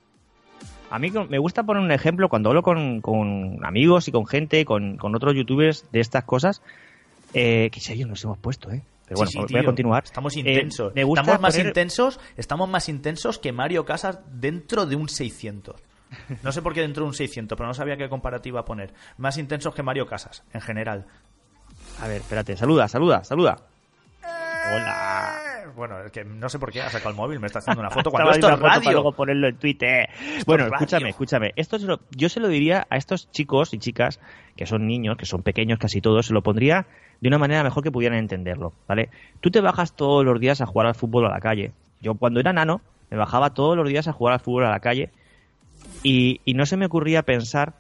A 0.90 0.98
mí 0.98 1.11
me 1.11 1.38
gusta 1.38 1.62
poner 1.64 1.82
un 1.82 1.90
ejemplo 1.90 2.28
cuando 2.28 2.50
hablo 2.50 2.62
con, 2.62 3.00
con 3.00 3.59
amigos 3.64 4.07
y 4.09 4.12
con 4.12 4.26
gente, 4.26 4.64
con, 4.64 4.96
con 4.96 5.14
otros 5.16 5.34
youtubers 5.34 5.90
de 5.90 6.00
estas 6.00 6.24
cosas. 6.24 6.62
Eh, 7.32 7.68
que 7.72 7.80
serio 7.80 8.07
nos 8.07 8.22
hemos 8.22 8.38
puesto, 8.38 8.70
¿eh? 8.70 8.82
Pero 9.07 9.16
bueno, 9.16 9.30
Sí, 9.32 9.38
sí, 9.48 9.52
voy 9.55 9.61
a 9.61 9.64
continuar. 9.64 10.05
Estamos 10.05 10.36
Eh, 10.36 10.40
intensos. 10.40 10.94
me 10.94 11.02
gusta 11.05 11.22
estamos 11.22 11.40
más 11.42 11.55
poner- 11.57 11.66
intensos, 11.66 12.20
estamos 12.36 12.68
más 12.68 12.88
intensos 12.88 13.38
que 13.38 13.50
Mario 13.52 13.84
Casas 13.84 14.20
dentro 14.32 14.86
de 14.86 14.94
un 14.96 15.09
600. 15.09 15.74
No 16.44 16.52
sé 16.52 16.62
por 16.62 16.72
qué 16.74 16.80
dentro 16.82 17.02
de 17.02 17.09
un 17.09 17.14
600, 17.14 17.57
pero 17.57 17.66
no 17.66 17.74
sabía 17.74 17.96
qué 17.96 18.09
comparativa 18.09 18.64
poner. 18.64 18.94
Más 19.18 19.36
intensos 19.36 19.74
que 19.74 19.82
Mario 19.82 20.07
Casas, 20.07 20.44
en 20.52 20.61
general. 20.61 21.07
A 22.00 22.07
ver, 22.07 22.18
espérate, 22.20 22.57
saluda, 22.57 22.86
saluda, 22.86 23.24
saluda. 23.24 23.57
Hola. 24.22 25.40
Bueno, 25.77 26.01
es 26.01 26.12
que 26.12 26.25
no 26.25 26.49
sé 26.49 26.59
por 26.59 26.72
qué 26.72 26.83
ha 26.83 26.91
sacado 26.91 27.11
el 27.11 27.16
móvil, 27.16 27.41
me 27.41 27.47
está 27.47 27.59
haciendo 27.59 27.81
una 27.81 27.91
foto 27.91 28.11
cuando 28.11 28.31
esto 28.33 28.47
es 28.49 28.53
foto 28.55 28.62
para 28.62 28.75
radio. 28.77 28.93
luego 28.93 29.12
ponerlo 29.12 29.49
en 29.49 29.57
Twitter. 29.57 30.09
Bueno, 30.47 30.64
es 30.64 30.70
radio. 30.70 30.85
escúchame, 30.85 31.11
escúchame. 31.11 31.53
Esto 31.57 31.79
se 31.79 31.87
lo- 31.87 32.01
yo 32.11 32.29
se 32.29 32.41
lo 32.41 32.49
diría 32.49 32.87
a 32.91 32.97
estos 32.97 33.31
chicos 33.31 33.75
y 33.75 33.79
chicas 33.79 34.20
que 34.57 34.66
son 34.66 34.87
niños, 34.87 35.16
que 35.16 35.27
son 35.27 35.43
pequeños 35.43 35.79
casi 35.79 36.01
todos, 36.01 36.27
se 36.27 36.33
lo 36.33 36.43
pondría 36.43 36.87
de 37.20 37.29
una 37.29 37.39
manera 37.39 37.62
mejor 37.64 37.83
que 37.83 37.91
pudieran 37.91 38.18
entenderlo, 38.18 38.72
¿vale? 38.87 39.09
Tú 39.41 39.51
te 39.51 39.61
bajas 39.61 39.95
todos 39.97 40.25
los 40.25 40.39
días 40.41 40.61
a 40.61 40.66
jugar 40.66 40.87
al 40.87 40.95
fútbol 40.95 41.27
a 41.27 41.31
la 41.31 41.41
calle. 41.41 41.72
Yo 42.01 42.14
cuando 42.14 42.41
era 42.41 42.53
nano 42.53 42.81
me 43.11 43.16
bajaba 43.16 43.55
todos 43.55 43.77
los 43.77 43.89
días 43.89 44.07
a 44.09 44.12
jugar 44.12 44.35
al 44.35 44.41
fútbol 44.41 44.66
a 44.66 44.70
la 44.70 44.81
calle 44.81 45.11
y, 46.03 46.41
y 46.45 46.55
no 46.55 46.66
se 46.66 46.77
me 46.77 46.87
ocurría 46.87 47.22
pensar 47.22 47.75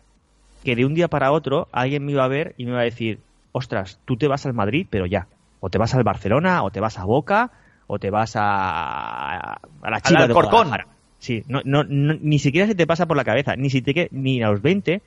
que 0.64 0.76
de 0.76 0.84
un 0.84 0.94
día 0.94 1.08
para 1.08 1.30
otro 1.32 1.68
alguien 1.72 2.04
me 2.04 2.12
iba 2.12 2.24
a 2.24 2.28
ver 2.28 2.54
y 2.56 2.64
me 2.64 2.70
iba 2.72 2.80
a 2.80 2.84
decir, 2.84 3.20
ostras, 3.52 4.00
tú 4.04 4.16
te 4.16 4.28
vas 4.28 4.46
al 4.46 4.54
Madrid, 4.54 4.86
pero 4.88 5.06
ya. 5.06 5.26
O 5.60 5.70
te 5.70 5.78
vas 5.78 5.94
al 5.94 6.04
Barcelona, 6.04 6.62
o 6.62 6.70
te 6.70 6.80
vas 6.80 6.98
a 6.98 7.04
Boca, 7.04 7.50
o 7.86 7.98
te 7.98 8.10
vas 8.10 8.34
a, 8.36 9.54
a 9.54 9.90
la 9.90 10.00
Chiva 10.00 10.20
de. 10.28 10.34
Guadalajara. 10.64 10.86
Sí, 11.18 11.42
no, 11.48 11.60
no, 11.64 11.84
no- 11.84 12.14
ni 12.20 12.38
siquiera 12.38 12.66
se 12.66 12.74
te 12.74 12.86
pasa 12.86 13.06
por 13.06 13.16
la 13.16 13.24
cabeza, 13.24 13.56
ni, 13.56 13.70
si 13.70 13.80
te, 13.82 14.08
ni 14.12 14.42
a 14.42 14.48
los 14.50 14.60
20 14.62 15.00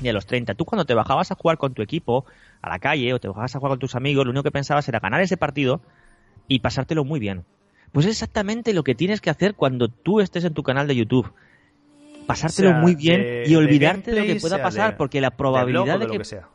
ni 0.00 0.08
a 0.08 0.12
los 0.12 0.26
30. 0.26 0.54
Tú 0.54 0.64
cuando 0.64 0.84
te 0.84 0.94
bajabas 0.94 1.30
a 1.30 1.34
jugar 1.36 1.56
con 1.58 1.72
tu 1.74 1.82
equipo 1.82 2.24
a 2.62 2.68
la 2.68 2.78
calle 2.78 3.12
o 3.14 3.20
te 3.20 3.28
bajabas 3.28 3.54
a 3.54 3.58
jugar 3.58 3.70
con 3.72 3.78
tus 3.78 3.94
amigos, 3.94 4.24
lo 4.24 4.30
único 4.30 4.42
que 4.44 4.50
pensabas 4.50 4.88
era 4.88 4.98
ganar 5.00 5.20
ese 5.20 5.36
partido 5.36 5.80
y 6.48 6.58
pasártelo 6.60 7.04
muy 7.04 7.20
bien. 7.20 7.44
Pues 7.92 8.06
es 8.06 8.12
exactamente 8.12 8.72
lo 8.74 8.82
que 8.82 8.94
tienes 8.96 9.20
que 9.20 9.30
hacer 9.30 9.54
cuando 9.54 9.88
tú 9.88 10.20
estés 10.20 10.44
en 10.44 10.52
tu 10.54 10.62
canal 10.64 10.88
de 10.88 10.96
YouTube. 10.96 11.32
Pasártelo 12.26 12.70
Sea 12.70 12.78
muy 12.80 12.94
bien 12.94 13.22
de- 13.22 13.44
y 13.46 13.50
de 13.50 13.56
olvidarte 13.56 14.10
de 14.12 14.20
lo 14.20 14.26
que 14.26 14.40
pueda 14.40 14.62
pasar, 14.62 14.92
de- 14.92 14.96
porque 14.96 15.20
la 15.20 15.30
probabilidad 15.30 15.98
de, 16.00 16.06
que... 16.06 16.12
lo 16.14 16.18
que 16.18 16.24
sea. 16.24 16.48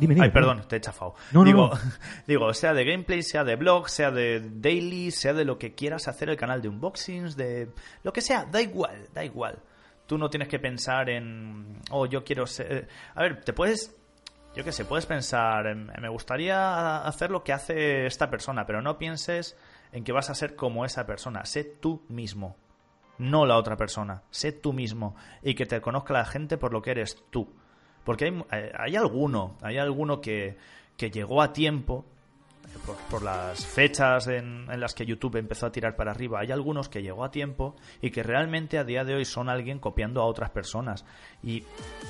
Dime, 0.00 0.14
dime, 0.14 0.24
Ay, 0.24 0.32
perdón, 0.32 0.64
te 0.66 0.76
he 0.76 0.80
chafado. 0.80 1.14
No, 1.32 1.44
digo, 1.44 1.68
no. 1.68 1.80
digo, 2.26 2.54
sea 2.54 2.72
de 2.72 2.84
gameplay, 2.84 3.22
sea 3.22 3.44
de 3.44 3.56
blog, 3.56 3.90
sea 3.90 4.10
de 4.10 4.40
daily, 4.40 5.10
sea 5.10 5.34
de 5.34 5.44
lo 5.44 5.58
que 5.58 5.74
quieras 5.74 6.08
hacer 6.08 6.30
el 6.30 6.38
canal 6.38 6.62
de 6.62 6.70
unboxings, 6.70 7.36
de 7.36 7.68
lo 8.02 8.12
que 8.12 8.22
sea, 8.22 8.46
da 8.46 8.62
igual, 8.62 9.08
da 9.12 9.22
igual. 9.22 9.58
Tú 10.06 10.16
no 10.16 10.30
tienes 10.30 10.48
que 10.48 10.58
pensar 10.58 11.10
en, 11.10 11.82
oh, 11.90 12.06
yo 12.06 12.24
quiero 12.24 12.46
ser... 12.46 12.88
A 13.14 13.22
ver, 13.22 13.44
te 13.44 13.52
puedes, 13.52 13.94
yo 14.56 14.64
qué 14.64 14.72
sé, 14.72 14.86
puedes 14.86 15.04
pensar, 15.04 15.66
en, 15.66 15.92
me 16.00 16.08
gustaría 16.08 17.02
hacer 17.02 17.30
lo 17.30 17.44
que 17.44 17.52
hace 17.52 18.06
esta 18.06 18.30
persona, 18.30 18.64
pero 18.64 18.80
no 18.80 18.96
pienses 18.96 19.56
en 19.92 20.02
que 20.02 20.12
vas 20.12 20.30
a 20.30 20.34
ser 20.34 20.56
como 20.56 20.86
esa 20.86 21.04
persona. 21.04 21.44
Sé 21.44 21.62
tú 21.62 22.06
mismo, 22.08 22.56
no 23.18 23.44
la 23.44 23.58
otra 23.58 23.76
persona. 23.76 24.22
Sé 24.30 24.52
tú 24.52 24.72
mismo 24.72 25.14
y 25.42 25.54
que 25.54 25.66
te 25.66 25.80
conozca 25.82 26.14
la 26.14 26.24
gente 26.24 26.56
por 26.56 26.72
lo 26.72 26.80
que 26.80 26.92
eres 26.92 27.22
tú. 27.30 27.54
Porque 28.04 28.26
hay, 28.26 28.44
eh, 28.52 28.72
hay 28.78 28.96
alguno, 28.96 29.56
hay 29.62 29.78
alguno 29.78 30.20
que, 30.20 30.56
que 30.96 31.10
llegó 31.10 31.42
a 31.42 31.52
tiempo, 31.52 32.04
eh, 32.66 32.78
por, 32.86 32.96
por 33.10 33.22
las 33.22 33.64
fechas 33.66 34.26
en, 34.28 34.66
en 34.70 34.80
las 34.80 34.94
que 34.94 35.04
YouTube 35.04 35.36
empezó 35.36 35.66
a 35.66 35.72
tirar 35.72 35.96
para 35.96 36.10
arriba, 36.12 36.40
hay 36.40 36.50
algunos 36.50 36.88
que 36.88 37.02
llegó 37.02 37.24
a 37.24 37.30
tiempo 37.30 37.76
y 38.00 38.10
que 38.10 38.22
realmente 38.22 38.78
a 38.78 38.84
día 38.84 39.04
de 39.04 39.14
hoy 39.14 39.24
son 39.24 39.48
alguien 39.48 39.78
copiando 39.78 40.22
a 40.22 40.24
otras 40.26 40.50
personas. 40.50 41.04
Y 41.42 41.64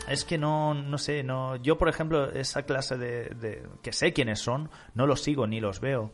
es 0.08 0.24
que 0.24 0.38
no, 0.38 0.74
no 0.74 0.96
sé, 0.98 1.22
no, 1.22 1.56
yo 1.56 1.76
por 1.78 1.88
ejemplo, 1.88 2.30
esa 2.30 2.62
clase 2.62 2.96
de, 2.98 3.30
de- 3.30 3.62
que 3.82 3.92
sé 3.92 4.12
quiénes 4.12 4.38
son, 4.40 4.70
no 4.94 5.06
los 5.06 5.22
sigo 5.22 5.46
ni 5.46 5.60
los 5.60 5.80
veo. 5.80 6.10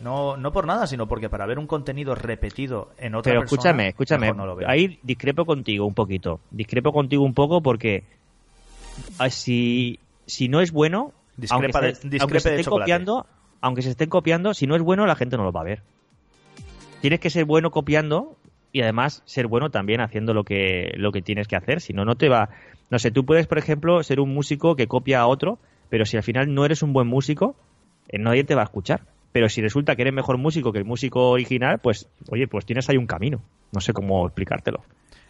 No, 0.00 0.36
no 0.36 0.50
por 0.52 0.66
nada, 0.66 0.88
sino 0.88 1.06
porque 1.06 1.28
para 1.28 1.46
ver 1.46 1.60
un 1.60 1.68
contenido 1.68 2.16
repetido 2.16 2.90
en 2.98 3.14
otra 3.14 3.30
Pero 3.32 3.40
persona, 3.42 3.60
escúchame, 3.60 3.88
escúchame. 3.90 4.32
no 4.32 4.46
lo 4.46 4.56
veo. 4.56 4.68
Ahí 4.68 4.98
discrepo 5.04 5.44
contigo 5.44 5.86
un 5.86 5.94
poquito. 5.94 6.40
Discrepo 6.50 6.92
contigo 6.92 7.22
un 7.22 7.34
poco 7.34 7.62
porque 7.62 8.02
si, 9.30 9.98
si 10.26 10.48
no 10.48 10.60
es 10.60 10.72
bueno, 10.72 11.12
Discrepa 11.36 11.78
aunque 11.78 11.94
se, 11.94 12.18
aunque 12.18 12.40
se 12.40 12.50
de 12.50 12.54
esté 12.56 12.64
chocolate. 12.64 12.90
copiando, 12.90 13.26
aunque 13.60 13.82
se 13.82 13.90
estén 13.90 14.08
copiando, 14.08 14.54
si 14.54 14.66
no 14.66 14.76
es 14.76 14.82
bueno, 14.82 15.06
la 15.06 15.16
gente 15.16 15.36
no 15.36 15.44
lo 15.44 15.52
va 15.52 15.60
a 15.60 15.64
ver. 15.64 15.82
Tienes 17.00 17.20
que 17.20 17.30
ser 17.30 17.44
bueno 17.44 17.70
copiando 17.70 18.36
y 18.72 18.82
además 18.82 19.22
ser 19.24 19.46
bueno 19.46 19.70
también 19.70 20.00
haciendo 20.00 20.34
lo 20.34 20.44
que, 20.44 20.92
lo 20.96 21.12
que 21.12 21.22
tienes 21.22 21.48
que 21.48 21.56
hacer. 21.56 21.80
Si 21.80 21.92
no, 21.92 22.04
no 22.04 22.16
te 22.16 22.28
va. 22.28 22.50
No 22.90 22.98
sé, 22.98 23.10
tú 23.10 23.24
puedes, 23.24 23.46
por 23.46 23.58
ejemplo, 23.58 24.02
ser 24.02 24.20
un 24.20 24.32
músico 24.32 24.76
que 24.76 24.86
copia 24.86 25.20
a 25.20 25.26
otro, 25.26 25.58
pero 25.88 26.04
si 26.04 26.16
al 26.16 26.22
final 26.22 26.54
no 26.54 26.64
eres 26.64 26.82
un 26.82 26.92
buen 26.92 27.06
músico, 27.06 27.56
eh, 28.08 28.18
nadie 28.18 28.44
te 28.44 28.54
va 28.54 28.62
a 28.62 28.64
escuchar. 28.64 29.02
Pero 29.32 29.48
si 29.48 29.62
resulta 29.62 29.96
que 29.96 30.02
eres 30.02 30.14
mejor 30.14 30.36
músico 30.36 30.72
que 30.72 30.78
el 30.78 30.84
músico 30.84 31.30
original, 31.30 31.78
pues, 31.78 32.08
oye, 32.28 32.46
pues 32.46 32.66
tienes 32.66 32.88
ahí 32.90 32.98
un 32.98 33.06
camino. 33.06 33.40
No 33.72 33.80
sé 33.80 33.92
cómo 33.92 34.26
explicártelo. 34.26 34.82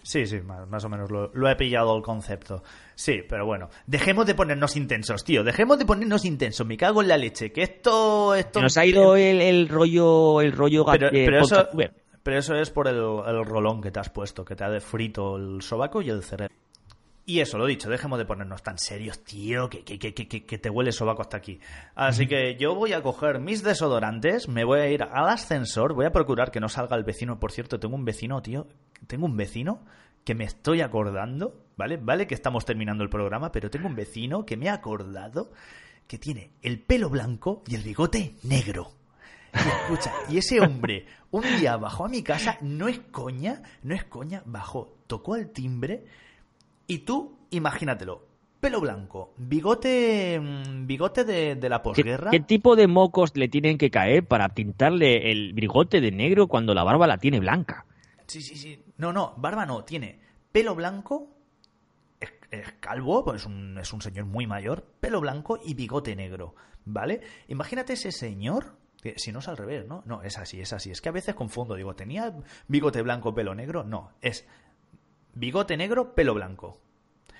Sí, 0.02 0.26
sí, 0.26 0.40
más, 0.40 0.68
más 0.68 0.84
o 0.84 0.88
menos 0.88 1.10
lo, 1.10 1.30
lo 1.32 1.48
he 1.48 1.54
pillado 1.54 1.96
el 1.96 2.02
concepto. 2.02 2.62
Sí, 2.94 3.20
pero 3.28 3.46
bueno, 3.46 3.68
dejemos 3.86 4.26
de 4.26 4.34
ponernos 4.34 4.76
intensos, 4.76 5.24
tío. 5.24 5.44
Dejemos 5.44 5.78
de 5.78 5.86
ponernos 5.86 6.24
intensos. 6.24 6.66
Me 6.66 6.76
cago 6.76 7.02
en 7.02 7.08
la 7.08 7.16
leche. 7.16 7.52
Que 7.52 7.62
esto, 7.62 8.34
esto 8.34 8.60
Nos 8.60 8.76
ha 8.76 8.84
ido 8.84 9.14
el, 9.16 9.40
el 9.40 9.68
rollo, 9.68 10.40
el 10.40 10.52
rollo 10.52 10.84
Pero, 10.86 11.06
eh, 11.08 11.22
pero 11.24 11.38
eso, 11.40 11.54
podcastuber. 11.54 11.94
pero 12.22 12.38
eso 12.38 12.54
es 12.56 12.70
por 12.70 12.88
el, 12.88 12.96
el 12.96 13.44
rolón 13.44 13.80
que 13.80 13.90
te 13.92 14.00
has 14.00 14.10
puesto, 14.10 14.44
que 14.44 14.56
te 14.56 14.64
ha 14.64 14.70
de 14.70 14.80
frito 14.80 15.36
el 15.36 15.62
sobaco 15.62 16.02
y 16.02 16.10
el 16.10 16.22
cerebro. 16.24 16.54
Y 17.24 17.38
eso, 17.38 17.56
lo 17.56 17.66
dicho, 17.66 17.88
dejemos 17.88 18.18
de 18.18 18.24
ponernos 18.24 18.64
tan 18.64 18.78
serios, 18.78 19.22
tío, 19.22 19.70
que, 19.70 19.84
que, 19.84 19.98
que, 19.98 20.12
que, 20.12 20.44
que 20.44 20.58
te 20.58 20.70
huele 20.70 20.90
el 20.90 20.94
sobaco 20.94 21.22
hasta 21.22 21.36
aquí. 21.36 21.60
Así 21.94 22.26
que 22.26 22.56
yo 22.56 22.74
voy 22.74 22.94
a 22.94 23.02
coger 23.02 23.38
mis 23.38 23.62
desodorantes, 23.62 24.48
me 24.48 24.64
voy 24.64 24.80
a 24.80 24.88
ir 24.88 25.04
al 25.04 25.28
ascensor, 25.28 25.94
voy 25.94 26.06
a 26.06 26.12
procurar 26.12 26.50
que 26.50 26.58
no 26.58 26.68
salga 26.68 26.96
el 26.96 27.04
vecino. 27.04 27.38
Por 27.38 27.52
cierto, 27.52 27.78
tengo 27.78 27.94
un 27.94 28.04
vecino, 28.04 28.42
tío, 28.42 28.66
tengo 29.06 29.26
un 29.26 29.36
vecino 29.36 29.84
que 30.24 30.34
me 30.34 30.44
estoy 30.44 30.80
acordando, 30.80 31.64
¿vale? 31.76 31.96
Vale 31.96 32.26
que 32.26 32.34
estamos 32.34 32.64
terminando 32.64 33.04
el 33.04 33.10
programa, 33.10 33.52
pero 33.52 33.70
tengo 33.70 33.86
un 33.86 33.94
vecino 33.94 34.44
que 34.44 34.56
me 34.56 34.68
ha 34.68 34.74
acordado 34.74 35.52
que 36.08 36.18
tiene 36.18 36.50
el 36.62 36.80
pelo 36.80 37.08
blanco 37.08 37.62
y 37.68 37.76
el 37.76 37.82
bigote 37.82 38.34
negro. 38.42 38.92
Y 39.54 39.68
escucha, 39.68 40.12
y 40.28 40.38
ese 40.38 40.60
hombre 40.60 41.06
un 41.30 41.42
día 41.42 41.76
bajó 41.76 42.06
a 42.06 42.08
mi 42.08 42.22
casa, 42.22 42.58
no 42.62 42.88
es 42.88 42.98
coña, 43.10 43.62
no 43.82 43.94
es 43.94 44.04
coña, 44.04 44.42
bajó, 44.44 44.96
tocó 45.06 45.36
el 45.36 45.50
timbre 45.50 46.04
y 46.92 46.98
tú, 46.98 47.38
imagínatelo, 47.48 48.26
pelo 48.60 48.80
blanco, 48.82 49.32
bigote 49.38 50.38
mm, 50.38 50.86
bigote 50.86 51.24
de, 51.24 51.56
de 51.56 51.68
la 51.70 51.78
¿Qué, 51.78 51.82
posguerra. 51.84 52.30
qué 52.30 52.40
tipo 52.40 52.76
de 52.76 52.86
mocos 52.86 53.34
le 53.34 53.48
tienen 53.48 53.78
que 53.78 53.90
caer 53.90 54.26
para 54.26 54.50
tintarle 54.50 55.32
el 55.32 55.54
bigote 55.54 56.02
de 56.02 56.12
negro 56.12 56.48
cuando 56.48 56.74
la 56.74 56.84
barba 56.84 57.06
la 57.06 57.16
tiene 57.16 57.40
blanca? 57.40 57.86
Sí, 58.26 58.42
sí, 58.42 58.56
sí. 58.56 58.84
No, 58.98 59.10
no, 59.10 59.32
barba 59.38 59.64
no, 59.64 59.84
tiene 59.84 60.20
pelo 60.52 60.74
blanco, 60.74 61.34
es, 62.20 62.30
es 62.50 62.72
calvo, 62.78 63.24
pues 63.24 63.40
es 63.40 63.46
un, 63.46 63.78
es 63.78 63.90
un 63.94 64.02
señor 64.02 64.26
muy 64.26 64.46
mayor, 64.46 64.84
pelo 65.00 65.22
blanco 65.22 65.58
y 65.64 65.72
bigote 65.72 66.14
negro, 66.14 66.54
¿vale? 66.84 67.22
Imagínate 67.48 67.94
ese 67.94 68.12
señor, 68.12 68.76
que 69.02 69.14
si 69.18 69.32
no 69.32 69.38
es 69.38 69.48
al 69.48 69.56
revés, 69.56 69.86
¿no? 69.88 70.02
No, 70.04 70.22
es 70.22 70.36
así, 70.36 70.60
es 70.60 70.74
así. 70.74 70.90
Es 70.90 71.00
que 71.00 71.08
a 71.08 71.12
veces 71.12 71.34
confundo, 71.34 71.74
digo, 71.74 71.96
¿tenía 71.96 72.34
bigote 72.68 73.00
blanco, 73.00 73.34
pelo 73.34 73.54
negro? 73.54 73.82
No, 73.82 74.12
es 74.20 74.46
bigote 75.34 75.76
negro, 75.76 76.14
pelo 76.14 76.34
blanco. 76.34 76.78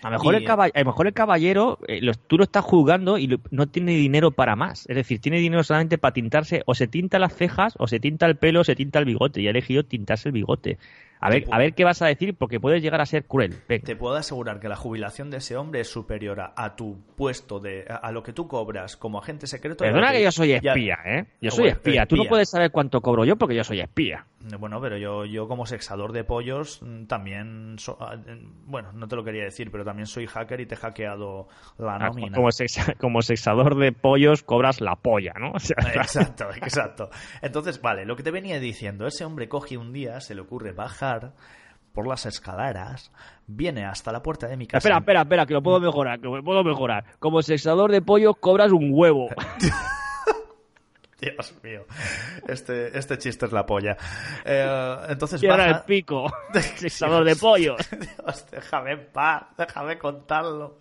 A 0.02 0.10
lo 0.10 0.18
mejor, 0.18 0.34
Y- 0.34 0.38
el, 0.38 0.44
caball- 0.44 0.72
a 0.74 0.78
lo 0.80 0.84
mejor 0.86 1.06
el 1.06 1.12
caballero, 1.12 1.78
eh, 1.86 2.00
lo- 2.02 2.14
tú 2.14 2.36
lo 2.36 2.42
estás 2.44 2.64
jugando 2.64 3.18
y 3.18 3.28
lo- 3.28 3.38
no 3.50 3.68
tiene 3.68 3.92
dinero 3.92 4.32
para 4.32 4.56
más. 4.56 4.84
Es 4.88 4.96
decir, 4.96 5.20
tiene 5.20 5.38
dinero 5.38 5.62
solamente 5.62 5.96
para 5.96 6.12
tintarse, 6.12 6.62
o 6.66 6.74
se 6.74 6.88
tinta 6.88 7.20
las 7.20 7.34
cejas, 7.36 7.74
o 7.78 7.86
se 7.86 8.00
tinta 8.00 8.26
el 8.26 8.36
pelo, 8.36 8.60
o 8.60 8.64
se 8.64 8.74
tinta 8.74 8.98
el 8.98 9.04
bigote. 9.04 9.40
Y 9.40 9.46
ha 9.46 9.50
elegido 9.50 9.84
tintarse 9.84 10.28
el 10.28 10.32
bigote. 10.32 10.78
A 11.22 11.30
ver, 11.30 11.44
a 11.50 11.58
ver 11.58 11.74
qué 11.74 11.84
vas 11.84 12.02
a 12.02 12.06
decir, 12.06 12.34
porque 12.36 12.60
puedes 12.60 12.82
llegar 12.82 13.00
a 13.00 13.06
ser 13.06 13.24
cruel. 13.26 13.54
Venga. 13.68 13.84
Te 13.84 13.96
puedo 13.96 14.14
asegurar 14.16 14.60
que 14.60 14.68
la 14.68 14.76
jubilación 14.76 15.30
de 15.30 15.38
ese 15.38 15.56
hombre 15.56 15.80
es 15.80 15.88
superior 15.88 16.40
a, 16.40 16.52
a 16.56 16.76
tu 16.76 17.00
puesto, 17.16 17.60
de, 17.60 17.84
a, 17.88 17.96
a 17.96 18.12
lo 18.12 18.22
que 18.22 18.32
tú 18.32 18.46
cobras 18.48 18.96
como 18.96 19.18
agente 19.18 19.46
secreto. 19.46 19.84
Perdona 19.84 20.12
que 20.12 20.22
yo 20.22 20.30
soy 20.32 20.48
ya- 20.60 20.72
espía, 20.72 20.98
¿eh? 21.04 21.24
Yo 21.40 21.50
soy 21.50 21.64
bueno, 21.64 21.76
espía. 21.78 22.06
Tú 22.06 22.16
no 22.16 22.24
puedes 22.24 22.50
saber 22.50 22.70
cuánto 22.70 23.00
cobro 23.00 23.24
yo 23.24 23.36
porque 23.36 23.54
yo 23.54 23.64
soy 23.64 23.80
espía. 23.80 24.26
Bueno, 24.58 24.80
pero 24.80 24.96
yo, 24.98 25.24
yo 25.24 25.46
como 25.46 25.66
sexador 25.66 26.12
de 26.12 26.24
pollos 26.24 26.80
mm, 26.82 27.04
también... 27.04 27.76
so- 27.78 27.96
ah, 28.00 28.16
eh, 28.26 28.44
bueno, 28.66 28.90
no 28.92 29.06
te 29.06 29.14
lo 29.14 29.22
quería 29.22 29.44
decir, 29.44 29.70
pero 29.70 29.84
también 29.84 30.06
soy 30.06 30.26
hacker 30.26 30.60
y 30.60 30.66
te 30.66 30.74
he 30.74 30.78
hackeado 30.78 31.46
la 31.78 31.94
Ah, 31.94 31.98
nómina. 32.08 32.34
Como, 32.36 32.48
sexa- 32.48 32.96
como 32.98 33.22
sexador 33.22 33.76
de 33.78 33.92
pollos 33.92 34.42
cobras 34.42 34.80
la 34.80 34.96
polla, 34.96 35.32
¿no? 35.38 35.52
O 35.54 35.58
sea, 35.60 35.76
Exacto, 35.94 36.46
exacto. 36.56 37.10
Entonces, 37.40 37.80
vale, 37.80 38.04
lo 38.04 38.16
que 38.16 38.24
te 38.24 38.32
venía 38.32 38.58
diciendo, 38.58 39.06
ese 39.06 39.24
hombre 39.24 39.48
coge 39.48 39.76
un 39.76 39.92
día, 39.92 40.20
se 40.20 40.34
le 40.34 40.40
ocurre 40.40 40.72
bajar 41.12 41.32
por 41.92 42.06
las 42.06 42.24
escaleras, 42.26 43.12
viene 43.46 43.84
hasta 43.84 44.12
la 44.12 44.22
puerta 44.22 44.48
de 44.48 44.56
mi 44.56 44.66
casa. 44.66 44.78
Espera, 44.78 44.98
espera, 44.98 45.22
espera, 45.22 45.46
que 45.46 45.54
lo 45.54 45.62
puedo 45.62 45.78
mejorar, 45.80 46.20
que 46.20 46.28
lo 46.28 46.42
puedo 46.42 46.64
mejorar. 46.64 47.04
Como 47.18 47.42
sexador 47.42 47.90
de 47.90 48.00
pollos 48.00 48.36
cobras 48.40 48.72
un 48.72 48.90
huevo. 48.92 49.28
Dios 51.20 51.54
mío, 51.62 51.86
este, 52.48 52.98
este 52.98 53.16
chiste 53.16 53.46
es 53.46 53.52
la 53.52 53.64
polla. 53.64 53.96
Eh, 54.44 54.96
entonces 55.08 55.40
el 55.40 55.50
baja... 55.50 55.84
pico. 55.86 56.32
Sexador 56.52 57.24
de 57.24 57.36
pollos. 57.36 57.78
Dios, 57.90 58.46
déjame 58.50 58.92
en 58.92 59.06
paz, 59.12 59.44
déjame 59.56 59.98
contarlo. 59.98 60.80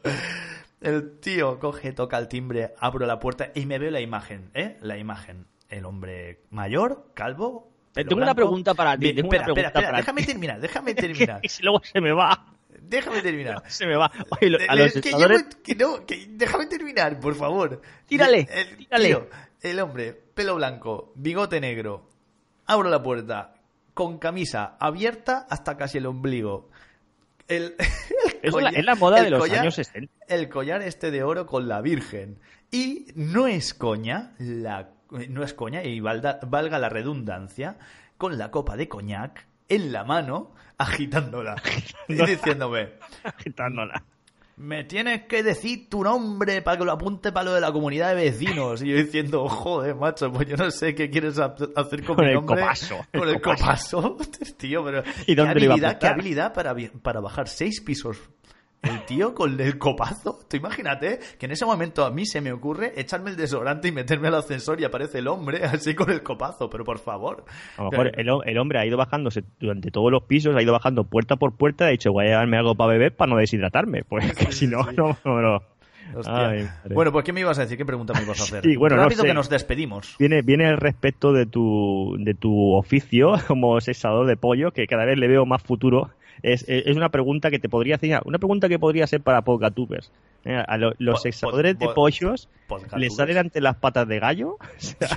El 0.79 1.19
tío 1.19 1.59
coge, 1.59 1.93
toca 1.93 2.17
el 2.17 2.27
timbre, 2.27 2.73
abro 2.79 3.05
la 3.05 3.19
puerta 3.19 3.51
y 3.53 3.67
me 3.67 3.77
veo 3.77 3.91
la 3.91 4.01
imagen, 4.01 4.49
¿eh? 4.55 4.79
La 4.81 4.97
imagen. 4.97 5.45
El 5.69 5.85
hombre 5.85 6.41
mayor, 6.49 7.11
calvo. 7.13 7.70
Tengo 7.93 8.15
una 8.21 8.33
pregunta 8.35 8.73
para 8.73 8.97
ti, 8.97 9.11
Bien, 9.11 9.25
espera, 9.25 9.45
espera, 9.47 9.67
espera, 9.69 9.97
déjame 9.97 10.21
ti. 10.21 10.27
terminar, 10.27 10.59
déjame 10.61 10.93
terminar. 10.95 11.39
Y 11.43 11.49
si 11.49 11.63
luego 11.63 11.81
se 11.83 11.99
me 12.01 12.11
va. 12.13 12.45
déjame 12.81 13.21
terminar. 13.21 13.63
Se 13.67 13.85
me 13.85 13.95
va. 13.95 14.11
Oye, 14.29 14.49
lo- 14.49 14.57
a 14.67 14.75
Le- 14.75 14.83
los 14.83 14.93
que, 14.93 15.01
sexadores... 15.01 15.41
llevo- 15.49 15.61
que 15.63 15.75
no, 15.75 16.05
que 16.05 16.25
déjame 16.29 16.65
terminar, 16.67 17.19
por 17.19 17.35
favor. 17.35 17.81
Tírale, 18.07 18.47
el, 18.51 18.77
tírale. 18.77 19.07
tío, 19.07 19.27
el 19.61 19.79
hombre, 19.79 20.13
pelo 20.33 20.55
blanco, 20.55 21.11
bigote 21.15 21.59
negro, 21.59 22.09
abro 22.65 22.89
la 22.89 23.03
puerta, 23.03 23.55
con 23.93 24.17
camisa 24.19 24.77
abierta 24.79 25.45
hasta 25.49 25.75
casi 25.77 25.97
el 25.97 26.05
ombligo. 26.05 26.69
El, 27.47 27.75
el 27.79 27.85
Es 28.41 28.45
la, 28.45 28.51
collar- 28.51 28.77
es 28.77 28.85
la 28.85 28.95
moda 28.95 29.21
de 29.21 29.29
los 29.29 29.39
collar- 29.41 29.59
años 29.59 29.75
60. 29.75 30.11
El 30.29 30.47
collar 30.49 30.81
este 30.81 31.11
de 31.11 31.23
oro 31.23 31.45
con 31.45 31.67
la 31.67 31.81
Virgen. 31.81 32.37
Y 32.71 33.07
no 33.15 33.47
es 33.47 33.73
coña, 33.73 34.31
la, 34.39 34.89
no 35.29 35.43
es 35.43 35.53
coña, 35.53 35.83
y 35.83 35.99
valda- 35.99 36.39
valga 36.47 36.79
la 36.79 36.89
redundancia, 36.89 37.77
con 38.17 38.37
la 38.37 38.49
copa 38.51 38.75
de 38.77 38.87
coñac 38.87 39.47
en 39.69 39.91
la 39.91 40.03
mano, 40.03 40.53
agitándola. 40.77 41.55
y 42.07 42.13
diciéndome, 42.15 42.89
Agitándola. 43.23 44.03
me 44.57 44.83
tienes 44.83 45.23
que 45.23 45.41
decir 45.43 45.89
tu 45.89 46.03
nombre 46.03 46.61
para 46.61 46.77
que 46.77 46.85
lo 46.85 46.91
apunte 46.91 47.31
para 47.31 47.45
lo 47.45 47.53
de 47.53 47.61
la 47.61 47.71
comunidad 47.71 48.09
de 48.09 48.15
vecinos. 48.29 48.81
Y 48.83 48.89
yo 48.89 48.97
diciendo, 48.97 49.47
joder, 49.49 49.95
macho, 49.95 50.31
pues 50.31 50.47
yo 50.47 50.55
no 50.57 50.69
sé 50.71 50.93
qué 50.93 51.09
quieres 51.09 51.39
ha- 51.39 51.55
hacer 51.75 52.03
con, 52.03 52.15
Con 52.17 52.25
mi 52.25 52.31
el 52.31 52.35
nombre. 52.35 52.61
copazo, 52.61 52.97
Con 53.11 53.27
el 53.29 53.35
el 53.35 53.41
copazo. 53.41 54.17
Tío, 54.57 54.83
pero 54.83 55.03
¿Y 55.25 55.25
qué 55.25 55.35
dónde 55.35 55.55
le 55.55 55.65
iba 55.65 55.73
a 55.73 55.77
habilidad, 55.77 55.99
qué 55.99 56.07
habilidad 56.07 56.53
para, 56.53 56.75
para 57.01 57.19
bajar 57.21 57.47
seis 57.47 57.81
pisos. 57.81 58.17
El 58.83 59.05
tío 59.05 59.35
con 59.35 59.59
el 59.61 59.77
copazo. 59.77 60.39
Tú 60.49 60.57
imagínate 60.57 61.19
que 61.37 61.45
en 61.45 61.51
ese 61.51 61.65
momento 61.65 62.03
a 62.03 62.09
mí 62.09 62.25
se 62.25 62.41
me 62.41 62.51
ocurre 62.51 62.93
echarme 62.99 63.29
el 63.29 63.35
desodorante 63.37 63.87
y 63.87 63.91
meterme 63.91 64.29
al 64.29 64.35
ascensor 64.35 64.81
y 64.81 64.85
aparece 64.85 65.19
el 65.19 65.27
hombre 65.27 65.63
así 65.63 65.93
con 65.93 66.09
el 66.09 66.23
copazo. 66.23 66.69
Pero 66.69 66.83
por 66.83 66.97
favor. 66.97 67.45
A 67.77 67.83
lo 67.83 67.91
mejor 67.91 68.11
el, 68.19 68.29
ho- 68.29 68.43
el 68.43 68.57
hombre 68.57 68.79
ha 68.79 68.85
ido 68.85 68.97
bajándose 68.97 69.43
durante 69.59 69.91
todos 69.91 70.11
los 70.11 70.23
pisos, 70.23 70.55
ha 70.55 70.61
ido 70.63 70.73
bajando 70.73 71.03
puerta 71.03 71.35
por 71.35 71.55
puerta, 71.55 71.85
ha 71.85 71.89
dicho, 71.89 72.11
voy 72.11 72.25
a 72.25 72.29
llevarme 72.29 72.57
algo 72.57 72.73
para 72.75 72.91
beber 72.93 73.15
para 73.15 73.31
no 73.31 73.37
deshidratarme. 73.37 74.03
Pues 74.09 74.33
que 74.33 74.51
si 74.51 74.65
no, 74.67 74.83
sí. 74.89 74.95
no, 74.97 75.15
no, 75.25 75.41
no. 75.41 75.61
Ay, 76.25 76.67
bueno, 76.93 77.11
pues 77.13 77.23
¿qué 77.23 77.31
me 77.31 77.39
ibas 77.39 77.57
a 77.57 77.61
decir? 77.61 77.77
¿Qué 77.77 77.85
pregunta 77.85 78.13
me 78.13 78.23
ibas 78.23 78.41
a 78.41 78.43
hacer? 78.43 78.63
Sí, 78.63 78.75
bueno, 78.75 78.97
no 78.97 79.03
Rápido 79.03 79.21
sé. 79.21 79.27
que 79.27 79.33
nos 79.33 79.47
despedimos. 79.49 80.15
Viene, 80.19 80.41
viene 80.41 80.67
el 80.67 80.75
respecto 80.77 81.31
de 81.31 81.45
tu, 81.45 82.17
de 82.19 82.33
tu 82.33 82.73
oficio 82.73 83.33
como 83.47 83.79
sexador 83.79 84.25
de 84.27 84.35
pollo, 84.35 84.71
que 84.71 84.87
cada 84.87 85.05
vez 85.05 85.17
le 85.17 85.27
veo 85.29 85.45
más 85.45 85.61
futuro. 85.63 86.09
Es, 86.43 86.65
es 86.67 86.95
una 86.97 87.09
pregunta 87.09 87.49
que 87.51 87.59
te 87.59 87.69
podría 87.69 87.95
hacer, 87.95 88.19
una 88.25 88.37
pregunta 88.39 88.67
que 88.69 88.79
podría 88.79 89.05
ser 89.07 89.21
para 89.21 89.41
podcatubers. 89.43 90.11
Eh, 90.45 90.55
A 90.67 90.77
lo- 90.77 90.93
los 90.97 91.21
po- 91.41 91.51
de 91.79 91.85
pollos 91.93 92.49
les 92.97 93.15
salen 93.15 93.37
ante 93.37 93.61
las 93.61 93.75
patas 93.77 94.07
de 94.07 94.19
gallo. 94.19 94.57
O 94.77 94.79
sea, 94.79 95.07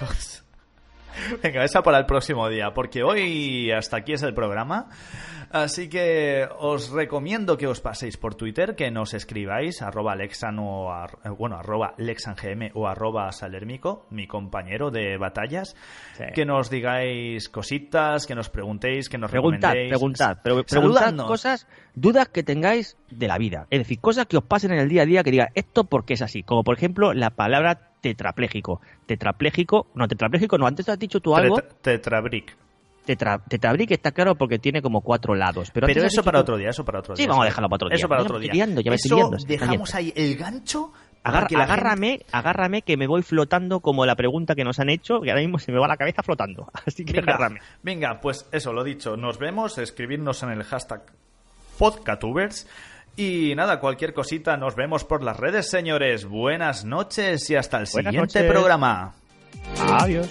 Venga, 1.43 1.63
esa 1.65 1.81
para 1.83 1.99
el 1.99 2.07
próximo 2.07 2.49
día, 2.49 2.75
porque 2.75 3.05
hoy 3.05 3.71
hasta 3.71 3.99
aquí 3.99 4.13
es 4.15 4.23
el 4.25 4.35
programa. 4.35 4.91
Así 5.55 5.89
que 5.89 6.49
os 6.59 6.91
recomiendo 6.91 7.57
que 7.57 7.69
os 7.69 7.81
paséis 7.81 8.17
por 8.17 8.35
Twitter, 8.35 8.75
que 8.75 8.91
nos 8.91 9.15
escribáis, 9.15 9.83
arroba 9.83 10.17
Lexan 10.17 10.59
o, 10.59 10.91
ar- 10.91 11.19
eh, 11.25 11.29
bueno, 11.29 11.55
arroba 11.57 11.95
LexanGM 11.97 12.73
o 12.75 12.89
arroba 12.89 13.31
Salermico, 13.31 14.05
mi 14.11 14.27
compañero 14.27 14.91
de 14.91 15.17
batallas, 15.17 15.77
Sí. 16.19 16.25
que 16.35 16.45
nos 16.45 16.71
digáis 16.71 17.49
cositas, 17.49 18.27
que 18.27 18.35
nos 18.35 18.51
preguntéis, 18.51 19.09
que 19.09 19.17
nos 19.17 19.31
Preguntad, 19.31 19.69
recomendéis. 19.69 19.91
preguntad, 19.91 20.39
pero 20.43 20.65
preguntad 20.65 21.17
cosas, 21.25 21.69
dudas 21.95 22.29
que 22.31 22.43
tengáis 22.43 22.97
de 23.09 23.29
la 23.29 23.39
vida. 23.39 23.69
Es 23.71 23.79
decir, 23.79 24.01
cosas 24.01 24.27
que 24.27 24.37
os 24.39 24.45
pasen 24.45 24.73
en 24.73 24.81
el 24.81 24.89
día 24.89 25.03
a 25.03 25.07
día 25.07 25.23
que 25.23 25.31
diga 25.31 25.51
esto 25.55 25.85
porque 25.85 26.15
es 26.15 26.23
así. 26.23 26.43
Como 26.43 26.65
por 26.65 26.77
ejemplo 26.77 27.15
la 27.15 27.31
palabra 27.31 27.93
tetrapléjico. 28.01 28.81
Tetrapléjico, 29.07 29.87
no, 29.95 30.09
tetrapléjico 30.09 30.59
no, 30.59 30.67
antes 30.67 30.89
has 30.89 30.99
dicho 30.99 31.21
tú 31.21 31.37
algo. 31.37 31.59
Tetra- 31.61 31.77
Tetrabric. 31.81 32.57
Tetra, 33.05 33.39
tetrabric 33.39 33.91
está 33.91 34.13
claro 34.13 34.35
porque 34.35 34.59
tiene 34.59 34.81
como 34.81 35.03
cuatro 35.03 35.35
lados. 35.35 35.71
Pero, 35.73 35.87
eso 35.89 36.23
para 36.25 36.41
otro 36.41 36.57
día, 36.57 36.71
eso 36.71 36.85
para 36.85 37.01
otro 37.01 37.15
Sí, 37.17 37.23
día. 37.23 37.29
vamos 37.29 37.43
a 37.43 37.47
dejarlo 37.47 37.69
para 37.69 37.77
otro 37.77 37.89
día. 37.89 37.97
Eso 37.97 38.09
para 38.09 38.23
otro 38.23 38.39
día. 38.39 38.53
liando, 38.53 38.81
ya 38.81 38.93
Eso 38.95 39.15
liando, 39.17 39.37
dejamos 39.47 39.95
ahí 39.95 40.13
el 40.17 40.37
gancho. 40.37 40.91
para 41.23 41.39
Agar- 41.39 41.49
que 41.49 41.55
la 41.57 41.67
gente- 41.67 41.73
agárrame, 41.81 42.21
agárrame 42.33 42.83
que 42.83 42.97
me 42.97 43.07
voy 43.07 43.23
flotando 43.23 43.81
como 43.81 44.05
la 44.07 44.15
pregunta 44.15 44.55
que 44.55 44.63
nos 44.65 44.79
han 44.79 44.89
hecho, 44.91 45.21
que 45.23 45.31
ahora 45.31 45.41
mismo 45.43 45.59
se 45.59 45.73
me 45.73 45.79
va 45.79 45.89
la 45.89 45.97
cabeza 45.97 46.23
flotando. 46.23 46.69
Así 46.87 47.05
que 47.05 47.15
Venga, 47.15 47.35
agárrame. 47.35 47.61
venga, 47.83 48.21
pues 48.21 48.47
eso, 48.53 48.73
lo 48.73 48.85
dicho. 48.85 49.17
Nos 49.17 49.39
vemos, 49.39 49.77
escribirnos 49.79 50.43
en 50.43 50.51
el 50.51 50.65
hashtag 50.65 51.03
podcatubers. 51.79 52.67
Y 53.17 53.55
nada, 53.55 53.81
cualquier 53.81 54.13
cosita, 54.13 54.57
nos 54.57 54.75
vemos 54.77 55.05
por 55.05 55.23
las 55.23 55.37
redes, 55.39 55.71
señores. 55.71 56.25
Buenas 56.27 56.85
noches 56.85 57.49
y 57.51 57.55
hasta 57.57 57.79
el 57.79 57.87
Buenas 57.93 58.13
siguiente 58.13 58.39
noches. 58.41 58.51
programa. 58.53 59.15
Adiós. 59.79 60.29